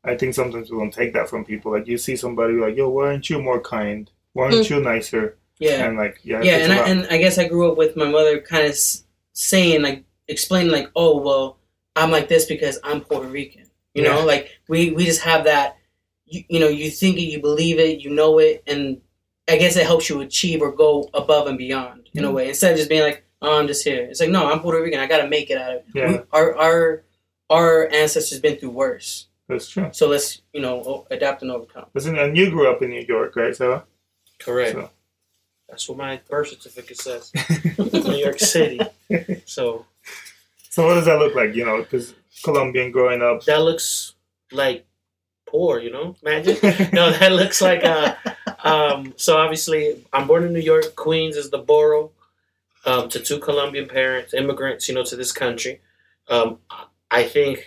I 0.04 0.16
think 0.16 0.34
sometimes 0.34 0.72
we 0.72 0.78
don't 0.78 0.94
take 0.94 1.14
that 1.14 1.30
from 1.30 1.46
people. 1.46 1.72
Like, 1.72 1.88
you 1.88 1.98
see 1.98 2.16
somebody 2.16 2.54
like, 2.54 2.76
yo, 2.76 2.90
why 2.90 3.08
aren't 3.08 3.30
you 3.30 3.42
more 3.42 3.60
kind? 3.60 4.10
Why 4.34 4.46
aren't 4.46 4.68
hmm. 4.68 4.74
you 4.74 4.80
nicer? 4.82 5.38
Yeah. 5.60 5.86
And, 5.86 5.98
like, 5.98 6.20
yeah. 6.24 6.42
yeah, 6.42 6.58
and 6.58 6.72
a 6.72 6.76
I, 6.76 6.80
lot. 6.80 6.90
and 6.90 7.08
I 7.10 7.18
guess 7.18 7.38
I 7.38 7.48
grew 7.48 7.72
up 7.72 7.78
with 7.78 7.96
my 7.96 8.10
mother 8.10 8.40
kind 8.40 8.66
of 8.66 8.72
s- 8.72 9.04
saying 9.34 9.82
like 9.82 10.04
explaining 10.28 10.72
like, 10.72 10.90
oh 10.96 11.22
well, 11.22 11.58
I'm 11.96 12.12
like 12.12 12.28
this 12.28 12.46
because 12.46 12.80
I'm 12.84 13.02
Puerto 13.02 13.28
Rican. 13.28 13.66
You 13.94 14.04
Yeah. 14.04 14.16
know, 14.16 14.26
like 14.26 14.50
we 14.68 14.92
we 14.92 15.06
just 15.06 15.22
have 15.22 15.46
that. 15.46 15.78
You, 16.26 16.44
you 16.50 16.60
know, 16.60 16.68
you 16.68 16.90
think 16.90 17.18
it, 17.18 17.22
you 17.22 17.40
believe 17.40 17.80
it, 17.80 18.02
you 18.02 18.10
know 18.10 18.40
it, 18.40 18.64
and 18.68 19.00
I 19.48 19.58
guess 19.58 19.76
it 19.76 19.86
helps 19.86 20.10
you 20.10 20.22
achieve 20.22 20.62
or 20.62 20.72
go 20.72 21.10
above 21.14 21.48
and 21.48 21.58
beyond 21.58 22.10
in 22.14 22.24
a 22.24 22.28
Mm-hmm. 22.28 22.36
way. 22.36 22.50
Instead 22.50 22.72
of 22.72 22.78
just 22.78 22.90
being 22.90 23.04
like, 23.04 23.24
oh, 23.42 23.60
I'm 23.60 23.68
just 23.68 23.84
here. 23.84 24.04
It's 24.06 24.20
like, 24.20 24.30
no, 24.32 24.52
I'm 24.52 24.60
Puerto 24.60 24.82
Rican. 24.82 25.00
I 25.00 25.06
got 25.08 25.22
to 25.22 25.28
make 25.28 25.50
it 25.52 25.58
out 25.58 25.72
of 25.72 25.78
it. 25.78 25.86
Yeah. 25.94 26.12
We, 26.12 26.20
our 26.32 26.56
our 26.56 27.04
our 27.50 27.88
ancestors 27.94 28.40
been 28.40 28.58
through 28.58 28.72
worse, 28.72 29.28
That's 29.48 29.70
true. 29.70 29.90
so 29.92 30.08
let's 30.08 30.42
you 30.54 30.62
know 30.62 31.06
adapt 31.12 31.44
and 31.44 31.52
overcome. 31.52 31.86
Listen, 31.94 32.18
and 32.18 32.36
you 32.36 32.50
grew 32.50 32.72
up 32.72 32.82
in 32.82 32.90
New 32.90 33.06
York, 33.08 33.36
right? 33.36 33.56
So, 33.56 33.84
Correct. 34.40 34.72
so 34.74 34.90
That's 35.70 35.88
what 35.88 36.00
my 36.00 36.20
birth 36.28 36.48
certificate 36.50 36.98
says. 36.98 37.32
New 37.78 38.16
York 38.16 38.40
City. 38.40 38.80
So 39.46 39.86
So 40.72 40.88
what 40.88 40.96
does 40.96 41.06
that 41.06 41.20
look 41.20 41.36
like? 41.36 41.54
You 41.54 41.66
know, 41.66 41.84
because 41.84 42.16
Colombian 42.44 42.90
growing 42.92 43.22
up. 43.22 43.44
that 43.46 43.62
looks 43.62 44.16
like 44.52 44.88
poor, 45.56 45.80
you 45.80 45.92
know? 45.92 46.16
Imagine. 46.22 46.58
no, 46.94 47.12
that 47.12 47.32
looks 47.32 47.62
like 47.62 47.84
a. 47.84 48.18
um 48.64 49.14
so 49.16 49.38
obviously 49.38 49.82
I'm 50.12 50.28
born 50.28 50.44
in 50.44 50.54
New 50.54 50.68
York, 50.74 50.96
Queens 50.96 51.38
is 51.38 51.50
the 51.50 51.64
borough. 51.72 52.12
Um, 52.88 53.10
to 53.10 53.20
two 53.20 53.40
Colombian 53.40 53.88
parents, 53.88 54.36
immigrants, 54.36 54.88
you 54.88 54.94
know, 54.94 55.04
to 55.06 55.16
this 55.16 55.32
country. 55.32 55.82
Um, 56.28 56.60
I 57.10 57.24
think 57.24 57.58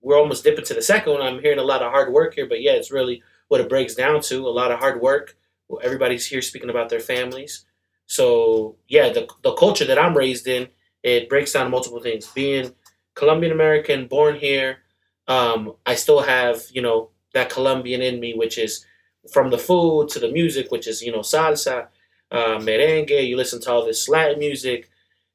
we're 0.00 0.18
almost 0.18 0.42
dipping 0.42 0.64
to 0.64 0.74
the 0.74 0.80
second 0.80 1.12
one. 1.12 1.20
I'm 1.22 1.40
hearing 1.40 1.58
a 1.58 1.70
lot 1.72 1.82
of 1.82 1.90
hard 1.90 2.10
work 2.10 2.34
here, 2.34 2.46
but 2.46 2.62
yeah, 2.62 2.72
it's 2.72 2.90
really 2.90 3.22
what 3.48 3.60
it 3.60 3.68
breaks 3.68 3.94
down 3.94 4.22
to. 4.22 4.48
A 4.48 4.56
lot 4.60 4.72
of 4.72 4.78
hard 4.78 5.02
work. 5.02 5.36
Everybody's 5.82 6.26
here 6.26 6.40
speaking 6.40 6.70
about 6.70 6.88
their 6.88 7.00
families. 7.12 7.66
So 8.06 8.76
yeah, 8.88 9.10
the 9.10 9.28
the 9.42 9.54
culture 9.54 9.84
that 9.84 9.98
I'm 9.98 10.16
raised 10.16 10.46
in, 10.46 10.68
it 11.02 11.28
breaks 11.28 11.52
down 11.52 11.70
multiple 11.70 12.00
things. 12.00 12.26
Being 12.28 12.74
Colombian 13.14 13.52
American, 13.52 14.06
born 14.06 14.36
here, 14.36 14.78
um, 15.28 15.74
I 15.84 15.94
still 15.94 16.22
have 16.22 16.62
you 16.70 16.80
know 16.80 17.10
that 17.34 17.50
Colombian 17.50 18.00
in 18.02 18.18
me, 18.20 18.32
which 18.34 18.56
is 18.58 18.86
from 19.32 19.50
the 19.50 19.58
food 19.58 20.08
to 20.10 20.18
the 20.18 20.30
music, 20.30 20.70
which 20.70 20.86
is 20.88 21.02
you 21.02 21.12
know 21.12 21.20
salsa, 21.20 21.88
uh, 22.30 22.58
merengue. 22.58 23.26
You 23.28 23.36
listen 23.36 23.60
to 23.62 23.70
all 23.70 23.84
this 23.84 24.08
Latin 24.08 24.38
music. 24.38 24.88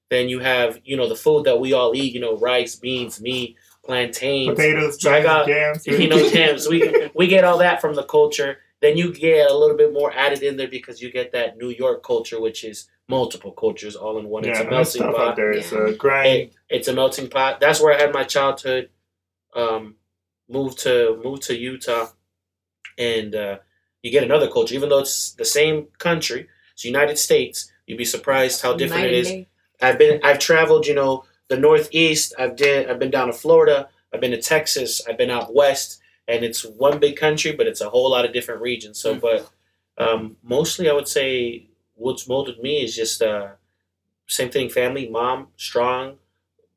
Then 0.09 0.27
you 0.27 0.39
have 0.39 0.79
you 0.83 0.97
know 0.97 1.07
the 1.07 1.15
food 1.15 1.43
that 1.45 1.59
we 1.59 1.73
all 1.73 1.95
eat. 1.95 2.13
You 2.13 2.19
know 2.21 2.35
rice, 2.37 2.75
beans, 2.75 3.21
meat, 3.21 3.55
plantains. 3.85 4.49
Potatoes, 4.55 5.01
So 5.01 5.13
I 5.13 5.21
got- 5.21 5.47
jams. 5.47 5.85
You 5.85 6.07
know 6.07 6.29
jams. 6.29 6.67
We 6.67 7.09
we 7.13 7.27
get 7.27 7.43
all 7.43 7.59
that 7.59 7.79
from 7.81 7.95
the 7.95 8.03
culture. 8.03 8.57
Then 8.81 8.95
you 8.95 9.13
get 9.13 9.51
a 9.51 9.53
little 9.57 9.75
bit 9.75 9.91
more 9.91 10.09
added 10.13 10.41
in 10.41 10.55
there 10.55 10.69
because 10.69 11.01
you 11.01 11.11
get 11.11 11.33
that 11.33 11.57
New 11.57 11.67
York 11.67 12.01
culture, 12.01 12.39
which 12.39 12.63
is 12.63 12.87
multiple 13.09 13.51
cultures 13.51 13.95
all 13.97 14.17
in 14.19 14.29
one. 14.29 14.45
yeah, 14.45 14.51
it's 14.51 14.61
a 14.61 14.69
melting 14.69 15.01
pot 15.01 15.27
out 15.31 15.35
there. 15.35 15.51
It's 15.51 15.71
Yeah. 15.71 15.87
a 15.89 15.93
grind. 15.93 16.27
it, 16.29 16.53
it's 16.69 16.87
a 16.87 16.93
melting 16.93 17.27
pot. 17.29 17.59
That's 17.59 17.81
where 17.81 17.93
I 17.93 17.99
had 17.99 18.13
my 18.13 18.23
childhood. 18.23 18.89
Um, 19.53 19.95
moved 20.49 20.79
to 20.79 21.19
moved 21.23 21.43
to 21.43 21.57
Utah, 21.57 22.09
and 22.97 23.35
uh, 23.35 23.57
you 24.03 24.11
get 24.11 24.23
another 24.23 24.49
culture. 24.49 24.75
Even 24.75 24.89
though 24.89 24.99
it's 24.99 25.31
the 25.33 25.45
same 25.45 25.87
country, 25.97 26.47
it's 26.73 26.85
United 26.85 27.17
States. 27.17 27.71
You'd 27.87 27.97
be 27.97 28.05
surprised 28.05 28.61
how 28.61 28.73
different 28.73 29.03
Night 29.03 29.13
it 29.13 29.17
is. 29.19 29.27
day. 29.27 29.47
I've 29.81 29.97
been 29.97 30.19
I've 30.23 30.39
traveled. 30.39 30.85
You 30.87 30.95
know 30.95 31.23
the 31.47 31.57
Northeast. 31.57 32.33
I've 32.37 32.55
did 32.55 32.89
I've 32.89 32.99
been 32.99 33.11
down 33.11 33.27
to 33.27 33.33
Florida. 33.33 33.89
I've 34.13 34.21
been 34.21 34.31
to 34.31 34.41
Texas. 34.41 35.01
I've 35.07 35.17
been 35.17 35.29
out 35.31 35.53
west, 35.53 36.01
and 36.27 36.43
it's 36.43 36.63
one 36.65 36.99
big 36.99 37.15
country, 37.15 37.51
but 37.51 37.67
it's 37.67 37.81
a 37.81 37.89
whole 37.89 38.09
lot 38.09 38.25
of 38.25 38.33
different 38.33 38.61
regions. 38.61 38.99
So, 38.99 39.15
Mhm. 39.15 39.21
but 39.21 39.49
um, 39.97 40.37
mostly, 40.43 40.89
I 40.89 40.93
would 40.93 41.07
say 41.07 41.67
what's 41.95 42.27
molded 42.27 42.59
me 42.59 42.83
is 42.83 42.95
just 42.95 43.21
uh, 43.21 43.49
same 44.27 44.49
thing. 44.49 44.69
Family, 44.69 45.07
mom, 45.09 45.49
strong, 45.57 46.17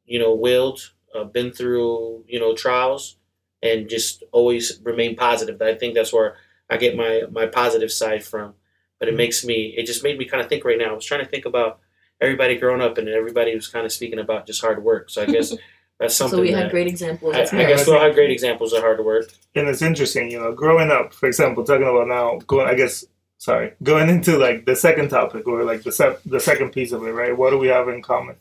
you 0.05 0.19
know, 0.19 0.35
willed, 0.35 0.93
uh, 1.14 1.25
been 1.25 1.52
through 1.52 2.25
you 2.29 2.38
know 2.41 2.55
trials, 2.55 3.17
and 3.62 3.88
just 3.88 4.25
always 4.33 4.81
remain 4.83 5.16
positive. 5.16 5.61
I 5.62 5.75
think 5.75 5.95
that's 5.95 6.12
where 6.12 6.37
I 6.69 6.76
get 6.76 6.97
my 6.97 7.23
my 7.31 7.47
positive 7.47 7.92
side 7.92 8.25
from. 8.25 8.54
But 8.99 9.09
it 9.09 9.12
mm-hmm. 9.12 9.19
makes 9.19 9.45
me. 9.45 9.75
It 9.76 9.87
just 9.87 10.02
made 10.02 10.19
me 10.19 10.25
kind 10.25 10.42
of 10.42 10.49
think 10.49 10.64
right 10.64 10.78
now. 10.78 10.90
I 10.90 10.92
was 10.92 11.04
trying 11.04 11.25
to 11.25 11.31
think 11.31 11.45
about 11.45 11.81
everybody 12.21 12.57
growing 12.57 12.81
up, 12.81 12.99
and 12.99 13.09
everybody 13.09 13.54
was 13.54 13.69
kind 13.69 13.85
of 13.85 13.92
speaking 13.92 14.19
about 14.19 14.47
just 14.47 14.61
hard 14.61 14.83
work. 14.83 15.11
So 15.11 15.23
I 15.23 15.26
guess 15.26 15.54
that's 15.99 16.16
something. 16.16 16.38
So 16.38 16.42
we 16.42 16.52
that, 16.52 16.64
had 16.64 16.71
great 16.71 16.87
examples. 16.87 17.35
I, 17.35 17.40
I 17.40 17.66
guess 17.66 17.87
we 17.87 17.95
all 17.95 18.00
have 18.00 18.14
great 18.14 18.31
examples 18.31 18.73
of 18.73 18.81
hard 18.81 19.04
work. 19.04 19.33
and 19.54 19.69
it's 19.69 19.83
interesting, 19.83 20.31
you 20.31 20.40
know, 20.40 20.52
growing 20.52 20.90
up, 20.90 21.12
for 21.14 21.26
example, 21.26 21.64
talking 21.64 21.87
about 21.87 22.09
now, 22.09 22.38
going, 22.47 22.69
I 22.69 22.75
guess, 22.75 23.04
sorry, 23.38 23.73
going 23.83 24.09
into 24.09 24.38
like 24.38 24.66
the 24.66 24.76
second 24.76 25.09
topic 25.09 25.47
or 25.47 25.64
like 25.64 25.83
the 25.83 25.92
se- 25.92 26.19
the 26.25 26.40
second 26.40 26.71
piece 26.71 26.92
of 26.92 27.04
it, 27.04 27.11
right? 27.11 27.37
What 27.37 27.50
do 27.50 27.59
we 27.59 27.69
have 27.69 27.88
in 27.88 28.02
common? 28.02 28.37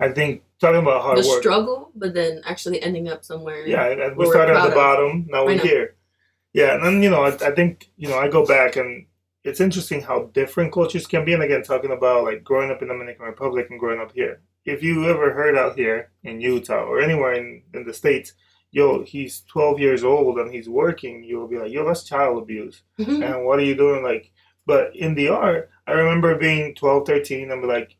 I 0.00 0.10
think 0.10 0.42
talking 0.60 0.80
about 0.80 1.02
hard 1.02 1.18
the 1.18 1.28
work. 1.28 1.40
struggle, 1.40 1.90
but 1.94 2.14
then 2.14 2.42
actually 2.44 2.82
ending 2.82 3.08
up 3.08 3.24
somewhere. 3.24 3.66
Yeah, 3.66 4.12
we 4.16 4.26
started 4.26 4.56
at 4.56 4.68
the 4.68 4.74
bottom. 4.74 5.26
Now 5.28 5.44
we're 5.46 5.58
here. 5.58 5.96
Yeah, 6.52 6.74
and 6.74 6.84
then 6.84 7.02
you 7.02 7.10
know, 7.10 7.24
I, 7.24 7.30
I 7.34 7.50
think 7.54 7.90
you 7.96 8.08
know, 8.08 8.18
I 8.18 8.28
go 8.28 8.44
back 8.46 8.76
and 8.76 9.06
it's 9.44 9.60
interesting 9.60 10.00
how 10.00 10.30
different 10.32 10.72
cultures 10.72 11.06
can 11.06 11.24
be. 11.24 11.34
And 11.34 11.42
again, 11.42 11.62
talking 11.62 11.92
about 11.92 12.24
like 12.24 12.42
growing 12.42 12.70
up 12.70 12.80
in 12.82 12.88
the 12.88 12.94
Dominican 12.94 13.26
Republic 13.26 13.66
and 13.70 13.78
growing 13.78 14.00
up 14.00 14.12
here. 14.12 14.40
If 14.64 14.82
you 14.82 15.04
ever 15.10 15.32
heard 15.32 15.58
out 15.58 15.76
here 15.76 16.10
in 16.22 16.40
Utah 16.40 16.84
or 16.84 17.00
anywhere 17.02 17.34
in, 17.34 17.62
in 17.74 17.84
the 17.84 17.92
states, 17.92 18.32
yo, 18.70 19.04
he's 19.04 19.42
12 19.52 19.78
years 19.78 20.02
old 20.02 20.38
and 20.38 20.50
he's 20.52 20.70
working, 20.70 21.22
you'll 21.22 21.46
be 21.46 21.58
like, 21.58 21.70
yo, 21.70 21.84
that's 21.84 22.02
child 22.04 22.42
abuse. 22.42 22.82
Mhm. 22.98 23.22
And 23.22 23.44
what 23.44 23.58
are 23.58 23.64
you 23.64 23.74
doing? 23.74 24.02
Like, 24.02 24.32
but 24.64 24.96
in 24.96 25.14
DR, 25.14 25.68
I 25.86 25.92
remember 25.92 26.34
being 26.36 26.74
12, 26.74 27.06
13, 27.06 27.50
and 27.50 27.60
be 27.60 27.68
like, 27.68 27.94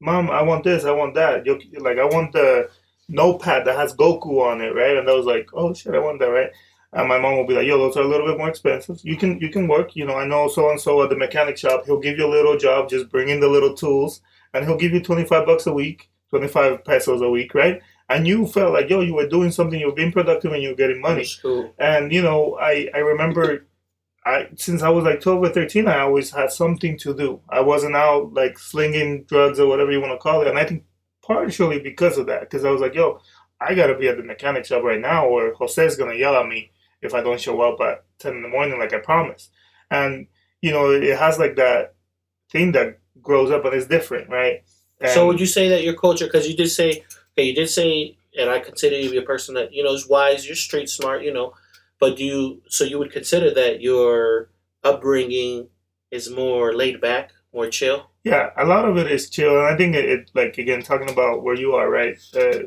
Mom, 0.00 0.30
I 0.30 0.42
want 0.42 0.64
this, 0.64 0.84
I 0.84 0.92
want 0.92 1.14
that. 1.14 1.44
Yo, 1.44 1.58
like, 1.78 1.98
I 1.98 2.04
want 2.04 2.32
the 2.32 2.70
notepad 3.08 3.66
that 3.66 3.76
has 3.76 3.94
Goku 3.94 4.40
on 4.40 4.60
it, 4.62 4.74
right? 4.74 4.96
And 4.96 5.08
I 5.08 5.12
was 5.12 5.26
like, 5.26 5.50
oh 5.52 5.74
shit, 5.74 5.94
I 5.94 5.98
want 5.98 6.20
that, 6.20 6.26
right? 6.26 6.50
And 6.92 7.08
my 7.08 7.18
mom 7.18 7.36
will 7.36 7.46
be 7.46 7.54
like, 7.54 7.66
yo, 7.66 7.78
those 7.78 7.96
are 7.96 8.02
a 8.02 8.08
little 8.08 8.26
bit 8.26 8.38
more 8.38 8.48
expensive. 8.48 8.98
You 9.04 9.16
can 9.16 9.38
you 9.40 9.48
can 9.50 9.68
work, 9.68 9.94
you 9.94 10.04
know. 10.04 10.16
I 10.16 10.26
know 10.26 10.48
so 10.48 10.70
and 10.70 10.80
so 10.80 11.02
at 11.02 11.10
the 11.10 11.16
mechanic 11.16 11.56
shop. 11.56 11.84
He'll 11.86 12.00
give 12.00 12.18
you 12.18 12.26
a 12.26 12.34
little 12.34 12.56
job, 12.56 12.88
just 12.88 13.10
bring 13.10 13.28
in 13.28 13.40
the 13.40 13.48
little 13.48 13.74
tools, 13.74 14.22
and 14.54 14.64
he'll 14.64 14.76
give 14.76 14.92
you 14.92 15.00
25 15.00 15.46
bucks 15.46 15.66
a 15.66 15.72
week, 15.72 16.10
25 16.30 16.84
pesos 16.84 17.20
a 17.22 17.30
week, 17.30 17.54
right? 17.54 17.80
And 18.08 18.26
you 18.26 18.46
felt 18.46 18.72
like, 18.72 18.90
yo, 18.90 19.02
you 19.02 19.14
were 19.14 19.28
doing 19.28 19.52
something, 19.52 19.78
you 19.78 19.86
were 19.86 19.92
being 19.94 20.10
productive, 20.10 20.52
and 20.52 20.62
you 20.62 20.70
were 20.70 20.74
getting 20.74 21.00
money. 21.00 21.26
And 21.78 22.12
you 22.12 22.22
know, 22.22 22.58
I 22.60 22.88
I 22.92 22.98
remember, 22.98 23.66
I 24.24 24.48
since 24.56 24.82
I 24.82 24.90
was 24.90 25.04
like 25.04 25.20
twelve 25.20 25.42
or 25.42 25.48
thirteen, 25.48 25.88
I 25.88 26.00
always 26.00 26.30
had 26.30 26.52
something 26.52 26.98
to 26.98 27.14
do. 27.14 27.40
I 27.48 27.60
wasn't 27.60 27.96
out 27.96 28.34
like 28.34 28.58
slinging 28.58 29.24
drugs 29.24 29.58
or 29.58 29.66
whatever 29.66 29.90
you 29.92 30.00
want 30.00 30.12
to 30.12 30.18
call 30.18 30.42
it. 30.42 30.48
And 30.48 30.58
I 30.58 30.64
think 30.64 30.84
partially 31.22 31.80
because 31.80 32.18
of 32.18 32.26
that, 32.26 32.42
because 32.42 32.64
I 32.64 32.70
was 32.70 32.80
like, 32.80 32.94
yo, 32.94 33.20
I 33.60 33.74
gotta 33.74 33.96
be 33.96 34.08
at 34.08 34.16
the 34.16 34.22
mechanic 34.22 34.66
shop 34.66 34.82
right 34.82 35.00
now, 35.00 35.26
or 35.26 35.54
Jose's 35.54 35.96
gonna 35.96 36.14
yell 36.14 36.36
at 36.36 36.48
me 36.48 36.70
if 37.02 37.14
I 37.14 37.22
don't 37.22 37.40
show 37.40 37.60
up 37.62 37.80
at 37.80 38.04
ten 38.18 38.34
in 38.34 38.42
the 38.42 38.48
morning 38.48 38.78
like 38.78 38.92
I 38.92 38.98
promised. 38.98 39.50
And 39.90 40.26
you 40.60 40.72
know, 40.72 40.90
it 40.90 41.18
has 41.18 41.38
like 41.38 41.56
that 41.56 41.94
thing 42.50 42.72
that 42.72 42.98
grows 43.22 43.50
up 43.50 43.64
and 43.64 43.74
it's 43.74 43.86
different, 43.86 44.28
right? 44.28 44.62
so 45.08 45.26
would 45.26 45.40
you 45.40 45.46
say 45.46 45.68
that 45.68 45.82
your 45.82 45.94
culture? 45.94 46.26
Because 46.26 46.46
you 46.46 46.54
did 46.54 46.68
say, 46.68 47.04
okay, 47.32 47.44
you 47.44 47.54
did 47.54 47.70
say, 47.70 48.18
and 48.38 48.50
I 48.50 48.58
consider 48.58 48.96
you 48.96 49.04
to 49.04 49.10
be 49.10 49.16
a 49.16 49.22
person 49.22 49.54
that 49.54 49.72
you 49.72 49.82
know 49.82 49.92
is 49.92 50.08
wise. 50.08 50.46
You're 50.46 50.56
street 50.56 50.90
smart, 50.90 51.22
you 51.22 51.32
know. 51.32 51.54
But 52.00 52.16
do 52.16 52.24
you 52.24 52.62
so 52.68 52.84
you 52.84 52.98
would 52.98 53.12
consider 53.12 53.52
that 53.54 53.80
your 53.82 54.50
upbringing 54.82 55.68
is 56.10 56.30
more 56.30 56.74
laid 56.74 57.00
back, 57.00 57.32
more 57.52 57.68
chill? 57.68 58.10
Yeah, 58.24 58.50
a 58.56 58.64
lot 58.64 58.86
of 58.88 58.96
it 58.96 59.10
is 59.10 59.30
chill, 59.30 59.56
and 59.58 59.66
I 59.66 59.76
think 59.76 59.94
it, 59.94 60.04
it 60.06 60.30
like 60.34 60.58
again 60.58 60.82
talking 60.82 61.10
about 61.10 61.42
where 61.42 61.54
you 61.54 61.74
are, 61.74 61.88
right? 61.90 62.16
Uh, 62.34 62.64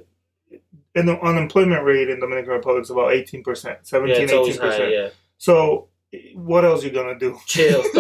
and 0.96 1.08
the 1.08 1.20
unemployment 1.22 1.84
rate 1.84 2.10
in 2.10 2.20
Dominican 2.20 2.52
Republic 2.54 2.84
is 2.84 2.90
about 2.92 3.14
eighteen 3.14 3.44
percent, 3.44 3.80
Yeah, 3.84 3.90
17, 4.00 4.24
it's 4.24 4.34
always 4.34 4.56
18 4.56 4.62
high. 4.62 4.70
percent. 4.70 4.92
Yeah, 4.94 5.10
So, 5.38 5.90
what 6.36 6.66
else 6.66 6.84
you 6.84 6.92
gonna 6.92 7.18
do? 7.18 7.40
chill. 7.46 7.84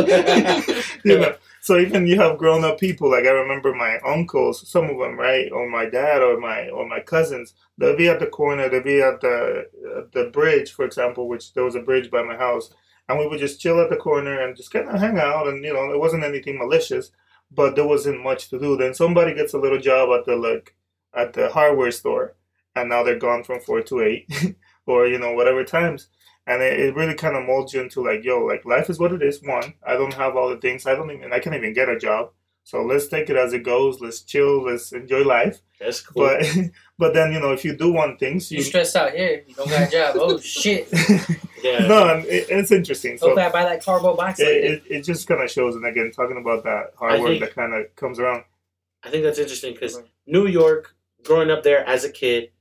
you 1.03 1.19
know, 1.19 1.35
so 1.61 1.79
even 1.79 2.07
you 2.07 2.19
have 2.19 2.37
grown 2.37 2.63
up 2.63 2.79
people 2.79 3.09
like 3.09 3.25
I 3.25 3.29
remember 3.29 3.73
my 3.73 3.97
uncles, 4.05 4.67
some 4.67 4.89
of 4.89 4.97
them, 4.99 5.17
right, 5.17 5.51
or 5.51 5.69
my 5.69 5.85
dad, 5.85 6.21
or 6.21 6.39
my 6.39 6.69
or 6.69 6.87
my 6.87 6.99
cousins. 6.99 7.53
They'll 7.77 7.97
be 7.97 8.09
at 8.09 8.19
the 8.19 8.27
corner, 8.27 8.69
they'll 8.69 8.83
be 8.83 9.01
at 9.01 9.21
the 9.21 9.65
at 9.97 10.11
the 10.11 10.25
bridge, 10.25 10.71
for 10.73 10.85
example, 10.85 11.27
which 11.27 11.53
there 11.53 11.63
was 11.63 11.75
a 11.75 11.81
bridge 11.81 12.11
by 12.11 12.23
my 12.23 12.35
house, 12.35 12.73
and 13.09 13.17
we 13.17 13.27
would 13.27 13.39
just 13.39 13.59
chill 13.59 13.81
at 13.81 13.89
the 13.89 13.97
corner 13.97 14.41
and 14.41 14.55
just 14.55 14.71
kind 14.71 14.89
of 14.89 14.99
hang 14.99 15.17
out, 15.19 15.47
and 15.47 15.63
you 15.63 15.73
know, 15.73 15.91
it 15.91 15.99
wasn't 15.99 16.23
anything 16.23 16.57
malicious, 16.57 17.11
but 17.51 17.75
there 17.75 17.87
wasn't 17.87 18.23
much 18.23 18.49
to 18.49 18.59
do. 18.59 18.77
Then 18.77 18.93
somebody 18.93 19.33
gets 19.33 19.53
a 19.53 19.59
little 19.59 19.79
job 19.79 20.09
at 20.17 20.25
the 20.25 20.35
like 20.35 20.75
at 21.15 21.33
the 21.33 21.49
hardware 21.49 21.91
store, 21.91 22.35
and 22.75 22.89
now 22.89 23.03
they're 23.03 23.17
gone 23.17 23.43
from 23.43 23.59
four 23.61 23.81
to 23.83 24.01
eight, 24.01 24.55
or 24.85 25.07
you 25.07 25.17
know, 25.17 25.33
whatever 25.33 25.63
times 25.63 26.09
and 26.47 26.61
it, 26.61 26.79
it 26.79 26.95
really 26.95 27.13
kind 27.15 27.35
of 27.35 27.45
molds 27.45 27.73
you 27.73 27.81
into 27.81 28.01
like 28.03 28.23
yo 28.23 28.39
like 28.45 28.65
life 28.65 28.89
is 28.89 28.99
what 28.99 29.13
it 29.13 29.21
is 29.21 29.41
one 29.43 29.73
i 29.87 29.93
don't 29.93 30.13
have 30.13 30.35
all 30.35 30.49
the 30.49 30.57
things 30.57 30.85
i 30.85 30.93
don't 30.95 31.11
even 31.11 31.31
i 31.33 31.39
can't 31.39 31.55
even 31.55 31.73
get 31.73 31.89
a 31.89 31.97
job 31.97 32.29
so 32.65 32.81
let's 32.81 33.07
take 33.07 33.29
it 33.29 33.35
as 33.35 33.51
it 33.53 33.63
goes 33.63 33.99
let's 34.01 34.21
chill 34.21 34.63
let's 34.63 34.91
enjoy 34.93 35.23
life 35.23 35.61
That's 35.79 36.01
cool. 36.01 36.23
but 36.25 36.45
but 36.97 37.13
then 37.13 37.31
you 37.33 37.39
know 37.39 37.51
if 37.51 37.63
you 37.65 37.75
do 37.75 37.91
want 37.91 38.19
things 38.19 38.51
You 38.51 38.57
you 38.59 38.63
stressed 38.63 38.95
out 38.95 39.11
here. 39.11 39.43
You 39.47 39.53
don't 39.55 39.69
got 39.69 39.87
a 39.87 39.91
job. 39.91 40.15
Oh 40.17 40.37
shit! 40.39 40.87
yeah. 41.63 41.87
no 41.87 42.17
it, 42.19 42.47
it's 42.49 42.71
interesting 42.71 43.17
so 43.17 43.27
Hopefully 43.27 43.45
I 43.45 43.51
buy 43.51 43.63
that 43.65 43.83
carbo 43.83 44.15
box. 44.15 44.39
it, 44.39 44.45
later. 44.45 44.73
it, 44.75 44.83
it 44.89 45.01
just 45.03 45.27
kind 45.27 45.41
of 45.41 45.51
shows 45.51 45.75
and 45.75 45.85
again 45.85 46.11
talking 46.15 46.37
about 46.37 46.63
that 46.63 46.91
hard 46.97 47.13
I 47.13 47.19
work 47.19 47.27
think- 47.29 47.41
that 47.41 47.55
kind 47.55 47.73
of 47.73 47.93
comes 47.95 48.17
around 48.19 48.43
I 49.05 49.09
think 49.09 49.23
that's 49.23 49.39
interesting 49.39 49.73
because 49.73 50.01
New 50.25 50.47
York, 50.47 50.95
growing 51.25 51.51
up 51.51 51.63
there 51.63 51.85
as 51.85 52.05
a 52.05 52.09
kid, 52.09 52.51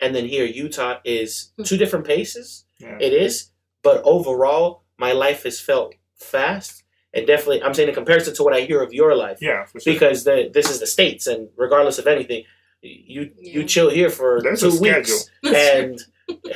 and 0.00 0.14
then 0.16 0.24
here 0.24 0.46
Utah 0.46 1.00
is 1.04 1.52
two 1.64 1.76
different 1.76 2.06
paces. 2.06 2.64
Yeah 2.80 2.96
It 3.00 3.12
is, 3.12 3.50
but 3.82 4.02
overall, 4.04 4.82
my 4.98 5.12
life 5.12 5.42
has 5.44 5.60
felt 5.60 5.94
fast, 6.16 6.82
and 7.14 7.26
definitely, 7.26 7.62
I'm 7.62 7.74
saying 7.74 7.88
in 7.88 7.94
comparison 7.94 8.34
to 8.34 8.42
what 8.42 8.54
I 8.54 8.60
hear 8.62 8.82
of 8.82 8.92
your 8.92 9.14
life, 9.14 9.38
yeah 9.40 9.64
for 9.64 9.80
sure 9.80 9.92
because 9.94 10.24
the, 10.24 10.50
this 10.52 10.70
is 10.70 10.80
the 10.80 10.86
states, 10.86 11.26
and 11.26 11.48
regardless 11.56 11.98
of 11.98 12.06
anything, 12.06 12.44
you 12.82 13.30
you 13.38 13.64
chill 13.64 13.90
here 13.90 14.10
for 14.10 14.40
There's 14.42 14.62
a 14.62 14.70
two 14.70 14.80
weeks, 14.80 15.30
schedule. 15.42 15.56
and 15.56 16.00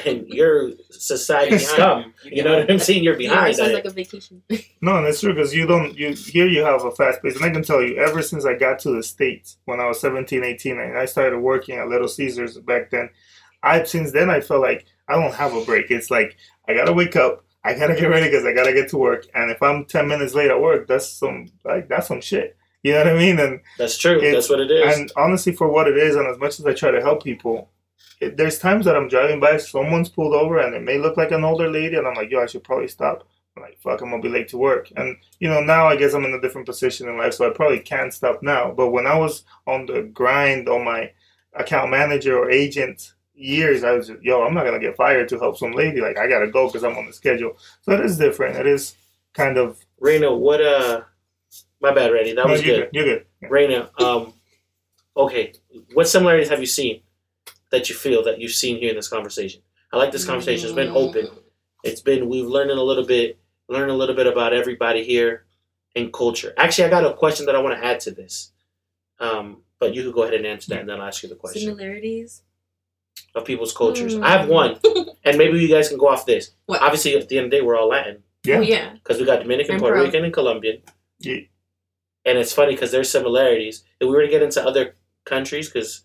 and 0.06 0.28
your 0.28 0.70
society 0.90 1.58
scum. 1.58 2.14
You 2.24 2.44
know 2.44 2.58
what 2.58 2.70
I'm 2.70 2.78
saying? 2.78 3.02
You're 3.02 3.14
Yeah, 3.20 3.28
behind. 3.30 3.50
it 3.50 3.56
sounds 3.56 3.72
like 3.72 3.84
a 3.84 3.90
vacation. 3.90 4.40
No, 4.80 4.96
and 4.98 5.06
it's 5.06 5.20
true 5.20 5.34
because 5.34 5.52
you 5.54 5.66
don't 5.66 5.98
you 5.98 6.12
here 6.14 6.46
you 6.46 6.62
have 6.62 6.84
a 6.84 6.92
fast 6.92 7.22
pace, 7.22 7.34
and 7.37 7.44
I 7.44 7.50
can 7.50 7.62
tell 7.64 7.82
you 7.82 7.96
ever 7.96 8.22
since 8.22 8.44
I 8.46 8.54
got 8.54 8.78
to 8.80 8.90
the 8.96 9.02
states 9.02 9.56
when 9.64 9.80
I 9.80 9.87
was 9.88 10.00
17, 10.00 10.44
18, 10.44 10.78
and 10.78 10.96
I 10.96 11.06
started 11.06 11.38
working 11.40 11.76
at 11.78 11.88
Little 11.88 12.08
Caesars 12.08 12.56
back 12.58 12.90
then. 12.90 13.10
I 13.64 13.85
since 13.85 14.12
then 14.12 14.31
I 14.31 14.40
felt 14.40 14.62
like 14.62 14.87
I 15.09 15.14
don't 15.14 15.35
have 15.35 15.55
a 15.55 15.64
break. 15.64 15.90
It's 15.90 16.11
like 16.11 16.37
I 16.68 16.74
gotta 16.74 16.92
wake 16.92 17.16
up, 17.16 17.44
I 17.64 17.74
gotta 17.74 17.94
get 17.94 18.07
ready 18.11 18.27
because 18.27 18.44
I 18.44 18.53
gotta 18.53 18.72
get 18.72 18.90
to 18.90 18.98
work, 18.98 19.27
and 19.35 19.50
if 19.50 19.62
I'm 19.62 19.85
ten 19.87 20.07
minutes 20.09 20.35
late 20.35 20.50
at 20.50 20.61
work, 20.61 20.87
that's 20.87 21.09
some 21.09 21.48
like 21.64 21.88
that's 21.88 22.09
some 22.09 22.20
shit. 22.20 22.57
You 22.83 22.92
know 22.92 22.98
what 22.98 23.09
I 23.09 23.18
mean? 23.18 23.40
And 23.40 23.61
That's 23.79 23.96
true. 23.96 24.20
That's 24.20 24.50
what 24.50 24.61
it 24.61 24.70
is. 24.70 24.96
and 24.96 25.11
honestly, 25.16 25.53
for 25.53 25.68
what 25.68 25.88
it 25.88 25.96
is, 25.96 26.16
and 26.16 26.27
as 26.27 26.38
much 26.38 26.61
as 26.61 26.66
I 26.66 26.74
try 26.74 26.90
to 26.90 27.00
help 27.00 27.24
people, 27.24 27.70
it, 28.20 28.37
there's 28.37 28.59
times 28.59 28.85
that 28.85 28.94
I'm 28.94 29.09
driving 29.09 29.40
by, 29.40 29.57
someone's 29.57 30.11
pulled 30.11 30.35
over, 30.35 30.59
and 30.59 30.74
it 30.74 30.83
may 30.83 30.98
look 30.98 31.16
like 31.16 31.31
an 31.31 31.44
older 31.44 31.70
lady, 31.70 31.96
and 31.96 32.07
I'm 32.07 32.14
like, 32.14 32.31
yo, 32.31 32.42
I 32.42 32.46
should 32.46 32.62
probably 32.62 32.88
stop. 32.88 33.27
I'm 33.57 33.62
like, 33.62 33.79
fuck, 33.81 34.03
I'm 34.03 34.11
gonna 34.11 34.20
be 34.22 34.29
late 34.29 34.48
to 34.48 34.59
work. 34.59 34.92
And 34.96 35.16
you 35.40 35.48
know, 35.48 35.61
now 35.62 35.87
I 35.87 35.96
guess 35.96 36.12
I'm 36.12 36.27
in 36.27 36.35
a 36.35 36.40
different 36.40 36.66
position 36.66 37.09
in 37.09 37.16
life, 37.16 37.33
so 37.35 37.48
I 37.48 37.55
probably 37.55 37.81
can't 37.81 38.12
stop 38.12 38.42
now. 38.42 38.70
But 38.70 38.90
when 38.90 39.07
I 39.07 39.16
was 39.18 39.44
on 39.66 39.87
the 39.87 40.03
grind 40.03 40.68
on 40.68 40.85
my 40.85 41.11
account 41.55 41.90
manager 41.90 42.37
or 42.37 42.50
agent 42.50 43.14
years, 43.35 43.85
I 43.85 43.92
was, 43.92 44.11
yo, 44.23 44.42
I'm 44.44 44.55
not 44.55 44.64
gonna 44.64 44.79
get 44.79 44.97
fired 44.97 45.29
to 45.29 45.38
help 45.38 45.59
some 45.59 45.73
lady. 45.73 46.01
Like, 46.01 46.18
I 46.18 46.29
gotta 46.29 46.49
go 46.49 46.66
because 46.68 46.85
I'm 46.85 46.97
on 46.97 47.07
the 47.07 47.12
schedule. 47.12 47.57
So 47.83 47.92
it 47.92 48.01
is 48.01 48.18
different. 48.18 48.57
It 48.57 48.66
is 48.66 48.94
kind 49.35 49.59
of. 49.59 49.85
Raina, 50.01 50.37
what 50.38 50.61
uh 50.61 51.03
my 51.81 51.92
bad, 51.92 52.12
Randy. 52.12 52.35
That 52.35 52.47
no, 52.47 52.53
was 52.53 52.64
you're 52.64 52.79
good. 52.79 52.88
You're 52.92 53.05
good. 53.05 53.27
Yeah. 53.42 53.49
Raina, 53.49 54.01
um 54.01 54.33
okay. 55.16 55.53
What 55.92 56.09
similarities 56.09 56.49
have 56.49 56.61
you 56.61 56.66
seen 56.66 57.03
that 57.70 57.88
you 57.88 57.94
feel 57.94 58.25
that 58.25 58.40
you've 58.40 58.53
seen 58.53 58.79
here 58.79 58.90
in 58.90 58.97
this 58.97 59.09
conversation? 59.09 59.61
I 59.92 59.97
like 59.97 60.12
this 60.12 60.25
conversation. 60.25 60.66
It's 60.66 60.75
been 60.75 60.90
open. 60.90 61.29
It's 61.83 62.01
been 62.01 62.29
we've 62.29 62.47
learned 62.47 62.70
a 62.70 62.83
little 62.83 63.05
bit 63.05 63.38
learned 63.68 63.90
a 63.90 63.94
little 63.94 64.14
bit 64.14 64.27
about 64.27 64.53
everybody 64.53 65.05
here 65.05 65.44
and 65.97 66.12
culture. 66.12 66.53
Actually 66.57 66.85
I 66.85 66.90
got 66.90 67.05
a 67.05 67.14
question 67.14 67.47
that 67.47 67.55
I 67.55 67.59
want 67.61 67.79
to 67.79 67.85
add 67.85 68.01
to 68.01 68.11
this. 68.11 68.53
Um 69.20 69.62
but 69.79 69.94
you 69.94 70.03
could 70.05 70.14
go 70.14 70.23
ahead 70.23 70.35
and 70.35 70.47
answer 70.47 70.70
that 70.70 70.81
and 70.81 70.88
then 70.88 71.01
I'll 71.01 71.09
ask 71.09 71.23
you 71.23 71.29
the 71.29 71.35
question 71.35 71.62
Similarities. 71.62 72.42
Of 73.35 73.44
people's 73.44 73.72
cultures. 73.74 74.14
Hmm. 74.14 74.24
I 74.24 74.31
have 74.31 74.48
one, 74.48 74.79
and 75.24 75.38
maybe 75.38 75.59
you 75.59 75.68
guys 75.68 75.88
can 75.88 75.98
go 75.98 76.09
off 76.09 76.27
this. 76.27 76.50
What? 76.66 76.83
Obviously, 76.83 77.16
at 77.16 77.29
the 77.29 77.38
end 77.38 77.46
of 77.46 77.50
the 77.50 77.59
day, 77.59 77.62
we're 77.62 77.77
all 77.79 77.88
Latin 77.88 78.22
Yeah. 78.44 78.59
Oh 78.59 78.61
yeah. 78.61 78.92
because 78.94 79.18
we 79.18 79.27
got 79.27 79.40
Dominican, 79.40 79.74
I'm 79.74 79.81
Puerto 79.81 79.96
proud. 79.96 80.05
Rican, 80.05 80.24
and 80.24 80.33
Colombian. 80.33 80.83
Yeah. 81.18 81.40
And 82.27 82.38
it's 82.38 82.53
funny 82.53 82.74
because 82.74 82.90
there's 82.90 83.11
similarities. 83.11 83.85
If 84.00 84.09
we 84.09 84.14
were 84.14 84.22
to 84.22 84.29
get 84.29 84.42
into 84.42 84.64
other 84.64 84.94
countries, 85.27 85.68
because 85.68 86.05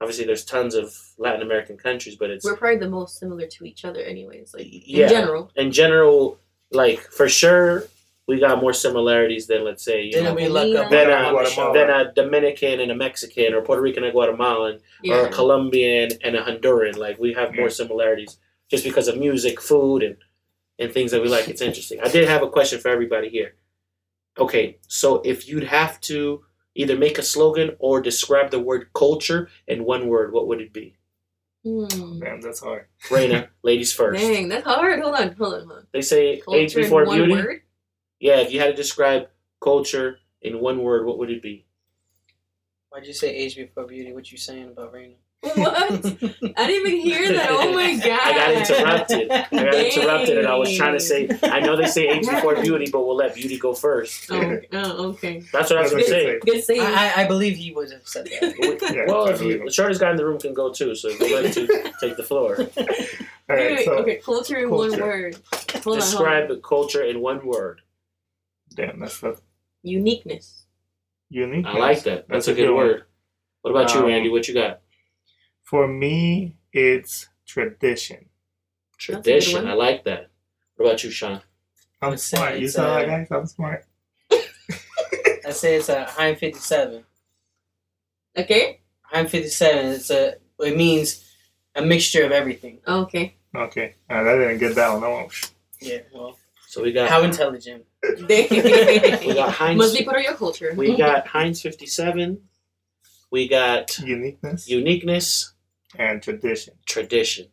obviously 0.00 0.24
there's 0.24 0.44
tons 0.44 0.74
of 0.74 0.94
Latin 1.18 1.42
American 1.42 1.76
countries, 1.76 2.16
but 2.16 2.30
it's 2.30 2.44
We're 2.44 2.56
probably 2.56 2.78
the 2.78 2.88
most 2.88 3.18
similar 3.18 3.46
to 3.46 3.64
each 3.64 3.84
other, 3.84 4.00
anyways. 4.00 4.54
Like 4.54 4.66
yeah. 4.68 5.04
in 5.04 5.10
general. 5.10 5.50
In 5.56 5.72
general, 5.72 6.38
like 6.70 7.00
for 7.00 7.28
sure, 7.28 7.84
we 8.28 8.38
got 8.38 8.60
more 8.60 8.72
similarities 8.74 9.46
than 9.46 9.64
let's 9.64 9.82
say 9.82 10.04
you 10.04 10.22
know, 10.22 10.34
we 10.34 10.48
look 10.48 10.76
up 10.76 10.90
Then, 10.90 11.10
on 11.10 11.34
the 11.34 11.48
show? 11.50 11.72
Guatemala. 11.72 11.74
than 11.74 11.90
a 11.90 12.12
Dominican 12.12 12.80
and 12.80 12.90
a 12.92 12.94
Mexican, 12.94 13.54
or 13.54 13.62
Puerto 13.62 13.82
Rican 13.82 14.04
and 14.04 14.12
Guatemalan, 14.12 14.80
or 15.08 15.26
a 15.26 15.30
Colombian 15.30 16.10
and 16.22 16.36
a 16.36 16.42
Honduran. 16.42 16.96
Like 16.96 17.18
we 17.18 17.32
have 17.32 17.54
more 17.54 17.70
similarities 17.70 18.36
just 18.70 18.84
because 18.84 19.08
of 19.08 19.16
music, 19.18 19.60
food, 19.60 20.02
and 20.02 20.16
and 20.78 20.92
things 20.92 21.10
that 21.10 21.22
we 21.22 21.28
like. 21.28 21.48
It's 21.48 21.62
interesting. 21.62 22.00
I 22.00 22.08
did 22.08 22.28
have 22.28 22.42
a 22.42 22.48
question 22.50 22.78
for 22.78 22.88
everybody 22.88 23.28
here. 23.30 23.54
Okay, 24.38 24.76
so 24.86 25.20
if 25.24 25.48
you'd 25.48 25.64
have 25.64 26.00
to 26.02 26.44
either 26.76 26.96
make 26.96 27.18
a 27.18 27.22
slogan 27.22 27.74
or 27.80 28.00
describe 28.00 28.50
the 28.52 28.60
word 28.60 28.88
culture 28.94 29.48
in 29.66 29.84
one 29.84 30.06
word, 30.06 30.32
what 30.32 30.46
would 30.46 30.60
it 30.60 30.72
be? 30.72 30.94
Hmm. 31.64 32.20
Damn, 32.20 32.40
that's 32.40 32.60
hard. 32.60 32.86
Raina, 33.08 33.48
ladies 33.64 33.92
first. 33.98 34.20
Dang, 34.20 34.48
that's 34.48 34.64
hard. 34.64 35.00
Hold 35.00 35.14
on, 35.16 35.32
hold 35.32 35.54
on, 35.54 35.60
hold 35.66 35.72
on. 35.72 35.86
They 35.92 36.02
say 36.02 36.34
age 36.34 36.44
Culture 36.44 36.78
in 36.78 36.84
before 36.84 37.04
one 37.04 37.16
beauty. 37.18 37.32
word? 37.32 37.62
Yeah, 38.20 38.36
if 38.40 38.52
you 38.52 38.60
had 38.60 38.66
to 38.68 38.74
describe 38.74 39.28
culture 39.60 40.18
in 40.42 40.60
one 40.60 40.82
word, 40.82 41.06
what 41.06 41.18
would 41.18 41.30
it 41.30 41.42
be? 41.42 41.64
Why'd 42.90 43.06
you 43.06 43.12
say 43.12 43.34
age 43.34 43.56
before 43.56 43.84
beauty? 43.84 44.12
What 44.12 44.30
you 44.32 44.38
saying 44.38 44.68
about 44.68 44.92
Raina? 44.94 45.14
What? 45.40 45.54
I 46.56 46.66
didn't 46.66 46.88
even 46.88 47.00
hear 47.00 47.32
that. 47.34 47.46
Oh 47.50 47.72
my 47.72 47.94
god! 47.96 48.20
I 48.24 48.32
got 48.32 48.70
interrupted. 48.70 49.30
I 49.30 49.46
got 49.52 49.74
interrupted, 49.74 50.38
and 50.38 50.48
I 50.48 50.56
was 50.56 50.76
trying 50.76 50.94
to 50.94 51.00
say. 51.00 51.28
I 51.44 51.60
know 51.60 51.76
they 51.76 51.86
say 51.86 52.08
age 52.08 52.26
before 52.28 52.60
beauty, 52.60 52.90
but 52.90 53.06
we'll 53.06 53.14
let 53.14 53.36
beauty 53.36 53.56
go 53.56 53.72
first. 53.72 54.28
Oh, 54.32 54.58
oh, 54.72 55.08
okay. 55.10 55.44
That's 55.52 55.70
what 55.70 55.78
I 55.78 55.82
was 55.82 55.92
gonna 55.92 56.04
say. 56.04 56.32
I'm 56.34 56.40
Good 56.40 56.64
save. 56.64 56.80
I, 56.82 57.12
I- 57.14 57.22
I 57.22 57.26
believe 57.28 57.56
he 57.56 57.70
would 57.72 57.92
have 57.92 58.06
said 58.08 58.24
that. 58.26 58.78
Yeah, 58.92 59.04
Well, 59.06 59.28
if 59.28 59.40
you, 59.40 59.64
the 59.64 59.70
shortest 59.70 60.00
guy 60.00 60.10
in 60.10 60.16
the 60.16 60.24
room 60.26 60.40
can 60.40 60.54
go 60.54 60.72
too, 60.72 60.96
so 60.96 61.08
if 61.08 61.20
you'd 61.20 61.40
like 61.44 61.52
to 61.52 61.92
take 62.00 62.16
the 62.16 62.22
floor. 62.24 62.56
All 62.58 63.56
right, 63.56 63.76
Wait, 63.76 63.84
so 63.84 63.92
okay, 63.98 64.16
culture 64.16 64.56
in 64.58 64.70
one 64.70 64.90
word. 65.00 65.36
Hold 65.84 65.98
on, 65.98 66.00
Describe 66.00 66.38
hold 66.48 66.50
on. 66.50 66.56
the 66.56 66.62
culture 66.62 67.02
in 67.04 67.20
one 67.20 67.46
word. 67.46 67.80
Damn, 68.78 69.00
that's 69.00 69.18
the 69.20 69.36
Uniqueness. 69.82 70.66
unique. 71.30 71.66
I 71.66 71.72
like 71.78 72.02
that. 72.04 72.28
That's, 72.28 72.46
a 72.46 72.54
good 72.54 72.68
one. 72.68 72.76
word. 72.76 73.02
What 73.62 73.72
about 73.72 73.92
you, 73.92 74.00
Um, 74.00 74.06
Randy? 74.06 74.28
What 74.28 74.46
you 74.46 74.54
got? 74.54 74.80
For 75.64 75.88
me, 75.88 76.56
it's 76.72 77.28
tradition. 77.44 78.26
That's 78.92 79.08
a 79.08 79.12
good 79.12 79.22
Tradition. 79.24 79.66
I 79.68 79.72
like 79.74 80.04
that. 80.04 80.30
What 80.76 80.86
about 80.86 81.02
you, 81.04 81.10
Sean? 81.10 81.40
I'm 82.00 82.10
would 82.10 82.20
say 82.20 82.36
smart. 82.36 82.58
You 82.58 82.64
it's, 82.66 82.74
saw 82.74 82.84
uh, 82.84 82.98
that, 83.00 83.08
guys? 83.08 83.28
I'm 83.32 83.46
smart. 83.46 83.84
I 84.30 85.50
say 85.50 85.74
it's 85.76 85.88
a 85.88 86.04
Heinz 86.04 86.38
57. 86.38 87.04
Okay. 88.38 88.80
Heinz 89.02 89.30
57. 89.30 89.86
It's 89.86 90.10
a. 90.10 90.34
It 90.60 90.76
means 90.76 91.24
a 91.74 91.82
mixture 91.82 92.24
of 92.24 92.30
everything. 92.32 92.78
Oh, 92.86 93.00
okay. 93.02 93.34
Okay, 93.56 93.94
uh, 94.10 94.22
that 94.24 94.36
didn't 94.36 94.58
get 94.58 94.74
that 94.74 94.92
one. 94.92 95.00
That 95.00 95.10
one. 95.10 95.28
Yeah. 95.80 96.00
Well, 96.12 96.36
So 96.68 96.82
we 96.82 96.92
got 96.92 97.08
how 97.08 97.22
intelligent. 97.22 97.84
We 98.02 98.46
we 98.50 99.34
got 99.34 99.52
Heinz. 99.54 99.78
Must 99.78 99.96
be 99.98 100.04
part 100.04 100.18
of 100.18 100.24
your 100.24 100.34
culture. 100.34 100.72
We 100.76 100.96
got 100.96 101.26
Heinz 101.26 101.60
fifty 101.62 101.86
seven. 101.86 102.42
We 103.30 103.48
got 103.48 103.98
Uniqueness 103.98 104.68
uniqueness, 104.68 105.52
and 105.98 106.22
tradition. 106.22 106.74
tradition. 106.86 107.48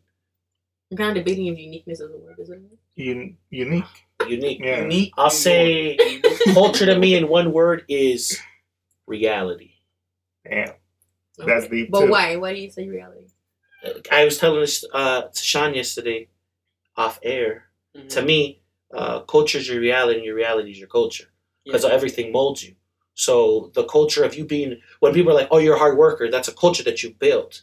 I'm 0.92 0.98
kind 0.98 1.18
of 1.18 1.24
debating 1.26 1.48
if 1.48 1.58
uniqueness 1.60 2.00
is 2.00 2.10
a 2.12 2.18
word, 2.18 2.36
is 2.40 2.50
it? 2.50 2.62
Un- 2.98 3.36
unique. 3.50 3.84
Unique. 4.28 4.60
Yeah. 4.62 4.82
Unique. 4.84 5.14
I'll 5.18 5.30
say 5.30 5.98
culture 6.54 6.86
to 6.86 6.98
me 6.98 7.16
in 7.16 7.28
one 7.28 7.52
word 7.52 7.84
is 7.90 8.40
reality. 9.08 9.72
Damn. 10.50 10.74
That's 11.40 11.68
deep, 11.68 11.92
But 11.92 12.06
too. 12.06 12.12
why? 12.12 12.38
Why 12.38 12.54
do 12.54 12.60
you 12.62 12.70
say 12.70 12.88
reality? 12.88 13.26
I 14.12 14.24
was 14.24 14.38
telling 14.38 14.62
this 14.62 14.86
uh, 14.94 15.24
to 15.24 15.44
Sean 15.44 15.74
yesterday, 15.74 16.30
off 16.96 17.20
air. 17.22 17.66
Mhm. 17.98 18.10
To 18.10 18.22
me, 18.22 18.62
uh, 18.96 19.20
culture 19.22 19.58
is 19.60 19.68
your 19.70 19.80
reality, 19.82 20.18
and 20.20 20.26
your 20.26 20.36
reality 20.36 20.72
is 20.72 20.80
your 20.80 20.88
culture 20.88 21.28
because 21.66 21.84
Yeah. 21.84 21.92
everything 21.92 22.32
molds 22.32 22.64
you. 22.64 22.76
So 23.14 23.72
the 23.74 23.84
culture 23.86 24.24
of 24.24 24.36
you 24.36 24.46
being 24.46 24.82
when 25.00 25.14
people 25.14 25.32
are 25.32 25.36
like, 25.36 25.48
"Oh, 25.52 25.58
you're 25.60 25.76
a 25.76 25.80
hard 25.80 25.98
worker," 25.98 26.30
that's 26.30 26.48
a 26.50 26.54
culture 26.54 26.84
that 26.84 27.02
you 27.04 27.10
built. 27.28 27.62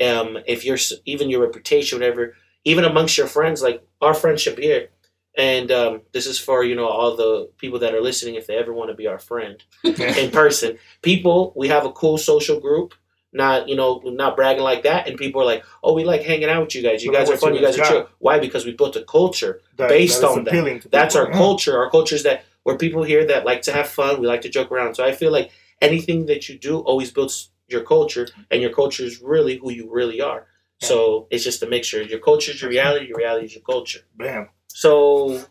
Um, 0.00 0.38
if 0.46 0.64
you're 0.64 0.78
even 1.04 1.30
your 1.30 1.42
reputation, 1.42 1.98
whatever, 1.98 2.36
even 2.64 2.84
amongst 2.84 3.16
your 3.18 3.26
friends, 3.26 3.62
like 3.62 3.82
our 4.00 4.14
friendship 4.14 4.58
here, 4.58 4.88
and 5.36 5.70
um, 5.70 6.02
this 6.12 6.26
is 6.26 6.38
for 6.38 6.64
you 6.64 6.74
know 6.74 6.88
all 6.88 7.16
the 7.16 7.50
people 7.58 7.78
that 7.80 7.94
are 7.94 8.00
listening, 8.00 8.34
if 8.36 8.46
they 8.46 8.56
ever 8.56 8.72
want 8.72 8.90
to 8.90 8.94
be 8.96 9.06
our 9.06 9.18
friend 9.18 9.62
in 9.84 10.30
person. 10.30 10.78
People, 11.02 11.52
we 11.56 11.68
have 11.68 11.84
a 11.86 11.92
cool 11.92 12.18
social 12.18 12.58
group 12.60 12.94
not 13.34 13.68
you 13.68 13.76
know 13.76 14.00
not 14.04 14.36
bragging 14.36 14.62
like 14.62 14.84
that. 14.84 15.06
And 15.08 15.18
people 15.18 15.42
are 15.42 15.44
like 15.44 15.64
oh 15.82 15.92
we 15.92 16.04
like 16.04 16.22
hanging 16.22 16.48
out 16.48 16.62
with 16.62 16.74
you 16.74 16.82
guys. 16.82 17.04
You 17.04 17.12
but 17.12 17.18
guys 17.18 17.30
are 17.30 17.36
fun 17.36 17.54
you 17.54 17.60
guys 17.60 17.78
are 17.78 17.84
true." 17.84 18.06
why? 18.18 18.38
Because 18.38 18.64
we 18.64 18.72
built 18.72 18.96
a 18.96 19.04
culture 19.04 19.60
that, 19.76 19.88
based 19.88 20.20
that 20.20 20.28
on 20.28 20.44
that. 20.44 20.86
that's 20.90 21.16
our 21.16 21.30
culture. 21.30 21.76
Our 21.76 21.90
culture 21.90 22.14
is 22.14 22.22
that 22.22 22.44
we're 22.64 22.78
people 22.78 23.02
here 23.02 23.26
that 23.26 23.44
like 23.44 23.62
to 23.62 23.72
have 23.72 23.88
fun 23.88 24.20
we 24.20 24.26
like 24.26 24.42
to 24.42 24.48
joke 24.48 24.70
around. 24.72 24.94
So 24.94 25.04
i 25.04 25.12
feel 25.12 25.32
like 25.32 25.50
anything 25.82 26.26
that 26.26 26.48
you 26.48 26.58
do 26.58 26.78
always 26.78 27.10
builds 27.10 27.50
your 27.68 27.82
culture 27.82 28.28
and 28.50 28.62
your 28.62 28.72
culture 28.72 29.02
is 29.02 29.20
really 29.20 29.56
who 29.58 29.70
you 29.70 29.90
really 29.90 30.20
are. 30.20 30.46
Yeah. 30.80 30.88
so 30.88 31.26
it's 31.30 31.44
just 31.44 31.62
a 31.62 31.66
mixture. 31.66 32.02
Your 32.02 32.20
culture 32.20 32.52
is 32.52 32.62
your 32.62 32.70
reality. 32.70 33.06
Your 33.06 33.18
reality 33.18 33.46
is 33.46 33.54
your 33.54 33.64
culture. 33.64 34.00
Bam. 34.16 34.48
So 34.68 35.44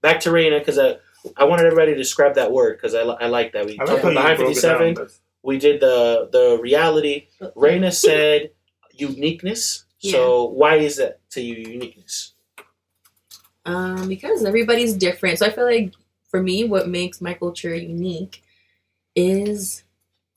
back 0.00 0.20
to 0.20 0.30
Raina 0.30 0.58
because 0.60 0.78
i 0.78 0.96
I 1.36 1.44
wanted 1.44 1.66
everybody 1.66 1.92
to 1.92 1.98
describe 1.98 2.36
that 2.36 2.50
word 2.50 2.78
because 2.78 2.94
I, 2.94 3.02
I 3.02 3.26
like 3.26 3.52
that. 3.52 3.66
We 3.66 3.78
I 3.78 3.84
like 3.84 4.02
talked 4.02 4.12
about 4.12 4.36
fifty-seven. 4.38 4.96
We 5.42 5.58
did 5.58 5.80
the 5.80 6.28
the 6.32 6.58
reality. 6.60 7.28
Reina 7.56 7.92
said 7.92 8.50
uniqueness. 8.92 9.84
So 9.98 10.44
why 10.44 10.76
is 10.76 10.96
that 10.96 11.20
to 11.30 11.42
you 11.42 11.56
uniqueness? 11.56 12.34
Um, 13.66 14.08
because 14.08 14.44
everybody's 14.44 14.94
different. 14.94 15.38
So 15.38 15.46
I 15.46 15.50
feel 15.50 15.66
like 15.66 15.92
for 16.28 16.42
me, 16.42 16.64
what 16.64 16.88
makes 16.88 17.20
my 17.20 17.34
culture 17.34 17.74
unique 17.74 18.42
is 19.14 19.84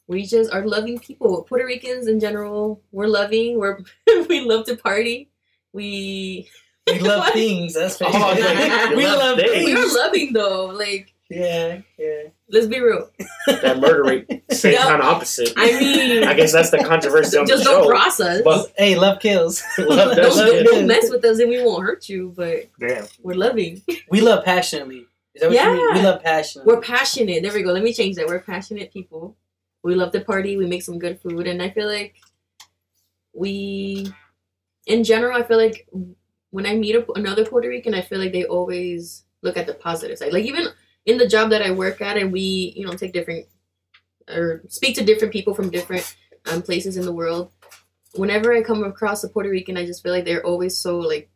we 0.07 0.25
just 0.25 0.51
are 0.51 0.65
loving 0.65 0.99
people. 0.99 1.43
Puerto 1.43 1.65
Ricans 1.65 2.07
in 2.07 2.19
general, 2.19 2.81
we're 2.91 3.07
loving. 3.07 3.57
We're 3.59 3.79
we 4.29 4.41
love 4.41 4.65
to 4.65 4.75
party. 4.75 5.29
We 5.71 6.49
We 6.87 6.99
love 6.99 7.31
things. 7.33 7.73
That's 7.75 8.01
Oh, 8.01 8.05
like, 8.09 8.89
you 8.91 8.97
we 8.97 9.05
love 9.05 9.19
love 9.19 9.39
things. 9.39 9.65
We 9.65 9.75
are 9.75 9.93
loving 9.95 10.33
though. 10.33 10.65
Like 10.67 11.13
Yeah, 11.29 11.81
yeah. 11.97 12.23
Let's 12.53 12.67
be 12.67 12.79
real. 12.79 13.09
That 13.47 13.79
murder 13.79 14.03
rate, 14.03 14.43
same 14.51 14.73
Yeah. 14.73 14.83
kind 14.83 15.01
of 15.01 15.07
opposite. 15.07 15.51
I 15.57 15.65
mean, 15.79 16.23
I 16.23 16.33
guess 16.33 16.53
that's 16.53 16.71
the 16.71 16.77
controversy 16.77 17.37
on 17.39 17.43
the 17.45 17.49
just 17.51 17.63
show. 17.65 17.79
don't 17.81 17.89
cross 17.89 18.19
us. 18.21 18.41
But- 18.43 18.71
Hey, 18.77 18.95
love 18.95 19.19
kills. 19.19 19.61
Love 19.77 20.15
don't, 20.15 20.15
does 20.15 20.37
don't, 20.37 20.51
kill. 20.63 20.63
don't 20.73 20.87
mess 20.87 21.09
with 21.09 21.25
us 21.25 21.39
and 21.39 21.49
we 21.49 21.61
won't 21.63 21.83
hurt 21.83 22.07
you. 22.07 22.31
But 22.35 22.69
Damn. 22.79 23.05
we're 23.21 23.35
loving. 23.35 23.81
we 24.09 24.21
love 24.21 24.45
passionately. 24.45 25.05
Is 25.35 25.41
that 25.41 25.49
what 25.49 25.59
you 25.61 25.71
mean? 25.73 25.87
Yeah. 25.89 25.93
We 25.95 26.01
love 26.01 26.23
passionately. 26.23 26.73
We're 26.73 26.81
passionate. 26.81 27.43
There 27.43 27.51
we 27.53 27.63
go. 27.63 27.71
Let 27.73 27.83
me 27.83 27.91
change 27.93 28.15
that. 28.15 28.27
We're 28.27 28.39
passionate 28.39 28.93
people. 28.93 29.35
We 29.83 29.95
love 29.95 30.11
to 30.13 30.21
party. 30.21 30.55
We 30.55 30.65
make 30.67 30.83
some 30.83 30.97
good 30.99 31.19
food, 31.19 31.45
and 31.47 31.61
I 31.61 31.69
feel 31.71 31.87
like 31.87 32.15
we, 33.33 34.07
in 34.85 35.03
general, 35.03 35.37
I 35.37 35.43
feel 35.43 35.57
like 35.57 35.87
when 36.51 36.65
I 36.65 36.75
meet 36.75 36.95
a, 36.95 37.05
another 37.13 37.45
Puerto 37.45 37.67
Rican, 37.67 37.93
I 37.93 38.01
feel 38.01 38.19
like 38.19 38.31
they 38.31 38.45
always 38.45 39.23
look 39.41 39.57
at 39.57 39.65
the 39.67 39.73
positive 39.73 40.17
side. 40.17 40.31
Like 40.33 40.45
even 40.45 40.67
in 41.05 41.17
the 41.17 41.27
job 41.27 41.49
that 41.49 41.61
I 41.61 41.71
work 41.71 42.01
at, 42.01 42.17
and 42.17 42.31
we, 42.31 42.73
you 42.75 42.85
know, 42.85 42.93
take 42.93 43.13
different 43.13 43.45
or 44.29 44.63
speak 44.69 44.95
to 44.95 45.03
different 45.03 45.33
people 45.33 45.53
from 45.53 45.69
different 45.69 46.15
um, 46.45 46.61
places 46.61 46.97
in 46.97 47.05
the 47.05 47.11
world. 47.13 47.51
Whenever 48.15 48.53
I 48.53 48.61
come 48.61 48.83
across 48.83 49.23
a 49.23 49.29
Puerto 49.29 49.49
Rican, 49.49 49.75
I 49.77 49.85
just 49.85 50.03
feel 50.03 50.11
like 50.13 50.23
they're 50.25 50.45
always 50.45 50.77
so 50.77 50.99
like 50.99 51.29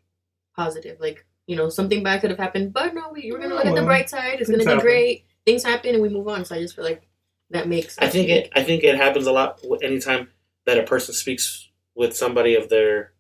positive. 0.56 1.00
Like 1.00 1.26
you 1.48 1.56
know, 1.56 1.70
something 1.70 2.04
bad 2.04 2.22
could 2.22 2.30
have 2.30 2.40
happened, 2.40 2.74
but 2.74 2.94
no, 2.94 3.10
we, 3.12 3.32
we're 3.32 3.40
gonna 3.40 3.56
look 3.56 3.66
at 3.66 3.76
the 3.76 3.82
bright 3.84 4.10
side. 4.10 4.40
It's 4.40 4.50
gonna 4.50 4.58
things 4.60 4.66
be 4.66 4.72
happen. 4.72 4.86
great. 4.86 5.26
Things 5.46 5.64
happen, 5.64 5.94
and 5.94 6.02
we 6.04 6.10
move 6.10 6.28
on. 6.28 6.44
So 6.46 6.56
I 6.56 6.60
just 6.62 6.76
feel 6.76 6.84
like 6.86 7.08
that 7.52 7.68
makes. 7.68 7.98
I 8.00 8.08
think 8.10 8.30
it. 8.30 8.50
I 8.56 8.64
think 8.64 8.84
it 8.84 8.96
happens 8.96 9.28
a 9.28 9.32
lot 9.32 9.64
anytime 9.82 10.28
that 10.66 10.78
a 10.78 10.84
person 10.84 11.14
speaks 11.14 11.70
with 11.96 12.16
somebody 12.16 12.56
of 12.56 12.68
their, 12.70 13.14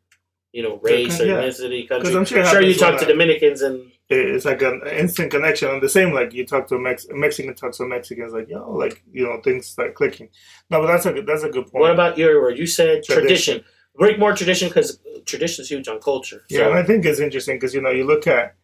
you 0.52 0.62
know, 0.62 0.78
race 0.84 1.20
or 1.22 1.26
Yeah. 1.26 1.42
ethnicity, 1.42 1.88
country. 1.88 2.10
'Cause 2.10 2.16
I'm 2.16 2.26
sure 2.26 2.46
sure 2.46 2.62
you 2.62 2.74
happens 2.74 2.78
talk 2.80 3.00
to 3.00 3.06
Dominicans 3.06 3.62
and 3.62 3.92
It's 4.10 4.46
like 4.46 4.62
an 4.62 4.82
instant 4.89 5.32
connection, 5.32 5.70
and 5.70 5.82
the 5.82 5.89
same 5.89 6.13
like 6.13 6.34
you 6.34 6.46
talk 6.46 6.67
to 6.67 6.76
a 6.76 6.80
Mex- 6.80 7.08
Mexican 7.10 7.54
talks 7.54 7.78
to 7.78 7.84
a 7.84 7.88
Mexican, 7.88 8.32
like 8.32 8.48
yo, 8.48 8.72
like 8.72 9.04
you 9.12 9.26
know 9.26 9.41
things 9.43 9.65
start 9.67 9.96
clicking. 9.96 10.30
No, 10.70 10.80
but 10.82 10.88
that's 10.88 11.06
a 11.06 11.12
good, 11.12 11.28
that's 11.28 11.43
a 11.43 11.50
good 11.50 11.67
point. 11.67 11.82
what 11.82 11.91
about 11.91 12.17
your 12.17 12.41
word? 12.41 12.58
You 12.58 12.67
said 12.67 13.04
tradition. 13.04 13.56
Tradition. 13.56 13.63
Break 13.96 14.17
more 14.17 14.34
tradition 14.34 14.70
because 14.70 15.00
tradition 15.26 15.63
is 15.63 15.70
huge 15.70 15.89
on 15.89 16.00
culture. 16.00 16.43
Yeah, 16.50 16.67
and 16.67 16.76
I 16.76 16.84
think 16.84 17.04
it's 17.04 17.20
interesting 17.20 17.58
because 17.58 17.74
you 17.74 17.82
know 17.82 17.89
you 17.89 18.06
look 18.06 18.28
at 18.28 18.56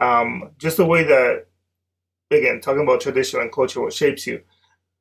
um, 0.00 0.50
just 0.58 0.78
the 0.78 0.86
way 0.86 1.04
that 1.04 1.46
again 2.32 2.60
talking 2.60 2.82
about 2.82 3.00
tradition 3.00 3.40
and 3.40 3.52
culture, 3.52 3.80
what 3.80 3.92
shapes 3.92 4.26
you. 4.26 4.42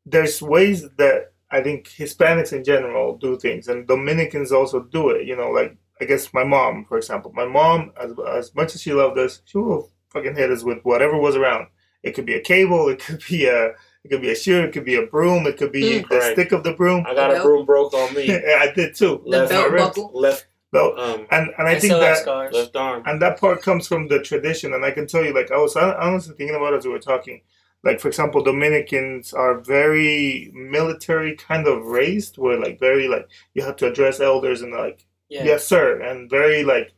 There's 0.05 0.41
ways 0.43 0.88
that 0.97 1.31
I 1.49 1.62
think 1.62 1.89
Hispanics 1.89 2.53
in 2.53 2.63
general 2.63 3.17
do 3.17 3.36
things, 3.38 3.67
and 3.67 3.88
Dominicans 3.88 4.51
also 4.51 4.81
do 4.83 5.10
it. 5.10 5.25
You 5.25 5.36
know, 5.36 5.49
like 5.49 5.75
I 6.01 6.05
guess 6.05 6.33
my 6.33 6.43
mom, 6.43 6.86
for 6.86 6.97
example, 6.97 7.31
my 7.33 7.45
mom, 7.45 7.91
as 8.01 8.12
as 8.27 8.55
much 8.55 8.75
as 8.75 8.81
she 8.81 8.93
loved 8.93 9.17
us, 9.17 9.41
she 9.45 9.57
will 9.57 9.89
fucking 10.10 10.36
hit 10.36 10.51
us 10.51 10.63
with 10.63 10.79
whatever 10.83 11.17
was 11.17 11.36
around. 11.36 11.67
It 12.03 12.12
could 12.13 12.25
be 12.25 12.36
a 12.36 12.41
cable, 12.41 12.88
it 12.89 12.99
could 12.99 13.23
be 13.29 13.45
a 13.45 13.73
it 14.03 14.10
could 14.10 14.21
be 14.21 14.31
a 14.31 14.36
shoe, 14.36 14.62
it 14.63 14.71
could 14.73 14.86
be 14.86 14.95
a 14.95 15.05
broom, 15.05 15.45
it 15.47 15.57
could 15.57 15.71
be 15.71 15.83
Mm. 16.01 16.10
the 16.10 16.17
Right. 16.19 16.33
stick 16.33 16.51
of 16.53 16.63
the 16.63 16.71
broom. 16.73 17.03
I 17.07 17.13
got 17.13 17.36
a 17.36 17.41
broom 17.41 17.65
broke 17.65 17.93
on 17.93 18.13
me. 18.13 18.27
Yeah, 18.27 18.60
I 18.62 18.71
did 18.71 18.95
too. 18.95 19.21
The 19.25 19.29
left, 19.29 19.51
belt 19.51 19.73
buckle. 19.95 20.12
left, 20.13 20.45
Belt. 20.71 20.97
um, 20.99 21.25
And 21.31 21.49
and 21.57 21.67
I, 21.67 21.71
I 21.71 21.79
think 21.79 21.91
still 21.91 21.99
have 22.01 22.15
that 22.15 22.21
scars. 22.21 22.53
left 22.53 22.75
arm. 22.75 23.03
and 23.05 23.21
that 23.21 23.39
part 23.39 23.62
comes 23.62 23.88
from 23.88 24.07
the 24.07 24.19
tradition 24.21 24.73
and 24.73 24.83
i 24.86 24.91
can 24.91 25.07
tell 25.07 25.23
you 25.25 25.33
like 25.33 25.49
i 25.51 25.57
was 25.57 25.75
honestly 25.75 26.36
thinking 26.36 26.55
about 26.55 26.73
it 26.73 26.77
as 26.77 26.86
we 26.86 26.91
were 26.91 26.99
talking 27.13 27.41
like 27.83 27.99
for 28.01 28.07
example 28.10 28.41
dominicans 28.43 29.33
are 29.33 29.55
very 29.60 30.51
military 30.53 31.36
kind 31.36 31.67
of 31.67 31.86
raised 31.86 32.38
where 32.38 32.60
like 32.60 32.79
very 32.79 33.07
like 33.07 33.27
you 33.53 33.62
have 33.63 33.75
to 33.77 33.88
address 33.88 34.19
elders 34.19 34.62
and 34.62 34.73
like 34.73 35.05
Yeah. 35.29 35.43
yes 35.43 35.67
sir 35.67 36.01
and 36.01 36.29
very 36.29 36.63
like 36.63 36.93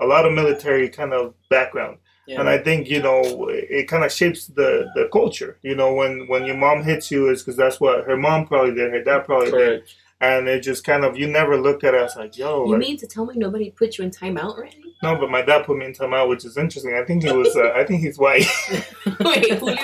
a 0.00 0.06
lot 0.06 0.24
of 0.24 0.32
military 0.32 0.88
kind 0.88 1.12
of 1.12 1.34
background 1.50 1.98
yeah. 2.26 2.40
and 2.40 2.48
i 2.48 2.56
think 2.56 2.88
you 2.88 3.02
know 3.02 3.48
it 3.50 3.88
kind 3.88 4.04
of 4.04 4.12
shapes 4.12 4.46
the 4.46 4.88
the 4.94 5.08
culture 5.12 5.58
you 5.62 5.74
know 5.74 5.92
when 5.92 6.26
when 6.28 6.44
your 6.44 6.56
mom 6.56 6.82
hits 6.82 7.10
you 7.10 7.28
is 7.28 7.42
because 7.42 7.56
that's 7.56 7.80
what 7.80 8.04
her 8.04 8.16
mom 8.16 8.46
probably 8.46 8.74
did 8.74 8.92
her 8.92 9.02
dad 9.02 9.24
probably 9.24 9.50
did 9.50 9.52
Correct. 9.52 9.94
And 10.22 10.48
it 10.48 10.60
just 10.62 10.84
kind 10.84 11.04
of 11.04 11.18
you 11.18 11.26
never 11.26 11.60
looked 11.60 11.82
at 11.82 11.94
us 11.94 12.14
like 12.16 12.38
yo. 12.38 12.64
You 12.64 12.70
like, 12.70 12.78
mean 12.80 12.96
to 12.98 13.06
tell 13.08 13.26
me 13.26 13.34
nobody 13.36 13.70
put 13.72 13.98
you 13.98 14.04
in 14.04 14.10
timeout 14.10 14.54
already? 14.56 14.78
no, 15.02 15.16
but 15.16 15.28
my 15.30 15.42
dad 15.42 15.66
put 15.66 15.76
me 15.76 15.84
in 15.86 15.92
timeout, 15.92 16.28
which 16.28 16.44
is 16.44 16.56
interesting. 16.56 16.94
I 16.94 17.02
think 17.04 17.24
he 17.24 17.32
was. 17.32 17.56
Uh, 17.56 17.72
I 17.74 17.82
think 17.82 18.02
he's 18.02 18.18
white. 18.18 18.46
Wait, 19.20 19.52
Julio 19.58 19.76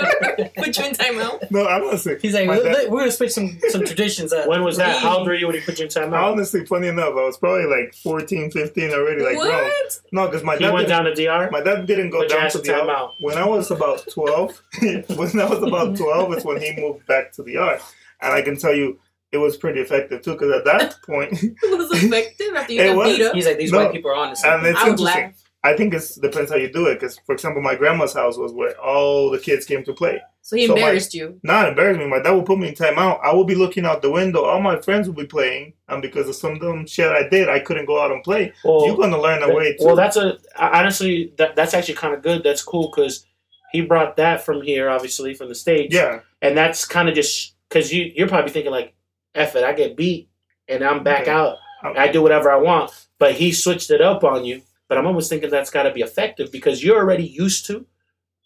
put 0.57 0.79
you 0.79 0.85
in 0.85 0.92
timeout? 0.94 1.51
no, 1.51 1.66
I'm 1.66 1.83
gonna 1.83 2.18
He's 2.22 2.35
like, 2.35 2.46
we're, 2.46 2.62
dad- 2.62 2.88
we're 2.88 3.01
gonna 3.01 3.11
switch 3.11 3.33
some 3.33 3.59
some 3.70 3.85
traditions 3.85 4.33
up. 4.33 4.46
When 4.46 4.62
was 4.62 4.77
that? 4.77 5.03
How 5.03 5.18
old 5.18 5.27
were 5.27 5.35
you 5.35 5.48
when 5.48 5.57
he 5.57 5.61
put 5.61 5.81
you 5.81 5.87
in 5.87 5.90
timeout? 5.90 6.22
Honestly, 6.33 6.64
funny 6.64 6.87
enough, 6.87 7.14
I 7.14 7.24
was 7.24 7.37
probably 7.37 7.66
like 7.66 7.94
14, 7.96 8.53
15 8.53 8.90
already. 8.92 9.22
Like, 9.24 9.37
what? 9.37 9.48
grown. 9.48 9.70
No, 10.12 10.27
because 10.29 10.44
my 10.44 10.55
He 10.57 10.62
dad 10.62 10.72
went 10.72 10.87
down 10.87 11.05
to 11.05 11.14
DR. 11.14 11.51
my 11.51 11.62
dad 11.62 11.87
didn't 11.87 12.11
go 12.11 12.20
Put 12.20 12.29
down 12.29 12.48
to 12.51 12.59
in 12.59 12.64
the 12.64 12.72
timeout. 12.72 13.14
When 13.18 13.37
I 13.38 13.44
was 13.44 13.72
about 13.72 14.07
twelve, 14.09 14.62
when 14.81 15.40
I 15.40 15.46
was 15.51 15.62
about 15.64 15.96
twelve, 15.96 16.33
is 16.35 16.44
when 16.44 16.61
he 16.62 16.77
moved 16.81 17.07
back 17.07 17.33
to 17.33 17.42
DR, 17.42 17.81
and 18.20 18.33
I 18.33 18.42
can 18.42 18.57
tell 18.57 18.72
you, 18.74 19.01
it 19.33 19.38
was 19.38 19.57
pretty 19.57 19.81
effective 19.81 20.23
too. 20.23 20.33
Because 20.33 20.53
at 20.53 20.64
that 20.64 20.97
point, 21.07 21.33
It 21.43 21.79
was 21.79 21.91
effective 22.03 22.55
after 22.57 22.73
you 22.73 22.81
It 22.83 22.87
got 22.88 22.97
was. 22.97 23.17
beat 23.17 23.25
up. 23.27 23.35
He's 23.35 23.47
like, 23.47 23.59
these 23.59 23.73
No. 23.73 23.79
white 23.85 23.93
people 23.93 24.11
are 24.11 24.14
on 24.17 24.35
to 24.35 24.49
and 24.53 24.67
it's 24.67 24.79
I 24.79 24.85
would 24.85 24.99
interesting. 25.01 25.23
laugh. 25.25 25.43
I 25.64 25.77
think 25.77 25.93
it 25.93 26.05
depends 26.23 26.53
how 26.53 26.57
you 26.57 26.73
do 26.73 26.87
it. 26.87 26.95
Because, 26.95 27.19
for 27.27 27.33
example, 27.35 27.61
my 27.61 27.75
grandma's 27.75 28.14
house 28.14 28.38
was 28.38 28.53
where 28.53 28.79
all 28.81 29.29
the 29.29 29.38
kids 29.41 29.67
came 29.67 29.83
to 29.85 29.93
play. 29.93 30.21
So 30.41 30.57
he 30.57 30.67
So 30.67 30.73
my- 30.75 30.79
embarrassed 30.81 31.14
you. 31.14 31.41
Not 31.43 31.69
embarrass 31.69 31.99
me. 31.99 32.07
My 32.07 32.21
dad 32.23 32.31
would 32.31 32.47
put 32.47 32.59
me 32.59 32.69
in 32.69 32.75
timeout. 32.75 33.19
I 33.23 33.35
would 33.35 33.49
be 33.49 33.57
looking 33.57 33.85
out 33.85 34.01
the 34.01 34.09
window. 34.11 34.45
All 34.45 34.61
my 34.61 34.81
friends 34.81 35.09
would 35.09 35.17
be 35.17 35.27
playing, 35.27 35.75
and 35.88 36.01
because 36.01 36.29
of 36.29 36.37
some 36.37 36.59
dumb 36.61 36.87
shit 36.87 37.11
I 37.11 37.29
did, 37.29 37.49
I 37.51 37.59
couldn't 37.59 37.87
go 37.87 38.01
out 38.01 38.12
and 38.12 38.23
play. 38.23 38.53
Well, 38.64 38.87
You're 38.87 38.97
gonna 38.97 39.21
learn 39.21 39.43
a 39.43 39.53
way 39.53 39.77
too. 39.77 39.85
Well, 39.85 39.97
that's 39.97 40.17
a 40.17 40.38
honestly 40.57 41.33
that 41.38 41.57
that's 41.57 41.75
actually 41.75 41.95
kind 41.97 42.14
of 42.14 42.23
good. 42.23 42.43
That's 42.45 42.62
cool 42.62 42.91
because 42.95 43.27
he 43.73 43.81
brought 43.83 44.17
that 44.17 44.43
from 44.45 44.62
here, 44.62 44.88
obviously 44.88 45.35
from 45.35 45.49
the 45.49 45.55
states. 45.55 45.95
yeah. 45.95 46.21
and 46.41 46.57
that's 46.57 46.87
kind 46.87 47.09
of 47.09 47.14
just 47.14 47.55
because 47.69 47.93
you 47.93 48.11
you're 48.14 48.29
probably 48.29 48.51
thinking 48.53 48.71
like, 48.73 48.95
"F 49.35 49.57
it, 49.57 49.64
I 49.64 49.73
get 49.73 49.97
beat 49.97 50.29
and 50.69 50.83
I'm 50.83 51.03
back 51.03 51.23
Okay. 51.23 51.31
out. 51.31 51.57
Oh. 51.85 51.95
I 51.97 52.09
do 52.09 52.23
whatever 52.23 52.51
I 52.51 52.57
want." 52.57 52.91
But 53.19 53.35
he 53.35 53.53
switched 53.53 53.91
it 53.91 54.01
up 54.01 54.25
on 54.25 54.45
you. 54.45 54.62
But 54.88 54.97
I'm 54.99 55.07
almost 55.07 55.29
thinking 55.29 55.51
that's 55.51 55.71
got 55.71 55.83
to 55.83 55.93
be 55.93 56.01
effective 56.01 56.51
because 56.51 56.83
you're 56.83 56.97
already 56.99 57.27
used 57.27 57.67
to 57.67 57.85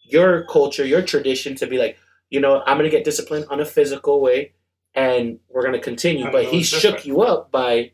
your 0.03 0.43
culture, 0.45 0.85
your 0.85 1.01
tradition 1.01 1.55
to 1.55 1.65
be 1.67 1.77
like, 1.77 1.97
you 2.29 2.39
know, 2.41 2.61
I'm 2.65 2.77
gonna 2.77 2.89
get 2.89 3.05
disciplined 3.05 3.45
on 3.49 3.59
a 3.61 3.65
physical 3.65 4.19
way, 4.19 4.53
and 4.95 5.39
we're 5.49 5.63
gonna 5.63 5.79
continue. 5.79 6.29
But 6.31 6.45
he 6.45 6.63
shook 6.63 6.81
different. 6.81 7.05
you 7.05 7.21
up 7.21 7.51
by 7.51 7.91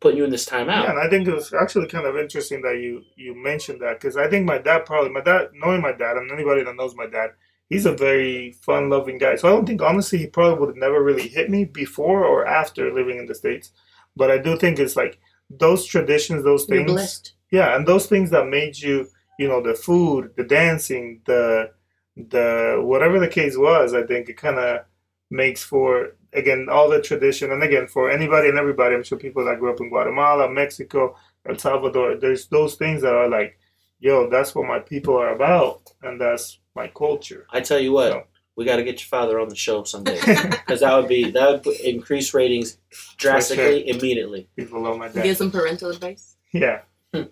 putting 0.00 0.18
you 0.18 0.24
in 0.24 0.30
this 0.30 0.44
timeout. 0.46 0.82
Yeah, 0.82 0.90
and 0.90 0.98
I 0.98 1.08
think 1.08 1.28
it 1.28 1.34
was 1.34 1.52
actually 1.54 1.86
kind 1.86 2.06
of 2.06 2.16
interesting 2.16 2.60
that 2.62 2.78
you 2.78 3.02
you 3.16 3.34
mentioned 3.36 3.80
that 3.82 4.00
because 4.00 4.16
I 4.16 4.28
think 4.28 4.46
my 4.46 4.58
dad 4.58 4.84
probably 4.86 5.10
my 5.10 5.20
dad 5.20 5.50
knowing 5.54 5.80
my 5.80 5.92
dad 5.92 6.16
and 6.16 6.30
anybody 6.32 6.64
that 6.64 6.74
knows 6.74 6.96
my 6.96 7.06
dad, 7.06 7.30
he's 7.72 7.86
a 7.86 7.92
very 7.92 8.52
fun 8.52 8.90
loving 8.90 9.16
guy. 9.16 9.34
So 9.34 9.48
I 9.48 9.52
don't 9.52 9.64
think 9.64 9.80
honestly 9.80 10.18
he 10.18 10.26
probably 10.26 10.58
would 10.58 10.68
have 10.68 10.76
never 10.76 11.02
really 11.02 11.26
hit 11.26 11.48
me 11.48 11.64
before 11.64 12.22
or 12.22 12.46
after 12.46 12.92
living 12.92 13.18
in 13.18 13.24
the 13.24 13.34
states. 13.34 13.70
But 14.14 14.30
I 14.30 14.36
do 14.36 14.58
think 14.58 14.78
it's 14.78 14.94
like 14.94 15.18
those 15.48 15.86
traditions, 15.86 16.44
those 16.44 16.66
things. 16.66 17.32
Yeah, 17.50 17.74
and 17.74 17.86
those 17.86 18.06
things 18.06 18.30
that 18.30 18.48
made 18.48 18.78
you, 18.78 19.08
you 19.38 19.48
know, 19.48 19.62
the 19.62 19.74
food, 19.74 20.32
the 20.36 20.44
dancing, 20.44 21.22
the 21.24 21.70
the 22.16 22.78
whatever 22.84 23.18
the 23.18 23.34
case 23.40 23.56
was, 23.56 23.94
I 23.94 24.02
think 24.02 24.28
it 24.28 24.36
kind 24.36 24.58
of 24.58 24.84
makes 25.30 25.62
for 25.62 26.16
again 26.34 26.68
all 26.70 26.90
the 26.90 27.00
tradition. 27.00 27.52
And 27.52 27.62
again, 27.62 27.86
for 27.86 28.10
anybody 28.10 28.50
and 28.50 28.58
everybody, 28.58 28.94
I'm 28.94 29.02
sure 29.02 29.18
people 29.18 29.46
that 29.46 29.58
grew 29.58 29.72
up 29.72 29.80
in 29.80 29.88
Guatemala, 29.88 30.50
Mexico, 30.50 31.16
El 31.48 31.58
Salvador, 31.58 32.16
there's 32.16 32.48
those 32.48 32.74
things 32.74 33.00
that 33.00 33.14
are 33.14 33.30
like, 33.30 33.58
yo, 33.98 34.28
that's 34.28 34.54
what 34.54 34.66
my 34.66 34.78
people 34.78 35.16
are 35.16 35.34
about, 35.34 35.90
and 36.02 36.20
that's 36.20 36.58
my 36.74 36.88
culture. 36.88 37.46
I 37.50 37.60
tell 37.60 37.78
you 37.78 37.92
what, 37.92 38.12
So- 38.12 38.24
we 38.54 38.66
got 38.66 38.76
to 38.76 38.84
get 38.84 39.00
your 39.00 39.06
father 39.08 39.40
on 39.40 39.48
the 39.48 39.56
show 39.56 39.82
someday 39.84 40.18
because 40.50 40.80
that 40.80 40.94
would 40.94 41.08
be 41.08 41.30
that 41.30 41.64
would 41.64 41.74
increase 41.80 42.34
ratings 42.34 42.76
drastically 43.16 43.88
immediately. 43.88 44.46
People 44.56 44.82
love 44.82 44.98
my 44.98 45.08
Give 45.08 45.22
dad. 45.24 45.36
some 45.38 45.50
parental 45.50 45.90
advice. 45.90 46.36
Yeah. 46.52 46.82
Hmm. 47.14 47.22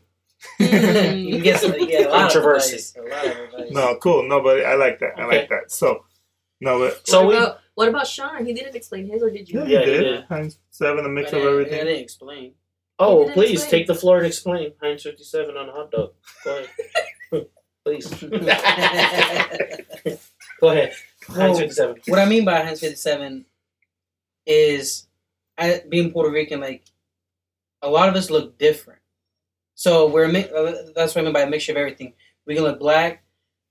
you 0.59 1.41
get 1.43 1.61
some, 1.61 1.75
yeah, 1.79 2.07
a 2.07 2.09
lot 2.09 2.35
of 2.35 2.43
a 2.43 2.49
lot 2.49 3.27
of. 3.27 3.71
No, 3.71 3.97
cool. 3.97 4.27
No, 4.27 4.43
but 4.43 4.65
I 4.65 4.75
like 4.77 4.99
that. 5.01 5.19
I 5.19 5.25
Okay. 5.25 5.39
like 5.41 5.49
that. 5.51 5.71
So, 5.71 6.05
no, 6.63 6.79
but 6.79 7.07
So 7.07 7.21
what, 7.21 7.29
we, 7.29 7.37
about, 7.37 7.61
what 7.75 7.89
about 7.91 8.07
Sean? 8.07 8.47
He 8.47 8.55
didn't 8.55 8.75
explain 8.75 9.07
his, 9.07 9.23
or 9.23 9.29
did 9.29 9.47
you? 9.51 9.61
yeah, 9.61 9.67
Yeah, 9.67 9.81
you 9.81 9.93
he 9.93 9.99
did. 9.99 10.03
did. 10.05 10.25
Heinz 10.25 10.59
seven, 10.71 11.05
a 11.05 11.09
mix 11.11 11.33
of 11.35 11.43
didn't, 11.43 11.67
I 11.67 11.69
didn't 11.85 12.01
explain. 12.01 12.55
oh, 12.99 13.25
didn't 13.25 13.35
please 13.35 13.51
explain. 13.61 13.71
take 13.71 13.87
the 13.89 13.95
floor 13.95 14.17
and 14.19 14.27
explain 14.27 14.73
Heinz 14.81 15.03
57 15.03 15.55
on 15.55 15.69
a 15.69 15.73
hot 15.73 15.91
dog. 15.91 16.13
Go 16.45 16.65
ahead. 17.33 17.47
please. 17.85 18.07
Go 20.61 20.69
ahead. 20.69 20.93
Heinz 21.27 21.37
Well, 21.37 21.55
57. 21.59 21.97
what 22.09 22.19
I 22.19 22.25
mean 22.27 22.45
by 22.45 22.63
Heinz 22.63 22.81
57 22.81 23.45
is, 24.47 25.07
I, 25.57 25.83
being 25.89 26.13
Puerto 26.13 26.31
Rican, 26.31 26.61
like, 26.61 26.83
a 27.83 27.89
lot 27.89 28.09
of 28.09 28.15
us 28.17 28.31
look 28.31 28.59
different. 28.59 29.01
So 29.75 30.09
we're 30.09 30.29
mi- 30.29 30.49
uh, 30.55 30.73
that's 30.95 31.15
what 31.15 31.23
I 31.23 31.25
mean 31.25 31.33
by 31.33 31.43
a 31.43 31.49
mixture 31.51 31.73
of 31.73 31.79
everything. 31.79 32.13
We 32.47 32.55
can 32.55 32.65
look 32.65 32.79
black, 32.79 33.23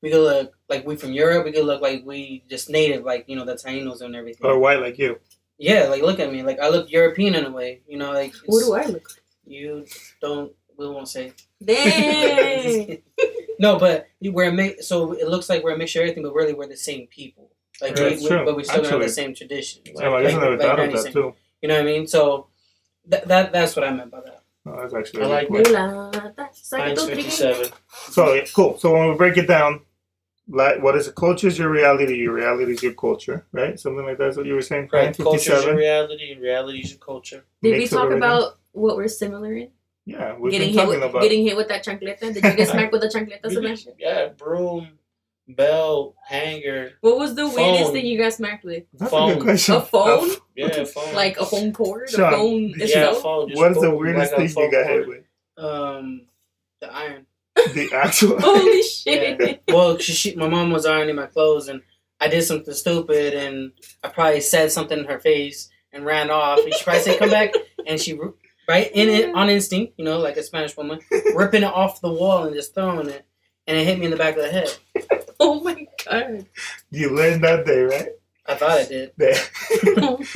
we 0.01 0.09
can 0.09 0.19
look 0.19 0.53
like 0.69 0.85
we 0.87 0.95
from 0.95 1.13
Europe, 1.13 1.45
we 1.45 1.51
can 1.51 1.63
look 1.63 1.81
like 1.81 2.03
we 2.05 2.43
just 2.49 2.69
native, 2.69 3.03
like, 3.03 3.25
you 3.27 3.35
know, 3.35 3.45
the 3.45 3.53
Tainos 3.55 4.01
and 4.01 4.15
everything. 4.15 4.45
Or 4.47 4.57
white 4.57 4.79
like 4.81 4.97
you. 4.97 5.19
Yeah, 5.57 5.87
like, 5.89 6.01
look 6.01 6.19
at 6.19 6.31
me. 6.31 6.41
Like, 6.41 6.59
I 6.59 6.69
look 6.69 6.89
European 6.89 7.35
in 7.35 7.45
a 7.45 7.51
way, 7.51 7.81
you 7.87 7.97
know, 7.97 8.13
like, 8.13 8.33
What 8.45 8.61
do 8.63 8.73
I 8.73 8.85
look? 8.85 8.93
like? 9.09 9.23
you 9.45 9.85
don't, 10.21 10.53
we 10.77 10.87
won't 10.87 11.09
say. 11.09 11.33
Dang. 11.63 13.01
no, 13.59 13.77
but 13.77 14.07
we're 14.21 14.49
a 14.49 14.51
mi- 14.53 14.81
so 14.81 15.11
it 15.13 15.27
looks 15.27 15.49
like 15.49 15.63
we're 15.63 15.73
a 15.73 15.77
mixture 15.77 15.99
of 15.99 16.03
everything, 16.03 16.23
but 16.23 16.33
really 16.33 16.53
we're 16.53 16.67
the 16.67 16.77
same 16.77 17.07
people. 17.07 17.51
Like, 17.81 17.97
Yeah, 17.97 18.05
we, 18.05 18.09
it's 18.13 18.23
we- 18.23 18.27
true. 18.29 18.45
but 18.45 18.55
we 18.55 18.63
still 18.63 18.83
have 18.83 18.99
the 18.99 19.09
same 19.09 19.35
traditions. 19.35 19.87
Yeah, 19.95 20.09
I 20.11 20.23
guess 20.23 20.33
I 20.33 20.39
never 20.39 20.51
like 20.57 20.61
thought 20.61 20.79
of 20.79 20.91
that 20.93 21.01
said. 21.03 21.13
too. 21.13 21.33
You 21.61 21.67
know 21.69 21.75
what 21.75 21.81
I 21.83 21.85
mean? 21.85 22.07
So 22.07 22.47
that, 23.07 23.27
that 23.27 23.51
that's 23.51 23.75
what 23.75 23.85
I 23.85 23.91
meant 23.91 24.11
by 24.11 24.21
that. 24.21 24.41
Oh, 24.65 24.81
that's 24.81 24.93
actually 24.93 25.23
I 25.23 25.25
a 25.25 25.27
good 25.27 25.31
like 25.31 25.47
point. 25.49 25.67
Mulata, 25.67 26.49
saca 26.53 27.07
57. 27.07 27.71
So 28.09 28.33
yeah, 28.33 28.45
cool. 28.55 28.77
So 28.77 28.93
when 28.93 29.09
we 29.09 29.15
break 29.15 29.37
it 29.37 29.47
down, 29.47 29.81
like 30.47 30.81
what 30.81 30.95
is 30.95 31.07
a 31.07 31.11
culture 31.13 31.47
is 31.47 31.57
your 31.57 31.69
reality. 31.69 32.15
Your 32.17 32.33
reality 32.33 32.73
is 32.73 32.83
your 32.83 32.93
culture, 32.93 33.45
right? 33.51 33.79
Something 33.79 34.05
like 34.05 34.17
that's 34.17 34.35
what 34.37 34.45
you 34.45 34.55
were 34.55 34.61
saying. 34.61 34.89
Right. 34.91 35.07
Right. 35.07 35.17
Culture's 35.17 35.63
your 35.65 35.75
reality, 35.75 36.31
and 36.31 36.41
reality 36.41 36.79
is 36.79 36.91
your 36.91 36.99
culture. 36.99 37.43
Did 37.61 37.73
we 37.73 37.79
Mix 37.79 37.91
of 37.93 37.99
talk 37.99 38.11
about 38.11 38.57
what 38.71 38.97
we're 38.97 39.07
similar 39.07 39.53
in? 39.53 39.69
Yeah, 40.09 40.35
we've 40.37 40.51
getting 40.51 40.69
been 40.69 40.73
hit 40.73 40.85
talking 40.85 40.99
with 41.01 41.09
about. 41.11 41.21
getting 41.21 41.43
hit 41.45 41.55
with 41.57 41.67
that 41.67 41.85
chancleta. 41.85 42.19
Did 42.19 42.35
you 42.37 42.41
get 42.55 42.67
smacked 42.69 42.91
with 42.91 43.01
the 43.01 43.07
chancleta, 43.09 43.51
Sebastian? 43.51 43.93
Yeah, 43.99 44.29
broom, 44.29 44.87
bell, 45.47 46.15
hanger. 46.27 46.93
What 47.01 47.17
was 47.17 47.35
the 47.35 47.45
Phone. 47.47 47.55
weirdest 47.55 47.91
thing 47.91 48.05
you 48.05 48.17
got 48.17 48.33
smacked 48.33 48.63
with? 48.63 48.83
That's 48.93 49.11
a 49.11 49.15
phone. 49.15 49.33
good 49.35 49.43
question. 49.43 49.75
A 49.75 49.81
phone? 49.81 50.29
Yeah, 50.55 50.83
phone. 50.85 51.13
Like 51.13 51.37
a 51.37 51.45
phone 51.45 51.73
cord? 51.73 52.09
Sean, 52.09 52.33
a 52.33 52.37
phone 52.37 52.63
yeah, 52.69 52.75
yeah, 52.77 52.83
itself? 52.85 53.21
phone. 53.21 53.51
What 53.53 53.71
is 53.71 53.81
the 53.81 53.95
weirdest 53.95 54.31
like 54.31 54.37
thing 54.37 54.47
you 54.47 54.53
phone 54.53 54.71
got 54.71 54.85
cord. 54.87 54.99
hit 54.99 55.07
with? 55.07 55.63
Um, 55.63 56.21
the 56.81 56.93
iron. 56.93 57.25
The 57.55 57.89
actual. 57.93 58.37
Holy 58.41 58.81
shit. 58.83 59.61
Well, 59.67 59.97
she, 59.99 60.13
she, 60.13 60.35
my 60.35 60.47
mom 60.47 60.71
was 60.71 60.85
ironing 60.85 61.15
my 61.15 61.25
clothes, 61.27 61.67
and 61.67 61.81
I 62.19 62.29
did 62.29 62.43
something 62.43 62.73
stupid, 62.73 63.33
and 63.33 63.73
I 64.03 64.07
probably 64.07 64.41
said 64.41 64.71
something 64.71 64.97
in 64.99 65.05
her 65.05 65.19
face 65.19 65.69
and 65.91 66.05
ran 66.05 66.31
off. 66.31 66.59
And 66.63 66.73
she 66.73 66.83
probably 66.83 67.01
said, 67.01 67.19
"Come 67.19 67.29
back," 67.31 67.53
and 67.85 67.99
she 67.99 68.17
r- 68.17 68.33
right 68.69 68.89
in 68.93 69.10
it 69.10 69.25
mm-hmm. 69.27 69.38
on 69.38 69.49
instinct, 69.49 69.93
you 69.97 70.05
know, 70.05 70.19
like 70.19 70.38
a 70.38 70.43
Spanish 70.43 70.77
woman, 70.77 70.99
ripping 71.36 71.63
it 71.63 71.73
off 71.73 71.99
the 72.01 72.13
wall 72.13 72.43
and 72.45 72.55
just 72.55 72.73
throwing 72.75 73.10
it, 73.10 73.25
and 73.67 73.75
it 73.75 73.84
hit 73.86 73.97
me 73.99 74.05
in 74.05 74.12
the 74.12 74.17
back 74.17 74.38
of 74.38 74.43
the 74.43 74.49
head. 74.51 74.77
Oh 75.41 75.62
my 75.62 75.88
god. 76.05 76.47
You 76.91 77.15
learned 77.15 77.45
that 77.45 77.65
day, 77.65 77.79
right? 77.79 78.10
I 78.45 78.55
thought 78.55 78.71
I 78.71 78.84
did. 78.84 79.13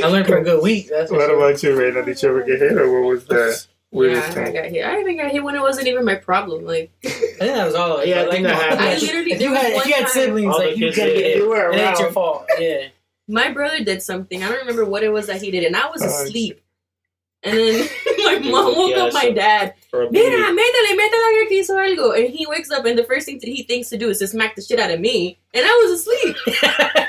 I 0.02 0.08
learned 0.08 0.28
for 0.28 0.38
a 0.38 0.43
good 0.46 0.63
week. 0.63 0.88
That's 0.89 1.12
for 1.12 1.17
what 1.17 1.28
sure. 1.28 1.36
about 1.38 1.62
you, 1.62 1.72
Raina? 1.72 2.06
Did 2.06 2.22
you 2.24 2.30
ever 2.30 2.41
get 2.43 2.60
hit, 2.62 2.72
or 2.78 2.89
what 2.89 3.10
was 3.10 3.26
the 3.26 3.62
weirdest 3.91 4.38
yeah, 4.38 4.43
I 4.46 4.52
got 4.54 4.65
hit. 4.65 4.86
I 4.86 5.00
even 5.02 5.17
got 5.17 5.30
hit 5.30 5.43
when 5.43 5.56
it 5.56 5.62
wasn't 5.62 5.88
even 5.88 6.06
my 6.06 6.15
problem. 6.15 6.63
Like 6.63 6.91
I 7.06 7.10
think 7.10 7.38
that 7.39 7.65
was 7.65 7.76
all. 7.76 8.06
Yeah, 8.06 8.22
I 8.22 8.24
but, 8.24 8.32
think 8.32 8.43
that 8.48 8.54
like, 8.54 8.62
happened. 8.62 8.82
I 8.82 8.96
literally 9.00 9.32
If 9.34 9.41
you 9.41 9.54
had, 9.54 9.65
if 9.65 9.72
you 9.72 9.76
one 9.76 9.89
had 9.89 10.00
time- 10.04 10.08
siblings, 10.10 10.54
All 10.54 10.60
the 10.62 10.65
like 10.67 10.78
you 10.78 10.86
kids 10.86 10.96
did 10.96 11.06
get 11.06 11.17
it. 11.17 11.26
it. 11.32 11.38
You 11.39 11.50
were 11.50 11.72
It 11.74 11.80
ain't 11.80 12.00
your 12.00 12.06
around. 12.08 12.13
fault. 12.13 12.46
Yeah. 12.60 12.88
my 13.28 13.52
brother 13.52 13.84
did 13.84 14.02
something. 14.02 14.41
I 14.41 14.48
don't 14.48 14.60
remember 14.60 14.86
what 14.86 15.04
it 15.04 15.10
was 15.10 15.28
that 15.28 15.41
he 15.41 15.52
did, 15.52 15.65
and 15.65 15.76
I 15.76 15.89
was 15.89 16.02
Oh, 16.02 16.06
asleep. 16.06 16.62
And 17.43 17.58
then 17.58 17.89
my 18.25 18.39
mom 18.39 18.75
woke 18.75 18.91
Yeah, 18.91 19.03
up 19.03 19.13
my 19.13 19.21
so- 19.21 19.33
dad. 19.33 19.73
For 19.93 20.01
a 20.01 20.12
Mira, 20.12 20.27
baby. 20.32 20.58
métele, 20.58 20.97
métele 20.97 21.47
que 21.49 21.58
hizo 21.62 21.75
algo. 21.77 22.17
And 22.17 22.27
he 22.34 22.47
wakes 22.47 22.71
up, 22.71 22.84
and 22.84 22.97
the 22.97 23.03
first 23.03 23.27
thing 23.27 23.38
that 23.38 23.47
he 23.47 23.62
thinks 23.62 23.89
to 23.89 23.97
do 23.97 24.10
is 24.10 24.17
to 24.17 24.27
smack 24.27 24.56
the 24.56 24.63
shit 24.63 24.79
out 24.79 24.89
of 24.89 24.99
me. 24.99 25.38
And 25.53 25.63
I 25.63 25.69
was 25.86 25.99
asleep. 26.01 26.36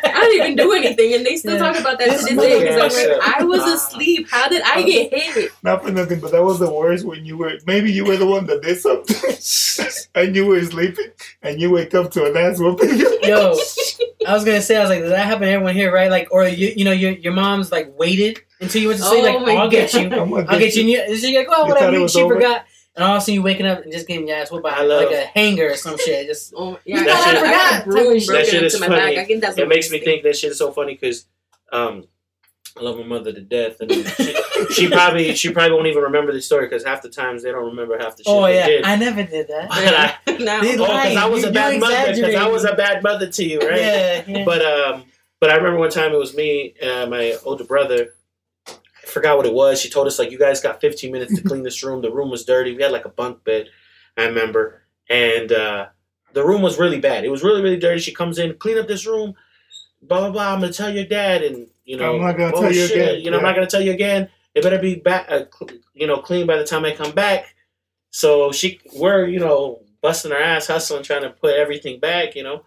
I 0.05 0.29
didn't 0.31 0.37
even 0.45 0.57
do 0.57 0.71
anything, 0.75 1.15
and 1.15 1.25
they 1.25 1.37
still 1.37 1.55
Yeah. 1.55 1.61
talk 1.73 1.79
about 1.81 1.99
that 1.99 2.05
to 2.09 2.11
This 2.13 2.25
this 2.27 2.37
day. 2.37 2.59
Because 2.61 2.95
I'm 2.95 3.09
like, 3.19 3.39
I 3.39 3.43
was 3.43 3.63
asleep. 3.73 4.29
How 4.31 4.49
did 4.49 4.61
I 4.67 4.83
get 4.83 5.15
hit? 5.15 5.51
Not 5.63 5.83
for 5.83 5.93
nothing, 5.93 6.21
but 6.21 6.33
that 6.33 6.45
was 6.45 6.59
the 6.59 6.71
worst 6.71 7.07
when 7.07 7.25
you 7.25 7.39
were 7.39 7.55
maybe 7.67 7.91
you 7.91 8.05
were 8.05 8.19
the 8.19 8.27
one 8.27 8.45
that 8.49 8.61
did 8.61 8.79
something 8.79 9.17
and 10.15 10.37
you 10.37 10.45
were 10.45 10.61
sleeping 10.63 11.11
and 11.43 11.59
you 11.59 11.71
wake 11.71 11.95
up 11.95 12.11
to 12.11 12.27
an 12.27 12.37
ass 12.37 12.59
whooping. 12.61 12.99
Yo, 13.23 13.57
I 14.27 14.35
was 14.35 14.45
gonna 14.45 14.61
say, 14.61 14.77
I 14.77 14.81
was 14.83 14.91
like, 14.91 15.01
does 15.01 15.09
that 15.11 15.25
happen 15.25 15.43
to 15.45 15.49
everyone 15.51 15.75
here, 15.75 15.91
right? 15.91 16.11
Like, 16.11 16.29
or 16.31 16.47
you, 16.47 16.71
you 16.77 16.85
know, 16.85 16.93
your 16.93 17.13
your 17.13 17.33
mom's 17.33 17.73
like 17.73 17.89
waited 17.99 18.41
until 18.61 18.83
you 18.83 18.89
went 18.89 19.01
to 19.01 19.07
sleep, 19.07 19.25
Oh 19.25 19.39
like, 19.39 19.41
my 19.47 19.55
I'll 19.55 19.71
get 19.71 19.95
you, 19.95 20.01
I'm 20.03 20.11
gonna 20.11 20.45
I'll 20.51 20.59
get 20.59 20.75
you. 20.75 20.83
And 20.83 20.91
you, 20.91 21.01
and 21.01 21.17
she's 21.19 21.35
like, 21.35 21.47
oh, 21.51 21.67
You 21.67 21.73
thought 21.73 21.81
whatever. 21.81 21.97
it 21.97 22.01
you- 22.01 22.09
She 22.09 22.21
over? 22.23 22.35
forgot, 22.35 22.65
and 22.97 23.05
all 23.05 23.17
of 23.17 23.19
a 23.19 23.21
sudden 23.21 23.35
you 23.35 23.43
waking 23.43 23.67
up 23.67 23.83
and 23.83 23.93
just 23.93 24.07
getting 24.07 24.29
your 24.29 24.37
ass 24.37 24.51
whooped 24.51 24.63
by 24.65 24.71
I 24.71 24.83
love- 24.83 25.05
like 25.05 25.13
a 25.15 25.25
hanger 25.27 25.71
or 25.73 25.77
some 25.77 25.99
shit. 25.99 26.27
Just 26.27 26.55
Oh, 26.57 26.79
yeah, 26.85 27.01
You 27.01 27.03
I 27.03 27.15
thought 27.15 27.27
I 27.27 27.31
I 27.31 27.41
forgot. 27.41 27.81
a 27.81 27.85
broom 27.91 28.19
That 28.19 28.27
broken 28.27 28.47
shit 28.47 28.63
is 28.65 28.81
my 28.81 28.87
funny. 28.89 29.01
back. 29.01 29.19
I 29.19 29.25
think 29.25 29.41
that's 29.41 29.59
It 29.59 29.69
makes 29.69 29.91
me 29.91 30.01
think 30.01 30.23
that 30.25 30.37
shit 30.37 30.53
is 30.53 30.59
so 30.59 30.71
funny 30.73 30.95
because 30.95 31.27
um, 31.73 32.07
I 32.79 32.83
love 32.83 32.97
my 32.99 33.05
mother 33.05 33.33
to 33.33 33.41
death, 33.41 33.81
and 33.81 33.91
she, 34.17 34.35
she 34.73 34.89
probably 34.91 35.35
she 35.37 35.51
probably 35.53 35.73
won't 35.73 35.87
even 35.87 36.03
remember 36.03 36.33
the 36.33 36.43
story 36.43 36.67
because 36.67 36.85
half 36.85 37.03
the 37.03 37.09
times 37.09 37.43
they 37.45 37.53
don't 37.53 37.67
remember 37.67 37.97
half 37.99 38.17
the 38.17 38.25
shit 38.25 38.33
oh 38.33 38.43
they 38.43 38.57
yeah, 38.57 38.67
did. 38.67 38.85
I 38.85 38.97
never 38.97 39.23
did 39.23 39.47
that. 39.49 39.69
I- 39.71 40.33
now, 40.39 40.61
They 40.61 40.73
oh, 40.77 40.87
because 40.87 41.17
I 41.17 41.27
was 41.27 41.43
You- 41.43 41.49
a 41.51 41.53
bad 41.53 41.79
mother. 41.81 42.13
Because 42.15 42.35
I 42.35 42.49
was 42.49 42.65
a 42.65 42.75
bad 42.75 43.03
mother 43.03 43.29
to 43.29 43.45
you, 43.45 43.61
right? 43.61 43.81
Yeah, 43.81 44.25
yeah. 44.27 44.45
But 44.45 44.63
um, 44.65 45.05
but 45.41 45.51
I 45.51 45.55
remember 45.57 45.79
one 45.79 45.91
time 45.91 46.13
it 46.13 46.19
was 46.19 46.35
me 46.37 46.75
and 46.83 47.11
my 47.11 47.37
older 47.45 47.65
brother. 47.65 48.09
I 49.05 49.11
forgot 49.11 49.37
what 49.37 49.47
it 49.47 49.55
was. 49.55 49.81
She 49.81 49.91
told 49.91 50.07
us 50.07 50.19
like, 50.19 50.31
"You 50.31 50.39
guys 50.39 50.61
got 50.61 50.81
15 50.81 51.13
minutes 51.13 51.35
to 51.37 51.43
clean 51.49 51.63
this 51.63 51.83
room. 51.83 52.03
The 52.03 52.13
room 52.13 52.31
was 52.31 52.45
dirty. 52.45 52.75
We 52.75 52.83
had 52.83 52.93
like 52.93 53.05
a 53.05 53.11
bunk 53.11 53.45
bed, 53.45 53.69
I 54.17 54.25
remember, 54.25 54.83
and 55.09 55.53
uh, 55.53 55.87
the 56.33 56.45
room 56.45 56.63
was 56.63 56.79
really 56.79 57.01
bad. 57.01 57.25
It 57.25 57.31
was 57.31 57.43
really 57.43 57.63
really 57.63 57.79
dirty. 57.79 58.01
She 58.01 58.15
comes 58.15 58.39
in, 58.39 58.55
clean 58.55 58.79
up 58.79 58.89
this 58.89 59.07
room. 59.07 59.35
Blah 60.03 60.21
blah 60.21 60.31
blah. 60.31 60.55
I'm 60.55 60.61
gonna 60.61 60.73
tell 60.73 60.91
your 60.91 61.07
dad, 61.07 61.43
and 61.43 61.69
you 61.85 61.97
know, 61.97 62.15
I'm 62.15 62.21
not 62.21 62.37
gonna 62.37 62.57
oh, 62.57 62.61
tell 62.63 62.73
you 62.73 62.85
again. 62.85 63.21
You 63.21 63.31
know, 63.31 63.39
I'm 63.39 63.43
not 63.43 63.55
gonna 63.55 63.67
tell 63.67 63.83
you 63.83 63.93
again. 63.93 64.29
It 64.55 64.63
better 64.63 64.79
be 64.79 64.95
back, 64.97 65.27
uh, 65.29 65.45
cl- 65.53 65.81
you 65.95 66.07
know, 66.07 66.19
clean 66.19 66.47
by 66.47 66.57
the 66.57 66.65
time 66.65 66.85
I 66.85 66.95
come 66.95 67.13
back. 67.13 67.55
So 68.11 68.53
she, 68.53 68.81
we're 68.95 69.27
you 69.27 69.41
know 69.41 69.81
busting 70.01 70.33
our 70.33 70.39
ass, 70.39 70.67
hustling, 70.67 71.03
trying 71.03 71.23
to 71.23 71.31
put 71.31 71.55
everything 71.55 71.99
back, 71.99 72.37
you 72.37 72.43
know, 72.43 72.65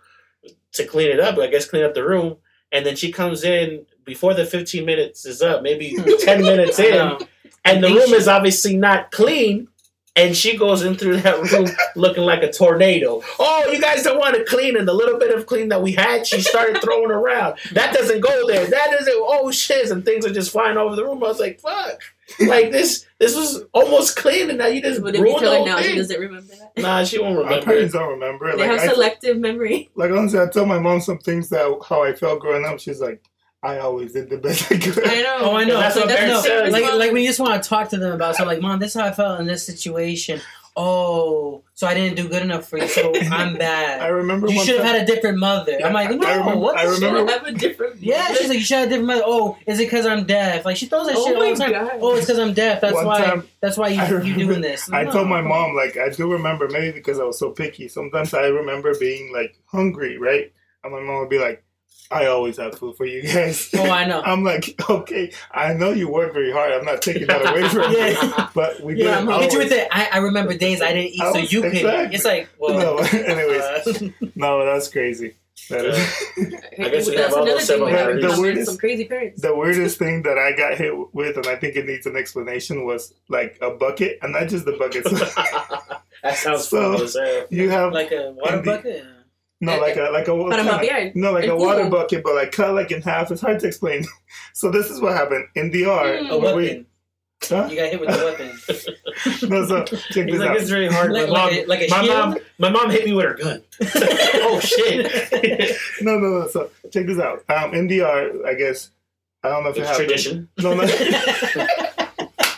to 0.73 0.85
clean 0.85 1.11
it 1.11 1.19
up. 1.19 1.37
I 1.37 1.47
guess 1.47 1.69
clean 1.69 1.83
up 1.83 1.93
the 1.93 2.03
room, 2.03 2.37
and 2.71 2.85
then 2.85 2.95
she 2.95 3.11
comes 3.11 3.43
in 3.43 3.85
before 4.03 4.33
the 4.33 4.45
15 4.45 4.85
minutes 4.85 5.25
is 5.25 5.41
up, 5.41 5.61
maybe 5.63 5.95
10 6.19 6.41
minutes 6.41 6.79
in, 6.79 7.17
and 7.65 7.83
the 7.83 7.89
room 7.89 8.07
she- 8.07 8.15
is 8.15 8.27
obviously 8.27 8.75
not 8.77 9.11
clean. 9.11 9.67
And 10.15 10.35
she 10.35 10.57
goes 10.57 10.81
in 10.81 10.95
through 10.95 11.17
that 11.17 11.51
room 11.51 11.67
looking 11.95 12.23
like 12.23 12.41
a 12.41 12.51
tornado. 12.51 13.21
Oh, 13.37 13.69
you 13.71 13.79
guys 13.79 14.01
don't 14.01 14.17
want 14.17 14.35
to 14.35 14.43
clean, 14.45 14.75
and 14.75 14.87
the 14.87 14.93
little 14.93 15.19
bit 15.19 15.31
of 15.31 15.45
clean 15.45 15.69
that 15.69 15.83
we 15.83 15.91
had, 15.91 16.25
she 16.25 16.41
started 16.41 16.81
throwing 16.83 17.11
around. 17.11 17.59
That 17.73 17.93
doesn't 17.93 18.21
go 18.21 18.47
there. 18.47 18.65
That 18.65 18.87
doesn't. 18.97 19.13
Oh 19.15 19.51
shit! 19.51 19.91
And 19.91 20.03
things 20.03 20.25
are 20.25 20.33
just 20.33 20.51
flying 20.51 20.75
over 20.75 20.95
the 20.95 21.03
room. 21.05 21.23
I 21.23 21.27
was 21.27 21.39
like, 21.39 21.59
fuck. 21.59 22.01
Like 22.39 22.71
this, 22.71 23.05
this 23.19 23.35
was 23.35 23.63
almost 23.73 24.15
clean, 24.17 24.49
and 24.49 24.57
now 24.57 24.67
you 24.67 24.81
just 24.81 25.01
Would 25.01 25.15
it 25.15 25.23
be 25.23 25.29
tell 25.39 25.51
her 25.51 25.57
whole 25.57 25.65
now 25.65 25.81
she 25.81 25.95
doesn't 25.95 26.19
remember 26.19 26.53
that? 26.55 26.81
Nah, 26.81 27.03
she 27.03 27.19
won't 27.19 27.37
remember. 27.37 27.49
My 27.49 27.55
remember. 27.57 27.71
parents 27.73 27.93
don't 27.93 28.09
remember. 28.09 28.51
They 28.51 28.57
Like 28.67 28.71
have 28.81 28.89
I, 28.89 28.93
selective 28.93 29.37
memory. 29.37 29.89
like 29.95 30.11
honestly, 30.11 30.39
I 30.39 30.47
tell 30.47 30.65
my 30.65 30.79
mom 30.79 30.99
some 31.01 31.17
things 31.19 31.49
that 31.49 31.79
how 31.87 32.03
I 32.03 32.13
felt 32.13 32.41
growing 32.41 32.65
up. 32.65 32.79
She's 32.79 32.99
like, 33.01 33.23
I 33.63 33.79
always 33.79 34.13
did 34.13 34.29
the 34.29 34.37
best 34.37 34.71
I 34.71 34.77
could. 34.77 35.07
I 35.07 35.21
know. 35.21 35.37
Oh, 35.39 35.55
I 35.55 35.63
know. 35.63 35.79
That's 35.79 35.95
So 35.95 36.01
what 36.01 36.09
that's 36.09 36.45
no, 36.47 36.69
like, 36.69 36.93
like 36.93 37.11
when 37.11 37.21
you 37.21 37.27
just 37.27 37.39
want 37.39 37.61
to 37.61 37.67
talk 37.67 37.89
to 37.89 37.97
them 37.97 38.13
about 38.13 38.35
something, 38.35 38.55
like, 38.57 38.61
Mom, 38.61 38.79
this 38.79 38.95
is 38.95 39.01
how 39.01 39.07
I 39.07 39.11
felt 39.11 39.39
in 39.39 39.47
this 39.47 39.65
situation. 39.65 40.39
Oh, 40.79 41.63
so 41.73 41.87
I 41.87 41.95
didn't 41.95 42.17
do 42.17 42.29
good 42.29 42.43
enough 42.43 42.69
for 42.69 42.77
you, 42.77 42.87
so 42.87 43.11
I'm 43.31 43.55
bad. 43.57 43.99
I 43.99 44.07
remember 44.09 44.47
You 44.47 44.63
should 44.63 44.75
have 44.77 44.85
had 44.85 45.01
a 45.01 45.05
different 45.07 45.39
mother. 45.39 45.75
I'm 45.83 45.91
like, 45.91 46.11
no, 46.11 46.27
I 46.27 46.35
remember- 46.35 46.59
what 46.59 46.77
I 46.77 46.83
remember- 46.83 47.19
shit? 47.27 47.29
have 47.29 47.47
a 47.47 47.51
different. 47.51 47.95
Yeah, 47.99 48.27
she's 48.35 48.47
like, 48.47 48.59
you 48.59 48.63
should 48.63 48.77
have 48.77 48.87
a 48.87 48.89
different 48.89 49.07
mother. 49.07 49.23
Oh, 49.25 49.57
is 49.65 49.79
it 49.79 49.85
because 49.85 50.05
I'm 50.05 50.25
deaf? 50.25 50.65
Like, 50.65 50.77
she 50.77 50.85
throws 50.85 51.07
that 51.07 51.15
Oh 51.17 51.25
shit 51.25 51.35
all 51.35 51.43
my 51.43 51.51
the 51.53 51.57
time. 51.57 51.71
God. 51.71 51.91
Oh, 51.99 52.15
it's 52.15 52.27
because 52.27 52.39
I'm 52.39 52.53
deaf. 52.53 52.81
That's 52.81 52.93
One 52.93 53.05
why. 53.07 53.21
time, 53.25 53.47
that's 53.59 53.75
why 53.75 53.87
you, 53.89 54.01
I 54.01 54.21
you 54.21 54.35
doing 54.35 54.61
this. 54.61 54.87
I 54.91 55.05
told 55.05 55.27
my 55.27 55.41
mom, 55.41 55.75
like, 55.75 55.97
I 55.97 56.09
do 56.09 56.31
remember, 56.31 56.67
maybe 56.69 56.91
because 56.91 57.19
I 57.19 57.23
was 57.23 57.39
so 57.39 57.49
picky. 57.51 57.87
Sometimes 57.87 58.33
I 58.35 58.45
remember 58.47 58.93
being 58.99 59.33
like 59.33 59.59
hungry, 59.65 60.17
right? 60.19 60.53
And 60.83 60.93
my 60.93 61.01
mom 61.01 61.21
would 61.21 61.29
be 61.29 61.39
like, 61.39 61.63
I 62.09 62.27
always 62.27 62.55
have 62.57 62.77
food 62.79 62.95
for 62.95 63.05
you 63.05 63.21
guys. 63.21 63.69
Oh, 63.75 63.89
I 63.89 64.05
know. 64.05 64.21
I'm 64.25 64.43
like, 64.43 64.75
okay, 64.89 65.33
I 65.51 65.73
know 65.73 65.91
you 65.91 66.09
work 66.09 66.31
very 66.33 66.51
hard. 66.53 66.71
I'm 66.71 66.85
not 66.85 67.01
taking 67.01 67.27
that 67.27 67.41
away 67.45 67.67
from 67.67 67.91
you. 67.91 67.97
Yeah. 67.97 68.49
But 68.53 68.79
we 68.81 68.95
Yeah, 68.95 69.15
didn't 69.19 69.29
I'm 69.29 69.41
hit 69.41 69.51
you 69.53 69.59
with 69.59 69.71
it. 69.73 69.87
I, 69.91 70.09
I 70.13 70.17
remember 70.19 70.53
days 70.57 70.81
I 70.81 70.93
didn't 70.93 71.11
eat, 71.13 71.21
I 71.21 71.33
so 71.33 71.41
was- 71.41 71.51
you 71.51 71.61
could. 71.63 71.73
exactly. 71.73 72.15
It's 72.15 72.23
like, 72.25 72.49
well, 72.59 72.79
No, 72.79 72.97
anyways. 72.97 73.61
uh, 73.61 74.09
No, 74.35 74.65
that's 74.65 74.87
crazy. 74.87 75.35
That 75.69 75.85
is 75.85 75.97
I 76.79 76.89
guess 76.89 77.09
we 77.09 77.15
That's 77.17 77.27
have 77.27 77.33
all 77.33 77.41
another 77.43 77.57
those 77.57 77.67
thing. 77.67 77.77
Similarities. 77.79 78.35
The 78.35 78.41
weirdest- 78.41 78.65
some 78.69 78.77
crazy 78.77 79.03
parents. 79.05 79.41
the 79.41 79.53
weirdest 79.55 79.97
thing 79.99 80.21
that 80.21 80.37
I 80.37 80.53
got 80.55 80.77
hit 80.77 80.93
with, 81.13 81.35
and 81.35 81.47
I 81.47 81.57
think 81.57 81.75
it 81.75 81.85
needs 81.87 82.05
an 82.05 82.15
explanation, 82.15 82.85
was 82.85 83.13
like 83.27 83.57
a 83.61 83.71
bucket, 83.71 84.19
and 84.21 84.31
not 84.31 84.47
just 84.47 84.63
the 84.63 84.73
bucket. 84.73 85.03
So 85.03 85.15
that 86.23 86.37
sounds 86.37 86.67
So- 86.69 87.07
fun 87.09 87.45
you 87.49 87.69
have 87.69 87.91
like 87.91 88.11
a 88.13 88.31
water 88.37 88.61
bucket. 88.61 89.03
the- 89.03 89.16
bucket. 89.61 89.61
no, 89.61 89.77
like 89.79 89.97
a 89.97 90.11
like 90.11 90.27
a 90.27 90.35
Para 90.49 90.63
kinda- 90.63 90.71
mapear. 91.11 91.15
no, 91.15 91.31
like 91.31 91.45
a 91.45 91.55
water 91.55 91.89
bucket, 91.89 92.23
but 92.23 92.35
like 92.35 92.51
cut 92.51 92.73
like 92.73 92.91
in 92.91 93.01
half. 93.01 93.31
It's 93.31 93.41
hard 93.41 93.59
to 93.61 93.67
explain. 93.67 94.03
So 94.53 94.71
this 94.71 94.89
is 94.89 94.99
what 95.01 95.13
happened 95.15 95.45
in 95.55 95.69
the 95.71 95.83
DR. 95.83 95.87
Mm. 96.19 96.29
A 96.31 96.37
where 96.37 96.55
we- 96.55 96.85
Huh? 97.43 97.67
You 97.69 97.75
got 97.77 97.89
hit 97.91 97.99
with 97.99 98.09
the 98.09 98.25
weapon. 98.25 99.49
No, 99.49 99.65
so 99.67 99.83
check 99.83 100.25
He's 100.25 100.25
this 100.25 100.39
like, 100.39 100.49
out. 100.49 100.57
it's 100.57 100.71
really 100.71 100.87
hard. 100.87 101.11
Like- 101.11 101.29
my 101.29 101.33
like 101.33 101.51
mom, 101.51 101.53
a- 101.53 101.65
like 101.67 101.81
a 101.81 101.87
my 101.91 102.03
shield? 102.03 102.17
mom, 102.29 102.37
my 102.57 102.69
mom 102.69 102.89
hit 102.89 103.05
me 103.05 103.13
with 103.13 103.25
her 103.25 103.33
gun. 103.35 103.63
oh 104.35 104.59
shit! 104.59 105.77
No, 106.01 106.17
no, 106.17 106.39
no. 106.39 106.47
So 106.47 106.69
check 106.91 107.05
this 107.05 107.19
out. 107.19 107.43
Um, 107.49 107.73
in 107.75 107.87
the 107.87 107.99
DR, 107.99 108.45
I 108.47 108.53
guess 108.55 108.89
I 109.43 109.49
don't 109.49 109.63
know 109.63 109.69
if 109.69 109.77
it's 109.77 109.87
happened. 109.87 110.07
tradition. 110.07 110.49
No, 110.57 110.73
no. 110.73 110.83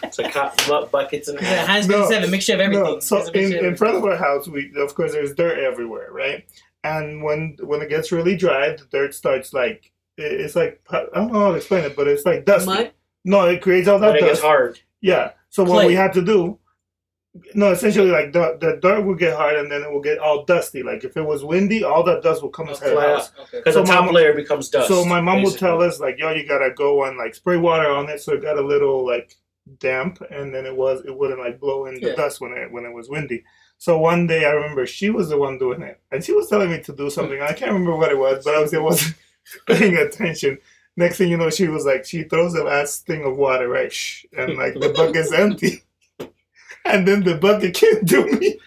It's 0.04 0.18
a 0.20 0.30
cop 0.30 0.58
bu- 0.66 0.88
buckets 0.88 1.28
and 1.28 1.40
Yeah, 1.42 1.66
Heinz 1.66 1.88
No. 1.88 2.00
57, 2.08 2.32
mixture 2.32 2.54
of 2.56 2.60
everything. 2.62 2.84
No, 2.84 3.00
so 3.00 3.18
It's 3.18 3.30
a 3.30 3.32
mixture 3.34 3.58
in, 3.60 3.66
in 3.66 3.76
front 3.76 3.98
of 3.98 4.04
our 4.06 4.16
house, 4.16 4.48
we 4.48 4.72
of 4.78 4.96
course 4.96 5.12
there's 5.12 5.34
dirt 5.36 5.60
everywhere, 5.60 6.08
right? 6.12 6.46
And 6.84 7.22
when 7.24 7.58
when 7.62 7.82
it 7.82 7.89
gets 7.89 8.12
really 8.12 8.36
dry, 8.38 8.70
the 8.76 8.86
dirt 8.92 9.13
starts 9.13 9.54
like 9.54 9.92
it's 10.18 10.56
like 10.56 10.82
I 10.89 11.06
don't 11.13 11.32
know 11.34 11.39
how 11.39 11.52
to 11.52 11.58
explain 11.58 11.84
it, 11.86 11.96
but 11.96 12.08
it's 12.08 12.26
like 12.26 12.46
dusty. 12.46 12.68
Mud. 12.68 12.92
No, 13.26 13.46
it 13.48 13.62
creates 13.62 13.88
all 13.88 14.00
when 14.00 14.10
that 14.13 14.15
it 14.18 14.22
gets 14.22 14.32
dust. 14.39 14.44
hard. 14.44 14.80
Yeah. 15.02 15.32
So 15.50 15.63
what 15.63 15.86
we 15.88 15.94
had 15.96 16.13
to 16.13 16.22
do, 16.22 16.58
no, 17.54 17.72
essentially 17.72 18.10
like 18.12 18.32
the 18.34 18.58
the 18.62 18.80
dirt 18.82 19.02
will 19.06 19.15
get 19.15 19.36
hard 19.36 19.56
and 19.58 19.70
then 19.72 19.82
it 19.84 19.92
will 19.92 20.02
get 20.02 20.20
all 20.20 20.46
dusty. 20.46 20.84
Like 20.84 21.04
if 21.04 21.15
it 21.18 21.22
was 21.22 21.44
windy, 21.44 21.84
all 21.84 22.04
that 22.04 22.24
dust 22.24 22.42
will 22.42 22.50
come 22.50 22.68
Oh, 22.68 22.72
inside 22.72 22.88
the 22.89 22.94
fly 22.96 23.08
house. 23.08 23.32
Okay. 23.39 23.58
Because 23.58 23.74
So 23.76 23.82
the 23.84 23.88
top 23.92 24.06
my- 24.06 24.12
layer 24.12 24.34
becomes 24.34 24.70
dust. 24.70 24.88
So 24.88 25.04
my 25.06 25.20
mom 25.22 25.38
would 25.44 25.50
basically. 25.52 25.68
tell 25.68 25.82
us 25.82 26.00
like, 26.00 26.18
yo, 26.18 26.32
you 26.32 26.48
gotta 26.48 26.72
go 26.74 27.04
and 27.06 27.18
like 27.18 27.36
spray 27.36 27.58
water 27.58 27.89
on 27.89 28.10
it 28.10 28.22
so 28.22 28.34
it 28.34 28.42
got 28.42 28.58
a 28.58 28.62
little 28.62 29.06
like 29.06 29.36
damp 29.80 30.20
and 30.32 30.54
then 30.54 30.65
it 30.65 30.76
was 30.76 31.04
it 31.06 31.15
wouldn't 31.15 31.39
like 31.39 31.60
blow 31.60 31.86
in 31.86 31.96
the 31.96 32.08
Yeah. 32.08 32.15
dust 32.15 32.42
when 32.42 32.54
it 32.54 32.72
when 32.72 32.86
it 32.86 32.94
was 32.94 33.10
windy. 33.10 33.44
So 33.80 33.98
one 33.98 34.28
day 34.28 34.46
I 34.46 34.52
remember 34.52 34.86
she 34.86 35.10
was 35.10 35.30
the 35.30 35.38
one 35.38 35.58
doing 35.58 35.82
it. 35.82 36.00
And 36.12 36.24
she 36.24 36.34
was 36.34 36.50
telling 36.50 36.70
me 36.70 36.82
to 36.82 36.94
do 36.96 37.10
something. 37.10 37.42
I 37.42 37.54
can't 37.54 37.72
remember 37.72 37.96
what 37.96 38.12
it 38.12 38.18
was, 38.18 38.44
but 38.44 38.56
I 38.56 38.60
was 38.62 38.74
I 38.74 38.80
wasn't 38.80 39.15
paying 39.68 39.98
attention. 39.98 40.60
Next 40.98 41.18
thing 41.18 41.30
you 41.30 41.38
know, 41.38 41.50
she 41.50 41.70
was 41.70 41.86
like, 41.86 42.06
she 42.06 42.24
throws 42.24 42.54
the 42.54 42.63
last 42.63 43.08
thing 43.08 43.24
of 43.24 43.38
water, 43.38 43.70
right? 43.70 43.92
Shh, 43.92 44.26
and 44.38 44.58
like 44.58 44.74
the 44.76 44.89
bucket's 44.89 45.34
empty. 45.34 45.84
And 46.86 47.08
then 47.08 47.24
the 47.24 47.36
bucket 47.36 47.76
came 47.76 48.06
to 48.06 48.26
me. 48.26 48.58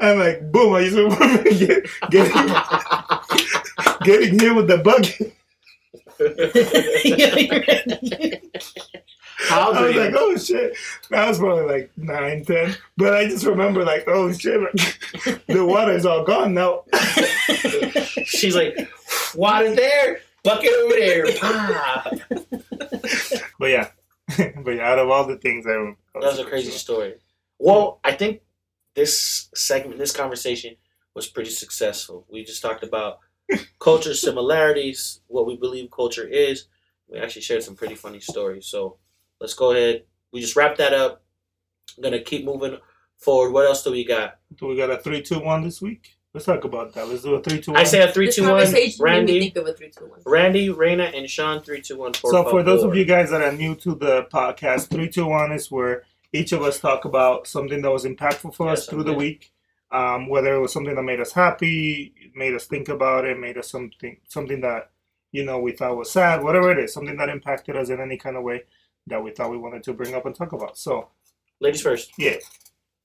And 0.00 0.18
like, 0.20 0.52
boom, 0.52 0.74
I 0.74 0.84
just 0.84 0.96
remember 0.96 1.42
get, 1.50 1.86
getting, 2.10 2.42
getting 4.04 4.38
hit 4.38 4.54
with 4.54 4.68
the 4.68 4.78
bucket. 4.78 5.34
How 9.38 9.72
I 9.72 9.82
was 9.82 9.94
do 9.94 10.00
like, 10.00 10.14
oh 10.16 10.36
shit. 10.36 10.76
I 11.12 11.28
was 11.28 11.38
probably 11.38 11.64
like 11.64 11.92
nine, 11.96 12.44
ten. 12.44 12.76
But 12.96 13.14
I 13.14 13.28
just 13.28 13.46
remember 13.46 13.84
like, 13.84 14.04
oh 14.08 14.32
shit, 14.32 14.60
the 15.46 15.64
water's 15.64 16.04
all 16.04 16.24
gone 16.24 16.54
now. 16.54 16.82
She's 18.24 18.56
like, 18.56 18.76
water 19.34 19.74
there, 19.74 20.20
bucket 20.42 20.72
over 20.72 20.94
there. 20.94 21.26
But 23.58 23.70
yeah. 23.70 23.88
but 24.62 24.70
yeah, 24.70 24.88
out 24.88 24.98
of 24.98 25.10
all 25.10 25.26
the 25.26 25.36
things 25.36 25.66
I 25.66 25.70
remember. 25.70 25.98
That 26.14 26.22
was 26.22 26.38
a 26.38 26.44
crazy 26.44 26.70
story. 26.70 27.14
Well, 27.58 28.00
I 28.04 28.12
think 28.12 28.42
this 28.94 29.48
segment, 29.54 29.98
this 29.98 30.12
conversation 30.12 30.76
was 31.14 31.26
pretty 31.26 31.50
successful. 31.50 32.24
We 32.28 32.44
just 32.44 32.62
talked 32.62 32.84
about 32.84 33.18
culture 33.80 34.14
similarities, 34.14 35.20
what 35.26 35.46
we 35.46 35.56
believe 35.56 35.90
culture 35.90 36.26
is. 36.26 36.66
We 37.08 37.18
actually 37.18 37.42
shared 37.42 37.62
some 37.62 37.74
pretty 37.74 37.94
funny 37.94 38.20
stories. 38.20 38.66
So 38.66 38.98
let's 39.40 39.54
go 39.54 39.72
ahead. 39.72 40.04
We 40.32 40.40
just 40.40 40.56
wrap 40.56 40.76
that 40.76 40.92
up. 40.92 41.22
I'm 41.96 42.02
gonna 42.02 42.20
keep 42.22 42.44
moving 42.44 42.78
forward. 43.16 43.52
What 43.52 43.66
else 43.66 43.82
do 43.82 43.90
we 43.92 44.04
got? 44.04 44.38
Do 44.56 44.66
we 44.66 44.76
got 44.76 44.90
a 44.90 44.98
three, 44.98 45.22
two, 45.22 45.40
one 45.40 45.62
this 45.62 45.80
week? 45.80 46.16
Let's 46.34 46.44
talk 46.46 46.64
about 46.64 46.92
that. 46.94 47.08
Let's 47.08 47.22
do 47.22 47.34
a 47.34 47.42
three, 47.42 47.60
two, 47.60 47.72
one. 47.72 47.80
I 47.80 47.84
say 47.84 48.02
a 48.02 48.12
three, 48.12 48.26
This 48.26 48.36
two, 48.36 48.42
one. 48.42 48.50
conversation 48.50 49.02
Randy, 49.02 49.40
think 49.40 49.56
of 49.56 49.66
a 49.66 49.72
three, 49.72 49.90
two, 49.90 50.06
one. 50.06 50.20
Randy, 50.26 50.68
Raina, 50.68 51.16
and 51.16 51.28
Sean. 51.28 51.62
Three, 51.62 51.80
two, 51.80 51.96
one. 51.98 52.12
Four, 52.12 52.30
so 52.30 52.42
five, 52.42 52.50
for 52.50 52.62
those 52.62 52.82
four. 52.82 52.90
of 52.90 52.96
you 52.96 53.04
guys 53.04 53.30
that 53.30 53.42
are 53.42 53.52
new 53.52 53.74
to 53.76 53.94
the 53.94 54.24
podcast, 54.32 54.88
three, 54.90 55.08
two, 55.08 55.26
one 55.26 55.52
is 55.52 55.70
where 55.70 56.04
each 56.32 56.52
of 56.52 56.62
us 56.62 56.78
talk 56.78 57.06
about 57.06 57.46
something 57.46 57.80
that 57.80 57.90
was 57.90 58.04
impactful 58.04 58.54
for 58.54 58.68
Yes, 58.68 58.80
us 58.80 58.86
through 58.86 59.04
the 59.04 59.10
okay. 59.12 59.18
week. 59.18 59.52
Um, 59.90 60.28
whether 60.28 60.54
it 60.54 60.60
was 60.60 60.72
something 60.74 60.94
that 60.94 61.02
made 61.02 61.18
us 61.18 61.32
happy, 61.32 62.12
made 62.36 62.52
us 62.54 62.66
think 62.66 62.90
about 62.90 63.24
it, 63.24 63.38
made 63.38 63.56
us 63.56 63.70
something 63.70 64.18
something 64.28 64.60
that 64.60 64.90
you 65.32 65.46
know 65.46 65.58
we 65.60 65.72
thought 65.72 65.96
was 65.96 66.10
sad, 66.10 66.42
whatever 66.42 66.70
it 66.70 66.78
is, 66.78 66.92
something 66.92 67.16
that 67.16 67.30
impacted 67.30 67.74
us 67.74 67.88
in 67.88 67.98
any 67.98 68.18
kind 68.18 68.36
of 68.36 68.42
way 68.42 68.64
that 69.08 69.22
we 69.22 69.30
thought 69.30 69.50
we 69.50 69.58
wanted 69.58 69.82
to 69.84 69.92
bring 69.92 70.14
up 70.14 70.26
and 70.26 70.34
talk 70.34 70.52
about. 70.52 70.78
So 70.78 71.08
ladies 71.60 71.82
first. 71.82 72.12
Yeah. 72.18 72.36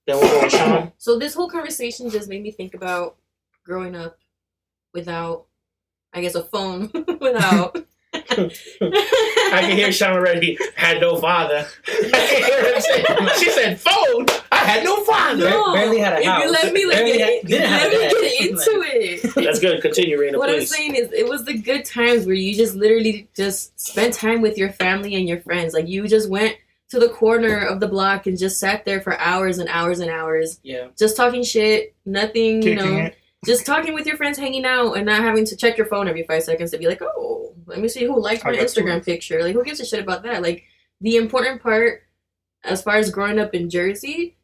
Then 0.06 0.18
we'll 0.18 0.28
go 0.28 0.42
with 0.42 0.52
Sean. 0.52 0.92
So 0.98 1.18
this 1.18 1.34
whole 1.34 1.48
conversation 1.48 2.10
just 2.10 2.28
made 2.28 2.42
me 2.42 2.50
think 2.50 2.74
about 2.74 3.16
growing 3.64 3.96
up 3.96 4.18
without, 4.92 5.46
I 6.12 6.20
guess, 6.20 6.34
a 6.34 6.42
phone, 6.42 6.90
without 7.20 7.76
I 8.30 9.60
can 9.60 9.76
hear 9.76 9.92
Sean 9.92 10.12
already 10.12 10.58
had 10.76 11.00
no 11.00 11.16
father. 11.16 11.66
I 11.86 11.92
can 12.10 12.44
hear 12.44 12.74
him 12.74 13.28
say, 13.28 13.44
she 13.44 13.50
said, 13.50 13.80
phone? 13.80 14.26
I 14.52 14.56
had 14.58 14.84
no 14.84 15.02
father. 15.04 15.50
No. 15.50 15.72
barely 15.74 15.98
had 15.98 16.14
a 16.14 16.18
if 16.20 16.24
house. 16.24 16.44
you 16.44 16.50
let 16.50 16.72
me 16.72 16.84
like 16.86 16.96
Barely 16.96 17.18
get, 17.18 17.42
had- 17.42 17.48
didn't 17.48 17.68
have 17.70 17.92
let 17.92 18.12
me 18.12 18.30
get 18.38 18.50
into 18.50 18.82
it. 18.86 19.34
That's 19.44 19.60
good. 19.60 19.80
Continue, 19.82 20.18
Raina, 20.18 20.38
what 20.38 20.50
I'm 20.50 20.64
saying 20.64 20.94
is, 20.94 21.12
it 21.12 21.28
was 21.28 21.44
the 21.44 21.58
good 21.58 21.84
times 21.84 22.26
where 22.26 22.34
you 22.34 22.54
just 22.54 22.74
literally 22.74 23.28
just 23.34 23.78
spent 23.78 24.14
time 24.14 24.40
with 24.42 24.56
your 24.58 24.70
family 24.70 25.14
and 25.14 25.28
your 25.28 25.40
friends. 25.40 25.74
Like 25.74 25.88
you 25.88 26.06
just 26.08 26.30
went 26.30 26.56
to 26.90 26.98
the 27.00 27.08
corner 27.08 27.58
of 27.58 27.80
the 27.80 27.88
block 27.88 28.26
and 28.26 28.38
just 28.38 28.60
sat 28.60 28.84
there 28.84 29.00
for 29.00 29.18
hours 29.18 29.58
and 29.58 29.68
hours 29.68 30.00
and 30.00 30.10
hours, 30.10 30.60
Yeah. 30.62 30.88
just 30.96 31.16
talking 31.16 31.42
shit, 31.42 31.94
nothing, 32.06 32.62
you 32.62 32.74
know, 32.76 32.96
it. 32.98 33.16
Just 33.44 33.66
talking 33.66 33.94
with 33.94 34.06
your 34.06 34.16
friends, 34.16 34.38
hanging 34.38 34.64
out, 34.64 34.94
and 34.94 35.06
not 35.06 35.22
having 35.22 35.44
to 35.46 35.56
check 35.56 35.76
your 35.76 35.86
phone 35.86 36.08
every 36.08 36.22
five 36.24 36.42
seconds 36.42 36.70
to 36.70 36.78
be 36.78 36.86
like, 36.86 37.02
oh, 37.02 37.54
let 37.66 37.80
me 37.80 37.88
see 37.88 38.04
who 38.04 38.20
liked 38.20 38.44
my 38.44 38.52
Instagram 38.56 38.98
two. 38.98 39.04
picture. 39.12 39.42
Like, 39.42 39.54
who 39.54 39.64
gives 39.64 39.80
a 39.80 39.84
shit 39.84 40.00
about 40.00 40.22
that? 40.24 40.42
Like, 40.42 40.64
the 41.00 41.16
important 41.16 41.62
part, 41.62 42.02
as 42.64 42.82
far 42.82 42.96
as 42.96 43.10
growing 43.10 43.38
up 43.38 43.54
in 43.54 43.70
Jersey, 43.70 44.36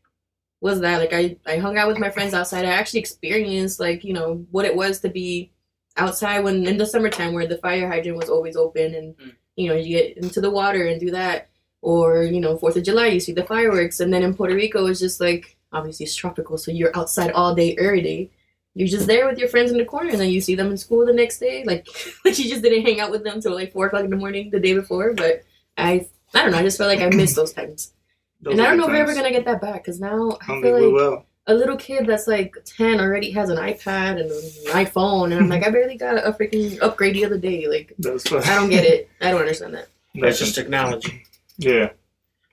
was 0.61 0.81
that 0.81 0.99
like 0.99 1.13
I 1.15 1.37
I 1.47 1.57
hung 1.57 1.79
out 1.79 1.89
with 1.89 1.99
my 1.99 2.11
friends 2.11 2.35
outside. 2.35 2.67
I 2.67 2.71
actually 2.73 3.01
experienced 3.01 3.81
like 3.81 4.05
you 4.05 4.13
know 4.13 4.45
what 4.51 4.67
it 4.67 4.77
was 4.77 5.01
to 5.01 5.09
be 5.09 5.53
outside 5.97 6.41
when 6.45 6.67
in 6.67 6.77
the 6.77 6.85
summertime 6.85 7.33
where 7.33 7.47
the 7.47 7.57
fire 7.59 7.89
hydrant 7.89 8.19
was 8.19 8.29
always 8.29 8.57
open 8.57 8.95
and 8.95 9.17
Mm. 9.17 9.33
you 9.57 9.69
know 9.69 9.75
you 9.75 9.97
get 9.97 10.17
into 10.19 10.41
the 10.41 10.51
water 10.51 10.85
and 10.87 11.01
do 11.01 11.11
that 11.13 11.49
or 11.81 12.23
you 12.25 12.41
know 12.41 12.59
Fourth 12.59 12.77
of 12.77 12.85
July 12.85 13.07
you 13.09 13.21
see 13.21 13.33
the 13.33 13.43
fireworks 13.45 14.01
and 14.01 14.13
then 14.13 14.23
in 14.23 14.35
Puerto 14.35 14.55
Rico 14.55 14.85
it's 14.87 15.01
just 15.01 15.19
like 15.21 15.57
obviously 15.73 16.05
it's 16.05 16.15
tropical 16.15 16.59
so 16.59 16.71
you're 16.71 16.95
outside 16.97 17.31
all 17.33 17.55
day 17.55 17.75
every 17.79 18.03
day. 18.03 18.31
You're 18.75 18.89
just 18.89 19.07
there 19.07 19.27
with 19.29 19.39
your 19.39 19.49
friends 19.49 19.71
in 19.73 19.79
the 19.79 19.85
corner, 19.85 20.11
and 20.11 20.21
then 20.21 20.31
you 20.31 20.41
see 20.41 20.55
them 20.55 20.71
in 20.71 20.77
school 20.79 21.05
the 21.05 21.13
next 21.13 21.39
day. 21.39 21.65
Like, 21.65 21.87
like 22.25 22.39
you 22.39 22.49
just 22.49 22.63
didn't 22.63 22.83
hang 22.87 23.01
out 23.01 23.11
with 23.11 23.25
them 23.25 23.41
till 23.41 23.55
like 23.55 23.73
four 23.73 23.87
o'clock 23.87 24.05
in 24.05 24.11
the 24.11 24.17
morning 24.17 24.51
the 24.51 24.61
day 24.61 24.75
before. 24.75 25.13
But 25.13 25.43
I, 25.77 26.07
I 26.35 26.43
don't 26.43 26.53
know. 26.53 26.59
I 26.59 26.63
just 26.63 26.79
felt 26.79 26.89
like 26.89 27.01
I 27.01 27.15
missed 27.15 27.37
those 27.37 27.53
times. 27.53 27.93
Those 28.43 28.53
and 28.53 28.63
I 28.63 28.65
don't 28.71 28.79
the 28.79 28.79
know 28.79 28.85
if 28.87 28.91
we're 28.97 29.03
ever 29.03 29.15
gonna 29.15 29.31
get 29.33 29.45
that 29.45 29.61
back 29.61 29.85
because 29.85 30.01
now 30.01 30.39
I 30.49 30.55
I 30.57 30.63
feel 30.63 30.73
like 30.73 30.93
will. 30.95 31.27
a 31.47 31.53
little 31.53 31.77
kid 31.77 32.07
that's 32.07 32.27
like 32.27 32.55
ten 32.65 32.99
already 32.99 33.31
has 33.33 33.51
an 33.51 33.59
iPad 33.59 34.13
and 34.19 34.31
an 34.31 34.41
iPhone, 34.87 35.25
and 35.25 35.35
I'm 35.35 35.49
like, 35.51 35.63
I 35.67 35.69
barely 35.69 35.99
got 35.99 36.17
a 36.27 36.33
freaking 36.33 36.79
upgrade 36.81 37.17
the 37.17 37.27
other 37.27 37.37
day. 37.37 37.69
Like, 37.69 37.93
I 38.03 38.55
don't 38.55 38.71
get 38.71 38.85
it. 38.85 39.11
I 39.21 39.31
don't 39.33 39.41
understand 39.47 39.75
that. 39.75 39.89
That's 40.15 40.39
just 40.39 40.55
technology. 40.55 41.23
Yeah, 41.59 41.91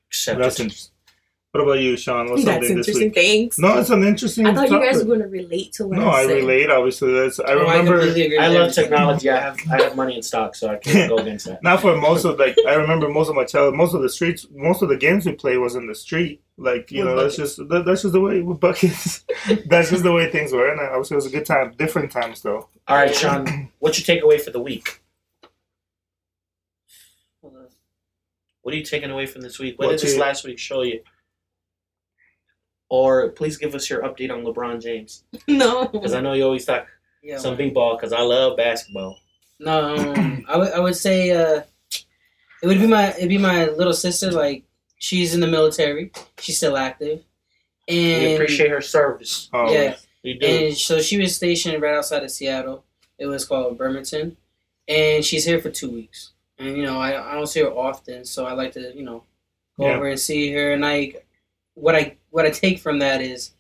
Accept 0.10 0.40
that's 0.42 0.60
it. 0.60 0.64
interesting. 0.64 0.92
What 1.54 1.64
about 1.64 1.80
you, 1.80 1.96
Sean? 1.98 2.30
What's 2.30 2.44
that's 2.44 2.68
something 2.68 2.78
this 2.78 2.88
interesting. 2.90 3.08
week? 3.08 3.16
Thanks. 3.16 3.58
No, 3.58 3.80
it's 3.80 3.90
an 3.90 4.04
interesting. 4.04 4.46
I 4.46 4.54
thought 4.54 4.70
you 4.70 4.80
guys 4.80 4.98
were 5.04 5.16
gonna 5.16 5.30
relate 5.30 5.72
to 5.74 5.88
what 5.88 5.98
No, 5.98 6.10
I 6.10 6.22
I 6.22 6.26
relate. 6.26 6.70
Obviously, 6.70 7.14
that's. 7.14 7.40
I 7.40 7.54
Oh, 7.54 7.60
remember. 7.62 7.94
completely 8.00 8.26
agree 8.26 8.38
I 8.38 8.48
love 8.50 8.74
technology. 8.74 9.30
I 9.30 9.40
have 9.40 9.58
I 9.72 9.82
have 9.82 9.96
money 9.96 10.18
in 10.18 10.22
stock, 10.22 10.56
so 10.56 10.68
I 10.70 10.76
can't 10.76 11.10
go 11.16 11.18
against 11.18 11.46
that. 11.48 11.64
Not 11.64 11.82
for 11.82 11.96
most 11.96 12.26
of 12.26 12.38
like 12.38 12.56
I 12.68 12.74
remember 12.76 13.08
most 13.10 13.30
of 13.30 13.36
my 13.36 13.46
childhood, 13.46 13.76
most 13.76 13.96
of 13.96 14.02
the 14.02 14.10
streets, 14.10 14.46
most 14.54 14.82
of 14.84 14.90
the 14.90 14.98
games 14.98 15.26
we 15.26 15.32
play 15.32 15.58
was 15.58 15.76
in 15.76 15.88
the 15.88 15.96
street. 15.96 16.42
Like 16.58 16.92
you 16.92 17.06
With 17.06 17.16
know, 17.16 17.22
that's 17.24 17.38
just 17.38 17.58
that, 17.70 17.86
that's 17.86 18.02
just 18.02 18.12
the 18.14 18.22
way 18.22 18.42
with 18.42 18.60
buckets. 18.60 19.24
that's 19.68 19.90
just 19.90 20.04
the 20.04 20.12
way 20.12 20.30
things 20.30 20.52
were, 20.52 20.70
and 20.70 20.82
I 20.82 20.98
was 20.98 21.10
it 21.12 21.16
was 21.16 21.26
a 21.28 21.32
good 21.32 21.46
time. 21.46 21.74
Different 21.78 22.12
times 22.12 22.42
though. 22.42 22.68
All 22.88 22.98
right, 22.98 23.16
Sean, 23.16 23.72
what's 23.80 24.06
your 24.06 24.18
takeaway 24.18 24.40
for 24.40 24.52
the 24.52 24.60
week? 24.62 25.02
What 27.42 28.74
are 28.74 28.78
you 28.78 28.84
taking 28.84 29.12
away 29.12 29.26
from 29.28 29.42
this 29.42 29.60
week? 29.60 29.80
What 29.80 29.88
What's 29.88 30.02
did 30.02 30.10
this 30.10 30.18
your- 30.18 30.26
last 30.26 30.44
week 30.46 30.60
show 30.60 30.82
you? 30.82 31.00
Or 32.90 33.30
please 33.30 33.58
give 33.58 33.76
us 33.76 33.90
your 33.90 34.02
update 34.04 34.32
on 34.32 34.44
LeBron 34.44 34.82
James, 34.82 35.24
no. 35.48 35.88
because 35.88 36.14
I 36.14 36.22
know 36.22 36.34
you 36.34 36.44
always 36.46 36.66
talk 36.66 36.88
Yeah. 37.22 37.38
some 37.38 37.58
big 37.58 37.74
ball. 37.74 37.96
Because 37.98 38.14
I 38.14 38.22
love 38.22 38.56
basketball. 38.58 39.20
No, 39.60 39.96
um, 39.98 40.46
I 40.48 40.56
would 40.58 40.72
I 40.72 40.80
would 40.80 40.96
say 40.96 41.32
uh, 41.32 41.64
it 42.64 42.68
would 42.68 42.80
be 42.80 42.88
my 42.88 43.10
it'd 43.16 43.28
be 43.30 43.38
my 43.38 43.66
little 43.70 43.92
sister. 43.94 44.32
Like 44.32 44.64
she's 45.00 45.34
in 45.34 45.40
the 45.42 45.48
military, 45.48 46.12
she's 46.40 46.58
still 46.58 46.78
active, 46.78 47.24
and 47.88 48.24
We 48.24 48.34
appreciate 48.36 48.70
her 48.70 48.82
service. 48.82 49.50
Oh, 49.52 49.72
yeah, 49.72 49.96
We 50.24 50.36
do. 50.36 50.46
and 50.46 50.78
so 50.78 51.02
she 51.02 51.20
was 51.20 51.36
stationed 51.36 51.82
right 51.82 51.96
outside 51.96 52.24
of 52.24 52.32
Seattle. 52.32 52.86
It 53.18 53.26
was 53.26 53.46
called 53.46 53.78
Bremerton, 53.78 54.38
and 54.88 55.26
she's 55.26 55.44
here 55.44 55.60
for 55.60 55.72
two 55.72 55.90
weeks. 55.90 56.32
And 56.60 56.78
you 56.78 56.84
know, 56.84 57.00
I 57.00 57.32
I 57.32 57.34
don't 57.34 57.48
see 57.48 57.62
her 57.62 57.72
often, 57.72 58.24
so 58.26 58.46
I 58.46 58.54
like 58.54 58.72
to 58.74 58.96
you 58.96 59.04
know 59.04 59.24
go 59.78 59.88
Yeah. 59.88 59.96
over 59.96 60.08
and 60.08 60.20
see 60.20 60.54
her. 60.54 60.72
And 60.72 60.86
I 60.86 61.16
what 61.78 61.96
I 61.96 62.18
what 62.32 62.46
I 62.46 62.50
take 62.50 62.80
from 62.80 63.00
that 63.00 63.22
is 63.22 63.52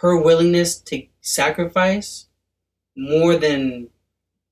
her 0.00 0.16
willingness 0.20 0.78
to 0.80 1.06
sacrifice 1.20 2.26
more 2.96 3.36
than 3.36 3.88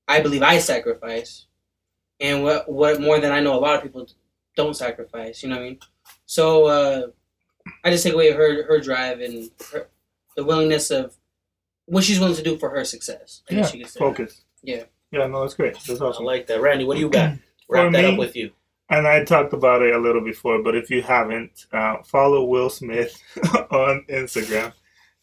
I 0.07 0.21
believe 0.21 0.43
I 0.43 0.59
sacrifice, 0.59 1.45
and 2.19 2.43
what 2.43 2.69
what 2.71 3.01
more 3.01 3.19
than 3.19 3.31
I 3.31 3.39
know 3.39 3.55
a 3.55 3.59
lot 3.59 3.75
of 3.75 3.81
people 3.81 4.07
don't 4.55 4.75
sacrifice. 4.75 5.41
You 5.43 5.49
know 5.49 5.55
what 5.57 5.61
I 5.61 5.69
mean? 5.69 5.79
So 6.25 6.65
uh, 6.65 7.07
I 7.83 7.89
just 7.91 8.03
take 8.03 8.13
away 8.13 8.31
her 8.31 8.63
her 8.63 8.79
drive 8.79 9.19
and 9.21 9.49
her, 9.71 9.87
the 10.35 10.43
willingness 10.43 10.91
of 10.91 11.15
what 11.85 12.03
she's 12.03 12.19
willing 12.19 12.35
to 12.35 12.43
do 12.43 12.57
for 12.57 12.69
her 12.69 12.85
success. 12.85 13.41
I 13.49 13.53
Yeah, 13.55 13.61
guess 13.61 13.73
you 13.73 13.81
could 13.83 13.91
say. 13.91 13.99
focus. 13.99 14.41
Yeah. 14.61 14.83
Yeah, 15.11 15.25
no, 15.25 15.41
that's 15.41 15.55
great. 15.55 15.73
That's 15.73 15.99
I 15.99 16.23
like 16.23 16.45
that, 16.47 16.61
Randy. 16.61 16.85
What 16.85 16.93
do 16.93 16.99
you 16.99 17.09
got? 17.09 17.33
Wrap 17.67 17.87
For 17.87 17.91
that 17.93 18.03
me- 18.03 18.11
up 18.13 18.19
with 18.19 18.35
you. 18.35 18.51
And 18.89 19.07
I 19.07 19.23
talked 19.23 19.53
about 19.53 19.83
it 19.83 19.93
a 19.93 19.99
little 19.99 20.21
before, 20.21 20.63
but 20.63 20.75
if 20.75 20.89
you 20.89 21.01
haven't, 21.03 21.67
uh, 21.71 21.97
follow 22.03 22.43
Will 22.43 22.69
Smith 22.69 23.21
on 23.71 24.03
Instagram. 24.09 24.73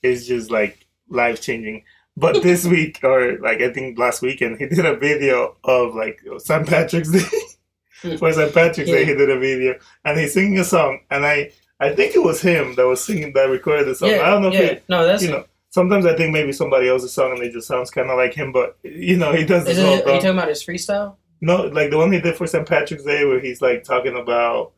It's 0.02 0.26
just 0.26 0.50
like 0.50 0.86
life 1.08 1.42
changing. 1.42 1.82
But 2.16 2.42
this 2.42 2.64
week, 2.64 3.00
or 3.02 3.38
like 3.38 3.60
I 3.60 3.72
think 3.72 3.98
last 3.98 4.22
weekend, 4.22 4.58
he 4.58 4.66
did 4.66 4.86
a 4.86 4.96
video 4.96 5.56
of 5.64 5.94
like 5.94 6.20
St. 6.38 6.66
Patrick's 6.66 7.10
Day. 7.10 8.16
For 8.18 8.32
St. 8.32 8.54
Patrick's 8.54 8.90
Day, 8.90 9.04
he 9.04 9.14
did 9.14 9.30
a 9.30 9.38
video, 9.38 9.74
and 10.04 10.18
he's 10.18 10.34
singing 10.34 10.58
a 10.58 10.64
song. 10.64 11.00
And 11.10 11.26
I, 11.26 11.50
I 11.80 11.94
think 11.94 12.14
it 12.14 12.22
was 12.22 12.40
him 12.40 12.74
that 12.76 12.86
was 12.86 13.04
singing 13.04 13.32
that 13.32 13.48
recorded 13.48 13.86
the 13.86 13.94
song. 13.94 14.10
yeah, 14.10 14.22
I 14.22 14.30
don't 14.30 14.42
know 14.42 14.52
yeah. 14.52 14.60
if 14.60 14.88
no, 14.88 15.04
that's 15.04 15.22
you 15.22 15.30
know. 15.30 15.44
Sometimes 15.70 16.06
I 16.06 16.16
think 16.16 16.32
maybe 16.32 16.52
somebody 16.52 16.88
else's 16.88 17.12
song 17.12 17.32
and 17.32 17.42
it 17.42 17.52
just 17.52 17.68
sounds 17.68 17.90
kind 17.90 18.08
of 18.08 18.16
like 18.16 18.32
him, 18.32 18.50
but 18.50 18.78
you 18.82 19.16
know 19.16 19.32
he 19.32 19.44
does 19.44 19.66
Is 19.66 19.76
this 19.76 19.78
it, 19.78 20.06
are 20.06 20.14
you 20.14 20.20
talking 20.20 20.30
about 20.30 20.48
his 20.48 20.64
freestyle? 20.64 21.16
No, 21.40 21.64
like 21.66 21.90
the 21.90 21.98
one 21.98 22.12
he 22.12 22.20
did 22.20 22.36
for 22.36 22.46
St. 22.46 22.66
Patrick's 22.66 23.04
Day, 23.04 23.24
where 23.26 23.40
he's 23.40 23.60
like 23.60 23.84
talking 23.84 24.16
about. 24.16 24.72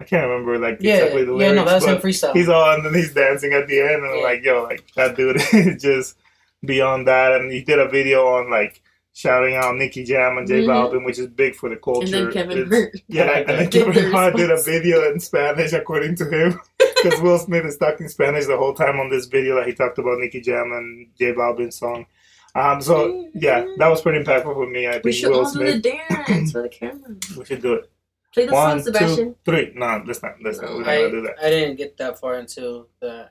I 0.00 0.04
can't 0.04 0.26
remember 0.28 0.58
like 0.58 0.78
Yeah, 0.80 0.96
exactly 0.96 1.24
the 1.24 1.32
lyrics. 1.32 1.54
yeah, 1.56 1.62
no, 1.62 1.64
that's 1.64 1.84
him 1.84 1.98
freestyle. 1.98 2.32
He's 2.34 2.48
all 2.48 2.74
and 2.74 2.84
then 2.84 2.92
he's 2.94 3.14
dancing 3.14 3.52
at 3.52 3.68
the 3.68 3.80
end, 3.80 4.02
and 4.04 4.06
I'm 4.18 4.22
like, 4.22 4.42
yo, 4.42 4.62
like 4.64 4.84
that 4.96 5.16
dude 5.16 5.36
is 5.52 5.80
just 5.82 6.16
beyond 6.64 7.06
that. 7.06 7.32
And 7.40 7.52
he 7.52 7.62
did 7.62 7.78
a 7.78 7.88
video 7.88 8.26
on 8.26 8.50
like 8.50 8.82
shouting 9.14 9.54
out 9.54 9.76
Nicky 9.76 10.04
Jam 10.04 10.38
and 10.38 10.48
J 10.48 10.62
Mhm. 10.62 10.66
Balvin, 10.68 11.04
which 11.04 11.18
is 11.18 11.28
big 11.28 11.54
for 11.54 11.68
the 11.68 11.76
culture. 11.76 12.04
And 12.04 12.12
then 12.26 12.32
Kevin 12.32 12.58
It's- 12.58 12.80
Hart. 12.80 12.94
Yeah, 13.08 13.22
I 13.26 13.26
like 13.26 13.48
and 13.48 13.58
then. 13.60 13.70
Did 13.70 13.84
Kevin 13.94 14.10
Hart 14.10 14.36
did 14.36 14.50
a 14.50 14.60
video 14.62 15.12
in 15.12 15.20
Spanish, 15.20 15.72
according 15.72 16.16
to 16.16 16.24
him, 16.28 16.60
because 17.02 17.20
Will 17.20 17.38
Smith 17.38 17.64
is 17.64 17.76
talking 17.76 18.08
Spanish 18.08 18.46
the 18.46 18.56
whole 18.56 18.74
time 18.74 18.98
on 18.98 19.08
this 19.08 19.26
video 19.26 19.54
that 19.56 19.66
he 19.68 19.72
talked 19.74 19.98
about 19.98 20.18
Nicky 20.18 20.40
Jam 20.40 20.72
and 20.72 21.06
J 21.16 21.32
Balvin's 21.32 21.76
song. 21.78 22.06
Um, 22.54 22.82
so 22.82 23.28
yeah, 23.34 23.64
that 23.78 23.88
was 23.88 24.02
pretty 24.02 24.22
impactful 24.24 24.52
for 24.54 24.68
me. 24.68 24.86
I 24.86 24.92
think 24.92 25.04
We 25.04 25.12
should 25.12 25.30
Will 25.30 25.44
all 25.46 25.52
do 25.52 25.58
the 25.64 25.80
dance 25.80 26.52
for 26.52 26.62
the 26.62 26.68
camera. 26.80 27.16
We 27.36 27.44
should 27.44 27.62
do 27.62 27.74
it. 27.74 27.90
Play 28.34 28.46
the 28.46 28.52
One, 28.52 28.82
song, 28.82 28.92
Sebastian. 28.94 29.16
two, 29.16 29.36
three. 29.44 29.72
No, 29.74 30.02
let's 30.06 30.22
not. 30.22 30.34
Let's 30.42 30.60
not. 30.60 30.70
We're 30.70 30.78
not 30.80 30.88
I, 30.88 30.96
gonna 31.02 31.10
do 31.10 31.20
that. 31.22 31.34
I 31.42 31.50
didn't 31.50 31.76
get 31.76 31.96
that 31.98 32.18
far 32.18 32.36
into 32.38 32.86
the 33.00 33.28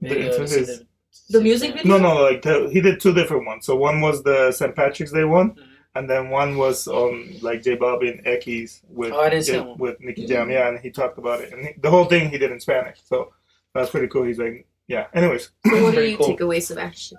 video. 0.00 0.30
into 0.32 0.40
his- 0.42 0.84
The 1.30 1.40
music 1.40 1.74
video? 1.74 1.96
No, 1.98 2.02
no, 2.14 2.22
like 2.22 2.42
the, 2.42 2.68
he 2.72 2.80
did 2.80 3.00
two 3.00 3.12
different 3.14 3.46
ones. 3.46 3.64
So 3.66 3.76
one 3.76 4.00
was 4.00 4.22
the 4.22 4.50
St. 4.52 4.74
Patrick's 4.74 5.12
Day 5.12 5.24
one, 5.24 5.52
Mhm. 5.52 5.62
and 5.94 6.10
then 6.10 6.28
one 6.30 6.56
was 6.58 6.86
on 6.88 7.36
like 7.40 7.62
J 7.62 7.76
Balvin 7.76 8.24
Ekis 8.26 8.80
with 8.88 9.12
Oh, 9.12 9.20
I 9.20 9.30
didn't 9.30 9.44
see 9.44 9.54
yeah, 9.54 9.74
with 9.78 9.98
Nicky 10.00 10.26
Jam. 10.26 10.50
Yeah, 10.50 10.68
and 10.68 10.78
he 10.78 10.90
talked 10.90 11.16
about 11.18 11.40
it, 11.40 11.52
and 11.52 11.66
he, 11.66 11.72
the 11.80 11.88
whole 11.90 12.04
thing 12.06 12.28
he 12.30 12.36
did 12.38 12.50
in 12.52 12.60
Spanish. 12.60 12.98
So 13.04 13.32
that's 13.74 13.90
pretty 13.90 14.08
cool. 14.08 14.24
He's 14.24 14.38
like, 14.38 14.66
yeah. 14.88 15.06
Anyways, 15.14 15.50
So 15.66 15.82
what 15.82 15.94
do 15.94 16.02
you 16.02 16.16
cool. 16.18 16.26
take 16.26 16.40
away, 16.40 16.60
Sebastian? 16.60 17.18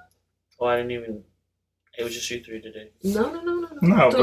Oh, 0.60 0.68
I 0.68 0.78
didn't 0.78 0.92
even. 0.92 1.24
It 1.98 2.04
was 2.04 2.14
just 2.14 2.30
you 2.30 2.44
three 2.44 2.60
today. 2.62 2.90
No, 3.04 3.32
no, 3.32 3.42
no, 3.42 3.54
no, 3.60 3.68
No, 3.82 4.10
no. 4.10 4.12
bro. 4.12 4.22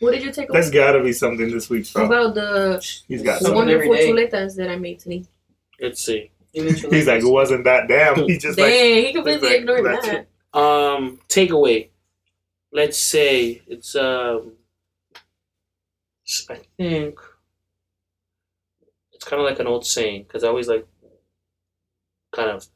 What 0.00 0.12
did 0.12 0.22
you 0.24 0.32
take 0.32 0.48
away? 0.50 0.60
there's 0.60 0.70
gotta 0.70 1.02
be 1.02 1.12
something 1.12 1.50
this 1.50 1.68
week. 1.68 1.86
How 1.94 2.06
bro. 2.06 2.22
about 2.30 2.34
the 2.34 3.02
He's 3.08 3.22
got 3.22 3.40
the 3.40 3.46
Something 3.46 3.58
something. 3.58 3.74
every 3.74 3.88
wonderful 3.88 4.16
day. 4.16 4.28
chuletas 4.28 4.56
that 4.56 4.70
I 4.70 4.76
made 4.76 4.98
today? 5.00 5.24
Let's 5.80 6.02
see. 6.04 6.30
He's 6.52 7.06
like, 7.06 7.22
it 7.22 7.26
wasn't 7.30 7.64
that 7.64 7.88
damn. 7.88 8.26
He 8.28 8.38
just 8.38 8.56
Dang, 8.58 8.66
like, 8.66 9.06
he 9.06 9.12
completely 9.12 9.48
like, 9.48 9.58
ignored 9.60 9.84
that's 9.86 10.06
that. 10.06 10.58
Um, 10.58 11.18
takeaway. 11.28 11.88
Let's 12.72 12.98
say 12.98 13.62
it's 13.66 13.94
um. 13.96 14.52
I 16.48 16.60
think 16.78 17.18
it's 19.12 19.24
kind 19.24 19.40
of 19.42 19.46
like 19.48 19.58
an 19.60 19.66
old 19.66 19.84
saying 19.84 20.22
because 20.22 20.44
I 20.44 20.48
always 20.48 20.68
like 20.68 20.86
kind 22.32 22.48
of 22.50 22.66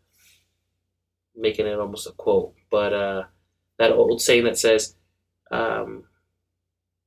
making 1.34 1.66
it 1.66 1.78
almost 1.78 2.06
a 2.06 2.12
quote, 2.12 2.54
but 2.70 2.92
uh, 2.92 3.22
that 3.78 3.92
old 3.92 4.20
saying 4.22 4.44
that 4.44 4.58
says, 4.58 4.94
um, 5.50 6.04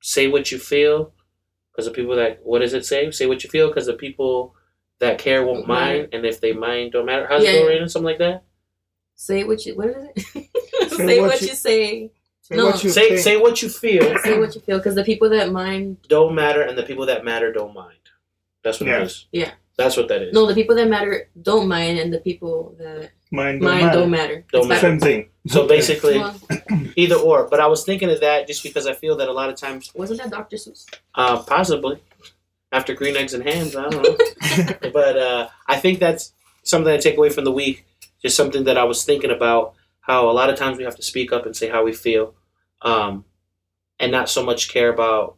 "Say 0.02 0.28
what 0.28 0.52
you 0.52 0.58
feel," 0.60 1.14
because 1.72 1.86
the 1.86 1.92
people 1.92 2.16
that 2.16 2.40
what 2.44 2.60
does 2.60 2.74
it 2.74 2.86
say? 2.86 3.10
Say 3.12 3.26
what 3.28 3.44
you 3.44 3.50
feel 3.50 3.68
because 3.68 3.86
the 3.88 3.94
people 3.94 4.56
that 5.00 5.18
care 5.18 5.44
won't 5.46 5.60
Won't 5.60 5.68
mind, 5.68 6.00
mind. 6.04 6.14
and 6.14 6.26
if 6.26 6.42
they 6.42 6.54
mind, 6.54 6.92
don't 6.92 7.06
matter. 7.06 7.26
How's 7.28 7.44
Yeah, 7.44 7.52
it 7.52 7.60
go, 7.64 7.70
yeah. 7.70 7.80
Raina? 7.80 7.90
Something 7.90 8.06
like 8.06 8.18
that. 8.20 8.44
Say 9.16 9.44
what 9.44 9.66
you. 9.66 9.76
What 9.76 9.88
is 9.90 9.96
it? 10.36 10.50
Say 10.90 10.98
say 11.08 11.20
what 11.22 11.30
what 11.32 11.42
you- 11.42 11.48
you 11.48 11.54
say. 11.56 12.12
Say 12.42 12.56
No. 12.56 12.66
what 12.66 12.84
you 12.84 12.90
Say 12.90 13.10
think. 13.10 13.20
say 13.20 13.38
what 13.38 13.62
you 13.62 13.70
feel 13.70 14.18
Say 14.20 14.40
what 14.40 14.56
you 14.56 14.62
feel, 14.62 14.78
because 14.78 14.96
the 14.96 15.04
people 15.04 15.30
that 15.30 15.52
mind, 15.52 15.98
don't 16.08 16.34
matter, 16.34 16.62
and 16.64 16.76
the 16.78 16.84
people 16.84 17.06
that 17.06 17.24
matter 17.24 17.52
don't 17.54 17.74
mind. 17.76 18.00
That's 18.64 18.80
what 18.80 18.88
Yeah. 18.90 19.00
it 19.02 19.04
is. 19.04 19.28
Yeah. 19.32 19.52
That's 19.78 19.96
what 19.96 20.08
that 20.10 20.22
is. 20.24 20.34
no, 20.34 20.46
the 20.48 20.56
people 20.56 20.76
that 20.76 20.90
matter 20.90 21.30
don't 21.42 21.68
mind, 21.68 22.00
and 22.00 22.12
the 22.14 22.20
people 22.20 22.76
that 22.80 23.12
Mine 23.32 23.60
don't 23.60 23.64
mind 23.64 23.86
matter. 23.86 24.00
don't 24.00 24.10
matter. 24.12 24.46
Don't 24.52 24.62
It's 24.62 24.68
matter. 24.68 24.82
Same 24.82 25.00
thing. 25.00 25.30
So 25.50 25.68
basically, 25.68 26.20
Well, 26.20 26.36
either 26.96 27.16
or. 27.16 27.48
But 27.50 27.60
I 27.60 27.68
was 27.68 27.84
thinking 27.84 28.10
of 28.12 28.20
that 28.22 28.48
just 28.48 28.62
because 28.64 28.86
I 28.88 28.94
feel 28.94 29.18
that 29.18 29.28
a 29.28 29.34
lot 29.34 29.50
of 29.50 29.56
times, 29.56 29.92
wasn't 29.96 30.22
that 30.22 30.30
Dr. 30.30 30.58
Seuss? 30.58 30.86
uh, 31.16 31.42
possibly 31.44 32.00
after 32.72 32.94
green 32.94 33.18
eggs 33.18 33.34
and 33.34 33.44
hams, 33.44 33.76
I 33.76 33.90
don't 33.90 34.04
know. 34.04 34.90
but 34.94 35.18
uh, 35.18 35.50
I 35.68 35.78
think 35.78 36.00
that's 36.00 36.34
something 36.64 36.94
I 36.94 36.98
take 36.98 37.18
away 37.18 37.30
from 37.30 37.46
the 37.46 37.52
week. 37.52 37.86
Just 38.22 38.36
something 38.38 38.66
that 38.66 38.78
I 38.78 38.84
was 38.84 39.04
thinking 39.04 39.32
about. 39.32 39.74
How 40.02 40.30
a 40.30 40.34
lot 40.34 40.50
of 40.50 40.58
times 40.58 40.78
we 40.78 40.84
have 40.84 40.96
to 40.96 41.04
speak 41.04 41.32
up 41.32 41.46
and 41.46 41.56
say 41.56 41.70
how 41.70 41.84
we 41.84 41.94
feel, 41.94 42.34
um, 42.82 43.26
and 44.00 44.12
not 44.12 44.30
so 44.30 44.44
much 44.44 44.70
care 44.70 44.92
about 44.92 45.36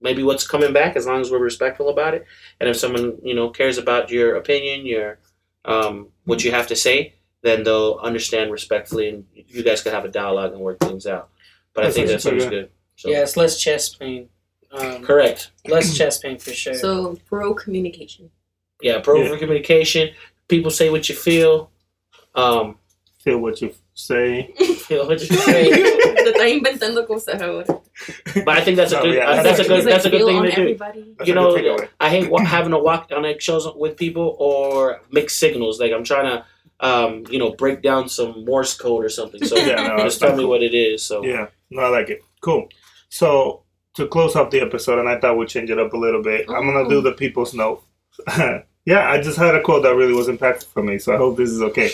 maybe 0.00 0.22
what's 0.22 0.46
coming 0.46 0.72
back 0.72 0.94
as 0.96 1.06
long 1.06 1.20
as 1.20 1.30
we're 1.30 1.38
respectful 1.38 1.88
about 1.88 2.14
it. 2.14 2.26
And 2.60 2.68
if 2.68 2.76
someone 2.76 3.18
you 3.22 3.34
know 3.34 3.50
cares 3.50 3.78
about 3.78 4.10
your 4.10 4.36
opinion, 4.36 4.86
your 4.86 5.18
um, 5.64 6.08
what 6.24 6.44
you 6.44 6.50
have 6.52 6.66
to 6.68 6.76
say, 6.76 7.14
then 7.42 7.62
they'll 7.62 7.98
understand 8.02 8.50
respectfully, 8.52 9.08
and 9.08 9.24
you 9.34 9.62
guys 9.62 9.82
can 9.82 9.92
have 9.92 10.04
a 10.04 10.08
dialogue 10.08 10.52
and 10.52 10.60
work 10.60 10.78
things 10.80 11.06
out. 11.06 11.28
But 11.74 11.84
I 11.84 11.86
That's 11.86 11.96
think 11.96 12.08
that's 12.08 12.26
always 12.26 12.44
pretty 12.46 12.56
good. 12.62 12.70
So, 12.96 13.10
Yeah, 13.10 13.22
it's 13.22 13.36
less 13.36 13.60
chest 13.60 13.98
pain. 14.00 14.28
Um, 14.72 15.02
correct. 15.04 15.52
less 15.68 15.96
chest 15.96 16.22
pain 16.22 16.38
for 16.38 16.50
sure. 16.52 16.74
So 16.74 17.16
pro 17.26 17.54
communication. 17.54 18.30
Yeah, 18.82 19.00
pro 19.00 19.22
yeah. 19.22 19.38
communication. 19.38 20.10
People 20.48 20.70
say 20.70 20.90
what 20.90 21.08
you 21.08 21.14
feel. 21.14 21.70
Um, 22.34 22.78
Feel 23.20 23.38
what 23.38 23.60
you 23.60 23.74
say. 23.94 24.52
feel 24.86 25.06
what 25.06 25.18
you 25.20 25.26
say. 25.36 25.70
Te 25.70 26.30
estás 26.32 26.48
inventando 26.52 27.04
cosas 27.06 27.40
ahora. 27.40 27.64
But 28.44 28.48
I 28.56 28.60
think 28.60 28.76
that's 28.76 28.92
a 28.92 28.96
No, 28.96 29.02
good. 29.02 29.14
yeah, 29.16 29.28
uh, 29.30 29.42
that's 29.42 29.58
a 29.58 29.64
good. 29.64 29.84
That's 29.84 30.04
a 30.04 30.10
good 30.10 30.24
thing 30.26 30.36
on 30.36 30.44
to 30.44 30.54
do. 30.54 30.76
That's 30.76 31.28
you 31.28 31.34
know. 31.34 31.56
I 31.98 32.08
hate 32.08 32.30
wa- 32.30 32.44
having 32.44 32.70
to 32.70 32.78
walk 32.78 33.10
on 33.14 33.24
eggshells 33.24 33.66
with 33.74 33.96
people 33.96 34.36
or 34.38 35.00
mixed 35.10 35.38
signals. 35.40 35.80
Like 35.80 35.92
I'm 35.92 36.04
trying 36.04 36.26
to, 36.26 36.44
um, 36.80 37.24
you 37.30 37.38
know, 37.38 37.52
break 37.52 37.82
down 37.82 38.08
some 38.08 38.44
Morse 38.44 38.76
code 38.76 39.04
or 39.04 39.08
something. 39.08 39.44
So 39.44 39.56
Yeah, 39.70 39.88
no, 39.88 39.98
just 40.04 40.20
tell 40.20 40.32
me 40.36 40.42
cool. 40.42 40.50
what 40.50 40.62
it 40.62 40.74
is. 40.74 41.02
So 41.02 41.24
Yeah, 41.24 41.46
no, 41.70 41.82
I 41.82 41.88
like 41.88 42.10
it. 42.10 42.20
Cool. 42.40 42.68
So 43.08 43.62
to 43.94 44.06
close 44.06 44.36
off 44.36 44.50
the 44.50 44.60
episode, 44.60 44.98
and 44.98 45.08
I 45.08 45.18
thought 45.18 45.38
we'd 45.38 45.48
change 45.48 45.70
it 45.70 45.78
up 45.78 45.92
a 45.92 45.96
little 45.96 46.22
bit. 46.22 46.46
I'm 46.48 46.66
gonna 46.66 46.88
do 46.88 46.98
Oh. 46.98 47.00
the 47.00 47.12
people's 47.12 47.54
note. 47.54 47.82
yeah, 48.84 49.10
I 49.10 49.20
just 49.20 49.38
had 49.38 49.54
a 49.54 49.62
quote 49.62 49.82
that 49.84 49.94
really 49.96 50.12
was 50.14 50.28
impactful 50.28 50.66
for 50.66 50.82
me, 50.82 50.98
so 50.98 51.14
I 51.14 51.16
hope 51.16 51.36
this 51.36 51.50
is 51.50 51.62
okay. 51.62 51.90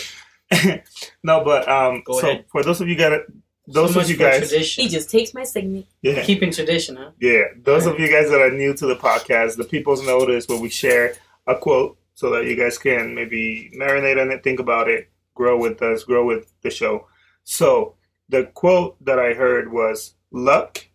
no, 1.23 1.43
but 1.43 1.67
um, 1.67 2.03
Go 2.05 2.19
so 2.19 2.29
ahead. 2.29 2.45
for 2.51 2.63
those 2.63 2.81
of 2.81 2.87
you 2.87 2.95
guys, 2.95 3.21
those 3.67 3.93
so 3.93 4.01
of 4.01 4.09
you 4.09 4.17
guys, 4.17 4.49
tradition. 4.49 4.83
He 4.83 4.89
just 4.89 5.09
takes 5.09 5.33
my 5.33 5.43
segment. 5.43 5.85
yeah, 6.01 6.23
keeping 6.23 6.51
tradition, 6.51 6.95
huh? 6.97 7.11
yeah, 7.19 7.43
those 7.61 7.85
of 7.85 7.99
you 7.99 8.09
guys 8.09 8.29
that 8.29 8.41
are 8.41 8.51
new 8.51 8.73
to 8.73 8.85
the 8.85 8.95
podcast, 8.95 9.55
the 9.57 9.63
people's 9.63 10.05
note 10.05 10.29
is 10.29 10.47
where 10.47 10.59
we 10.59 10.69
share 10.69 11.15
a 11.47 11.55
quote 11.55 11.97
so 12.13 12.29
that 12.31 12.45
you 12.45 12.55
guys 12.55 12.77
can 12.77 13.15
maybe 13.15 13.71
marinate 13.75 14.21
on 14.21 14.31
it, 14.31 14.43
think 14.43 14.59
about 14.59 14.87
it, 14.87 15.09
grow 15.33 15.57
with 15.57 15.81
us, 15.81 16.03
grow 16.03 16.25
with 16.25 16.53
the 16.61 16.69
show. 16.69 17.07
So 17.43 17.95
the 18.29 18.45
quote 18.53 19.03
that 19.03 19.19
I 19.19 19.33
heard 19.33 19.71
was, 19.71 20.15
"Luck 20.31 20.85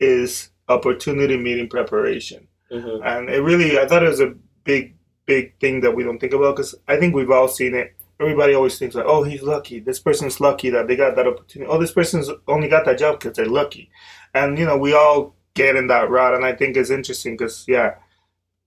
is 0.00 0.50
opportunity 0.68 1.36
meeting 1.36 1.68
preparation," 1.68 2.48
mhm. 2.70 3.00
and 3.04 3.30
it 3.30 3.42
really, 3.42 3.78
I 3.78 3.86
thought 3.86 4.02
it 4.02 4.08
was 4.08 4.20
a 4.20 4.34
big, 4.64 4.96
big 5.26 5.58
thing 5.60 5.80
that 5.80 5.94
we 5.94 6.04
don't 6.04 6.18
think 6.18 6.32
about 6.32 6.56
because 6.56 6.74
I 6.88 6.96
think 6.96 7.14
we've 7.14 7.30
all 7.30 7.48
seen 7.48 7.74
it. 7.74 7.92
Everybody 8.20 8.54
always 8.54 8.78
thinks 8.78 8.94
like, 8.94 9.06
"Oh, 9.06 9.22
he's 9.24 9.42
lucky. 9.42 9.80
This 9.80 9.98
person's 9.98 10.40
lucky 10.40 10.70
that 10.70 10.86
they 10.86 10.96
got 10.96 11.16
that 11.16 11.26
opportunity. 11.26 11.70
Oh, 11.70 11.78
this 11.78 11.92
person's 11.92 12.30
only 12.48 12.68
got 12.68 12.84
that 12.84 12.98
job 12.98 13.18
because 13.18 13.36
they're 13.36 13.46
lucky." 13.46 13.90
And 14.34 14.58
you 14.58 14.64
know, 14.64 14.78
we 14.78 14.94
all 14.94 15.36
get 15.54 15.76
in 15.76 15.86
that 15.88 16.10
route, 16.10 16.34
and 16.34 16.44
I 16.44 16.52
think 16.54 16.76
it's 16.76 16.90
interesting 16.90 17.36
because, 17.36 17.64
yeah, 17.68 17.96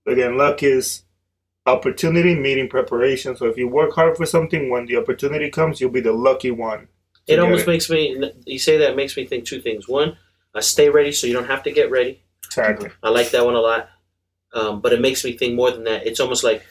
again, 0.06 0.36
luck 0.36 0.62
is 0.62 1.02
opportunity 1.66 2.34
meeting 2.34 2.68
preparation. 2.68 3.36
So 3.36 3.46
if 3.46 3.56
you 3.56 3.68
work 3.68 3.92
hard 3.94 4.16
for 4.16 4.26
something, 4.26 4.70
when 4.70 4.86
the 4.86 4.96
opportunity 4.96 5.50
comes, 5.50 5.80
you'll 5.80 5.90
be 5.90 6.00
the 6.00 6.12
lucky 6.12 6.50
one. 6.50 6.88
it 7.26 7.36
get 7.36 7.38
almost 7.40 7.66
makes 7.66 7.90
me. 7.90 8.32
You 8.46 8.58
say 8.58 8.78
that 8.78 8.96
makes 8.96 9.16
me 9.16 9.26
think 9.26 9.44
two 9.44 9.60
things. 9.60 9.88
One, 9.88 10.16
uh, 10.54 10.60
stay 10.60 10.88
ready 10.88 11.12
so 11.12 11.26
you 11.26 11.32
don't 11.32 11.46
have 11.46 11.62
to 11.64 11.72
get 11.72 11.90
ready. 11.90 12.22
exactly. 12.44 12.90
I 13.02 13.10
like 13.10 13.30
that 13.30 13.44
one 13.44 13.54
a 13.54 13.60
lot. 13.60 13.88
Um, 14.54 14.80
but 14.80 14.92
it 14.92 15.00
makes 15.00 15.24
me 15.24 15.36
think 15.36 15.54
more 15.54 15.70
than 15.70 15.84
that. 15.84 16.06
It's 16.06 16.20
almost 16.20 16.44
like 16.44 16.64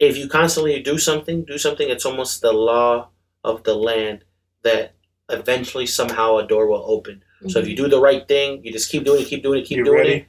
if 0.00 0.16
you 0.16 0.28
constantly 0.28 0.82
do 0.82 0.98
something, 0.98 1.44
do 1.44 1.58
something, 1.58 1.88
it's 1.88 2.06
almost 2.06 2.40
the 2.40 2.52
law 2.52 3.10
of 3.44 3.62
the 3.64 3.74
land 3.74 4.24
that 4.62 4.94
eventually 5.28 5.86
somehow 5.86 6.38
a 6.38 6.46
door 6.46 6.66
will 6.66 6.84
open. 6.86 7.22
So 7.48 7.58
if 7.58 7.68
you 7.68 7.76
do 7.76 7.88
the 7.88 8.00
right 8.00 8.26
thing, 8.26 8.64
you 8.64 8.72
just 8.72 8.90
keep 8.90 9.04
doing 9.04 9.20
it, 9.22 9.28
keep 9.28 9.42
doing 9.42 9.60
it, 9.60 9.66
keep 9.66 9.78
You 9.78 9.84
doing 9.84 9.98
ready? 9.98 10.12
it. 10.14 10.26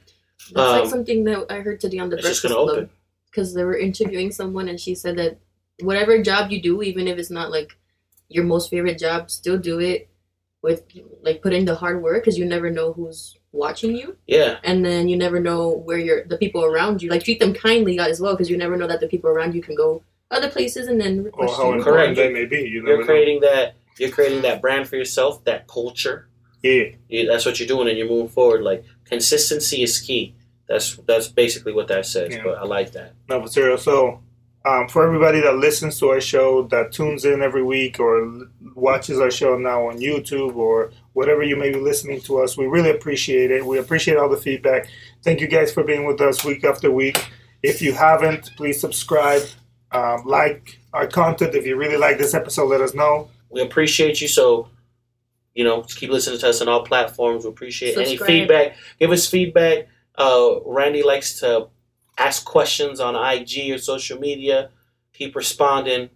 That's 0.52 0.70
Um, 0.70 0.80
like 0.80 0.90
something 0.90 1.24
that 1.24 1.46
I 1.50 1.60
heard 1.60 1.80
today 1.80 1.98
on 1.98 2.10
the 2.10 2.18
It's 2.18 2.28
just 2.28 2.42
Breakfast 2.42 2.54
gonna 2.54 2.66
Club. 2.66 2.76
open. 2.76 2.90
Because 3.36 3.52
they 3.54 3.64
were 3.64 3.76
interviewing 3.76 4.32
someone 4.32 4.68
and 4.68 4.80
she 4.80 4.94
said 4.94 5.16
that 5.18 5.38
whatever 5.80 6.22
job 6.22 6.50
you 6.50 6.62
do, 6.62 6.82
even 6.82 7.06
if 7.06 7.18
it's 7.18 7.30
not 7.30 7.50
like 7.50 7.76
your 8.28 8.44
most 8.44 8.70
favorite 8.70 8.98
job, 8.98 9.30
still 9.30 9.58
do 9.58 9.78
it 9.78 10.08
with 10.62 10.82
like 11.22 11.42
put 11.42 11.52
in 11.52 11.66
the 11.66 11.74
hard 11.74 12.02
work 12.02 12.24
because 12.24 12.38
you 12.38 12.46
never 12.46 12.70
know 12.70 12.92
who's 12.94 13.36
watching 13.52 13.94
you 13.94 14.16
Yeah, 14.26 14.58
and 14.64 14.84
then 14.84 15.06
you 15.08 15.16
never 15.16 15.38
know 15.38 15.70
where 15.70 15.98
you're 15.98 16.24
the 16.24 16.38
people 16.38 16.64
around 16.64 17.02
you 17.02 17.08
like 17.10 17.24
treat 17.24 17.40
them 17.40 17.54
kindly 17.54 17.98
as 17.98 18.20
well 18.20 18.34
because 18.34 18.50
you 18.50 18.56
never 18.56 18.76
know 18.76 18.86
that 18.86 19.00
the 19.00 19.06
people 19.06 19.30
around 19.30 19.54
you 19.54 19.62
can 19.62 19.74
go 19.74 20.02
other 20.30 20.50
places 20.50 20.88
and 20.88 21.00
then 21.00 21.30
Or 21.34 21.46
how 21.46 21.72
you. 21.74 21.82
Correct. 21.82 22.10
important 22.10 22.16
they 22.16 22.32
may 22.32 22.46
be. 22.46 22.68
You 22.68 22.82
never 22.82 22.88
you're 22.88 23.00
know. 23.00 23.06
creating 23.06 23.40
that. 23.40 23.76
You're 23.98 24.10
creating 24.10 24.42
that 24.42 24.60
brand 24.60 24.88
for 24.88 24.96
yourself, 24.96 25.44
that 25.44 25.68
culture. 25.68 26.28
Yeah. 26.62 26.84
You, 27.08 27.26
that's 27.26 27.46
what 27.46 27.58
you're 27.60 27.68
doing, 27.68 27.88
and 27.88 27.96
you're 27.96 28.08
moving 28.08 28.28
forward. 28.28 28.62
Like 28.62 28.84
consistency 29.04 29.82
is 29.82 30.00
key. 30.00 30.34
That's 30.68 30.96
that's 31.06 31.28
basically 31.28 31.72
what 31.72 31.88
that 31.88 32.06
says. 32.06 32.34
Yeah. 32.34 32.42
But 32.44 32.58
I 32.58 32.64
like 32.64 32.92
that. 32.92 33.14
No, 33.28 33.40
for 33.42 33.48
serial. 33.48 33.78
So, 33.78 34.20
um, 34.64 34.88
for 34.88 35.06
everybody 35.06 35.40
that 35.40 35.56
listens 35.56 35.98
to 36.00 36.08
our 36.08 36.20
show, 36.20 36.62
that 36.68 36.92
tunes 36.92 37.24
in 37.24 37.40
every 37.40 37.62
week, 37.62 38.00
or 38.00 38.48
watches 38.74 39.20
our 39.20 39.30
show 39.30 39.56
now 39.56 39.88
on 39.88 39.98
YouTube, 39.98 40.56
or 40.56 40.92
whatever 41.12 41.42
you 41.42 41.56
may 41.56 41.70
be 41.70 41.78
listening 41.78 42.20
to 42.22 42.38
us, 42.40 42.56
we 42.56 42.66
really 42.66 42.90
appreciate 42.90 43.50
it. 43.50 43.64
We 43.64 43.78
appreciate 43.78 44.16
all 44.16 44.28
the 44.28 44.36
feedback. 44.36 44.88
Thank 45.22 45.40
you 45.40 45.46
guys 45.46 45.72
for 45.72 45.84
being 45.84 46.04
with 46.04 46.20
us 46.20 46.44
week 46.44 46.64
after 46.64 46.90
week. 46.90 47.30
If 47.62 47.80
you 47.80 47.92
haven't, 47.92 48.50
please 48.56 48.80
subscribe, 48.80 49.42
um, 49.92 50.24
like 50.24 50.78
our 50.92 51.06
content. 51.06 51.54
If 51.54 51.64
you 51.64 51.76
really 51.76 51.96
like 51.96 52.18
this 52.18 52.34
episode, 52.34 52.66
let 52.66 52.80
us 52.80 52.92
know. 52.92 53.30
We 53.50 53.60
appreciate 53.62 54.20
you. 54.20 54.28
So, 54.28 54.68
you 55.54 55.64
know, 55.64 55.82
just 55.82 55.98
keep 55.98 56.10
listening 56.10 56.38
to 56.40 56.48
us 56.48 56.60
on 56.60 56.68
all 56.68 56.84
platforms. 56.84 57.44
We 57.44 57.50
appreciate 57.50 57.96
any 57.96 58.16
feedback. 58.16 58.76
Give 58.98 59.10
us 59.10 59.28
feedback. 59.28 59.88
Uh, 60.16 60.56
Randy 60.64 61.02
likes 61.02 61.40
to 61.40 61.68
ask 62.18 62.44
questions 62.44 63.00
on 63.00 63.14
IG 63.14 63.70
or 63.70 63.78
social 63.78 64.18
media. 64.18 64.70
Keep 65.12 65.36
responding. 65.36 66.10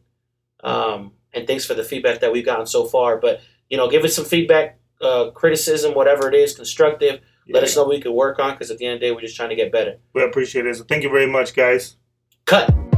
Um, 0.63 1.13
and 1.33 1.47
thanks 1.47 1.65
for 1.65 1.75
the 1.75 1.85
feedback 1.85 2.21
that 2.21 2.33
we've 2.33 2.45
gotten 2.45 2.67
so 2.67 2.85
far. 2.85 3.19
But, 3.19 3.41
you 3.69 3.77
know, 3.77 3.89
give 3.89 4.05
us 4.05 4.15
some 4.15 4.25
feedback, 4.25 4.79
uh, 5.01 5.31
criticism, 5.31 5.95
whatever 5.95 6.29
it 6.29 6.35
is, 6.35 6.55
constructive. 6.55 7.21
Let 7.49 7.65
us 7.65 7.75
know 7.75 7.83
what 7.83 7.91
we 7.91 8.01
can 8.01 8.15
work 8.15 8.39
on 8.39 8.53
because 8.53 8.71
at 8.71 8.79
the 8.79 8.87
end 8.87 8.95
of 8.95 9.01
the 9.01 9.07
day, 9.07 9.13
we're 9.13 9.23
just 9.23 9.35
trying 9.35 9.49
to 9.49 9.57
get 9.57 9.73
better. 9.73 9.99
We 10.13 10.23
appreciate 10.23 10.67
it. 10.67 10.77
So, 10.77 10.85
thank 10.85 11.03
you 11.03 11.11
very 11.11 11.27
much, 11.27 11.55
guys. 11.55 11.97
Cut. 12.45 12.90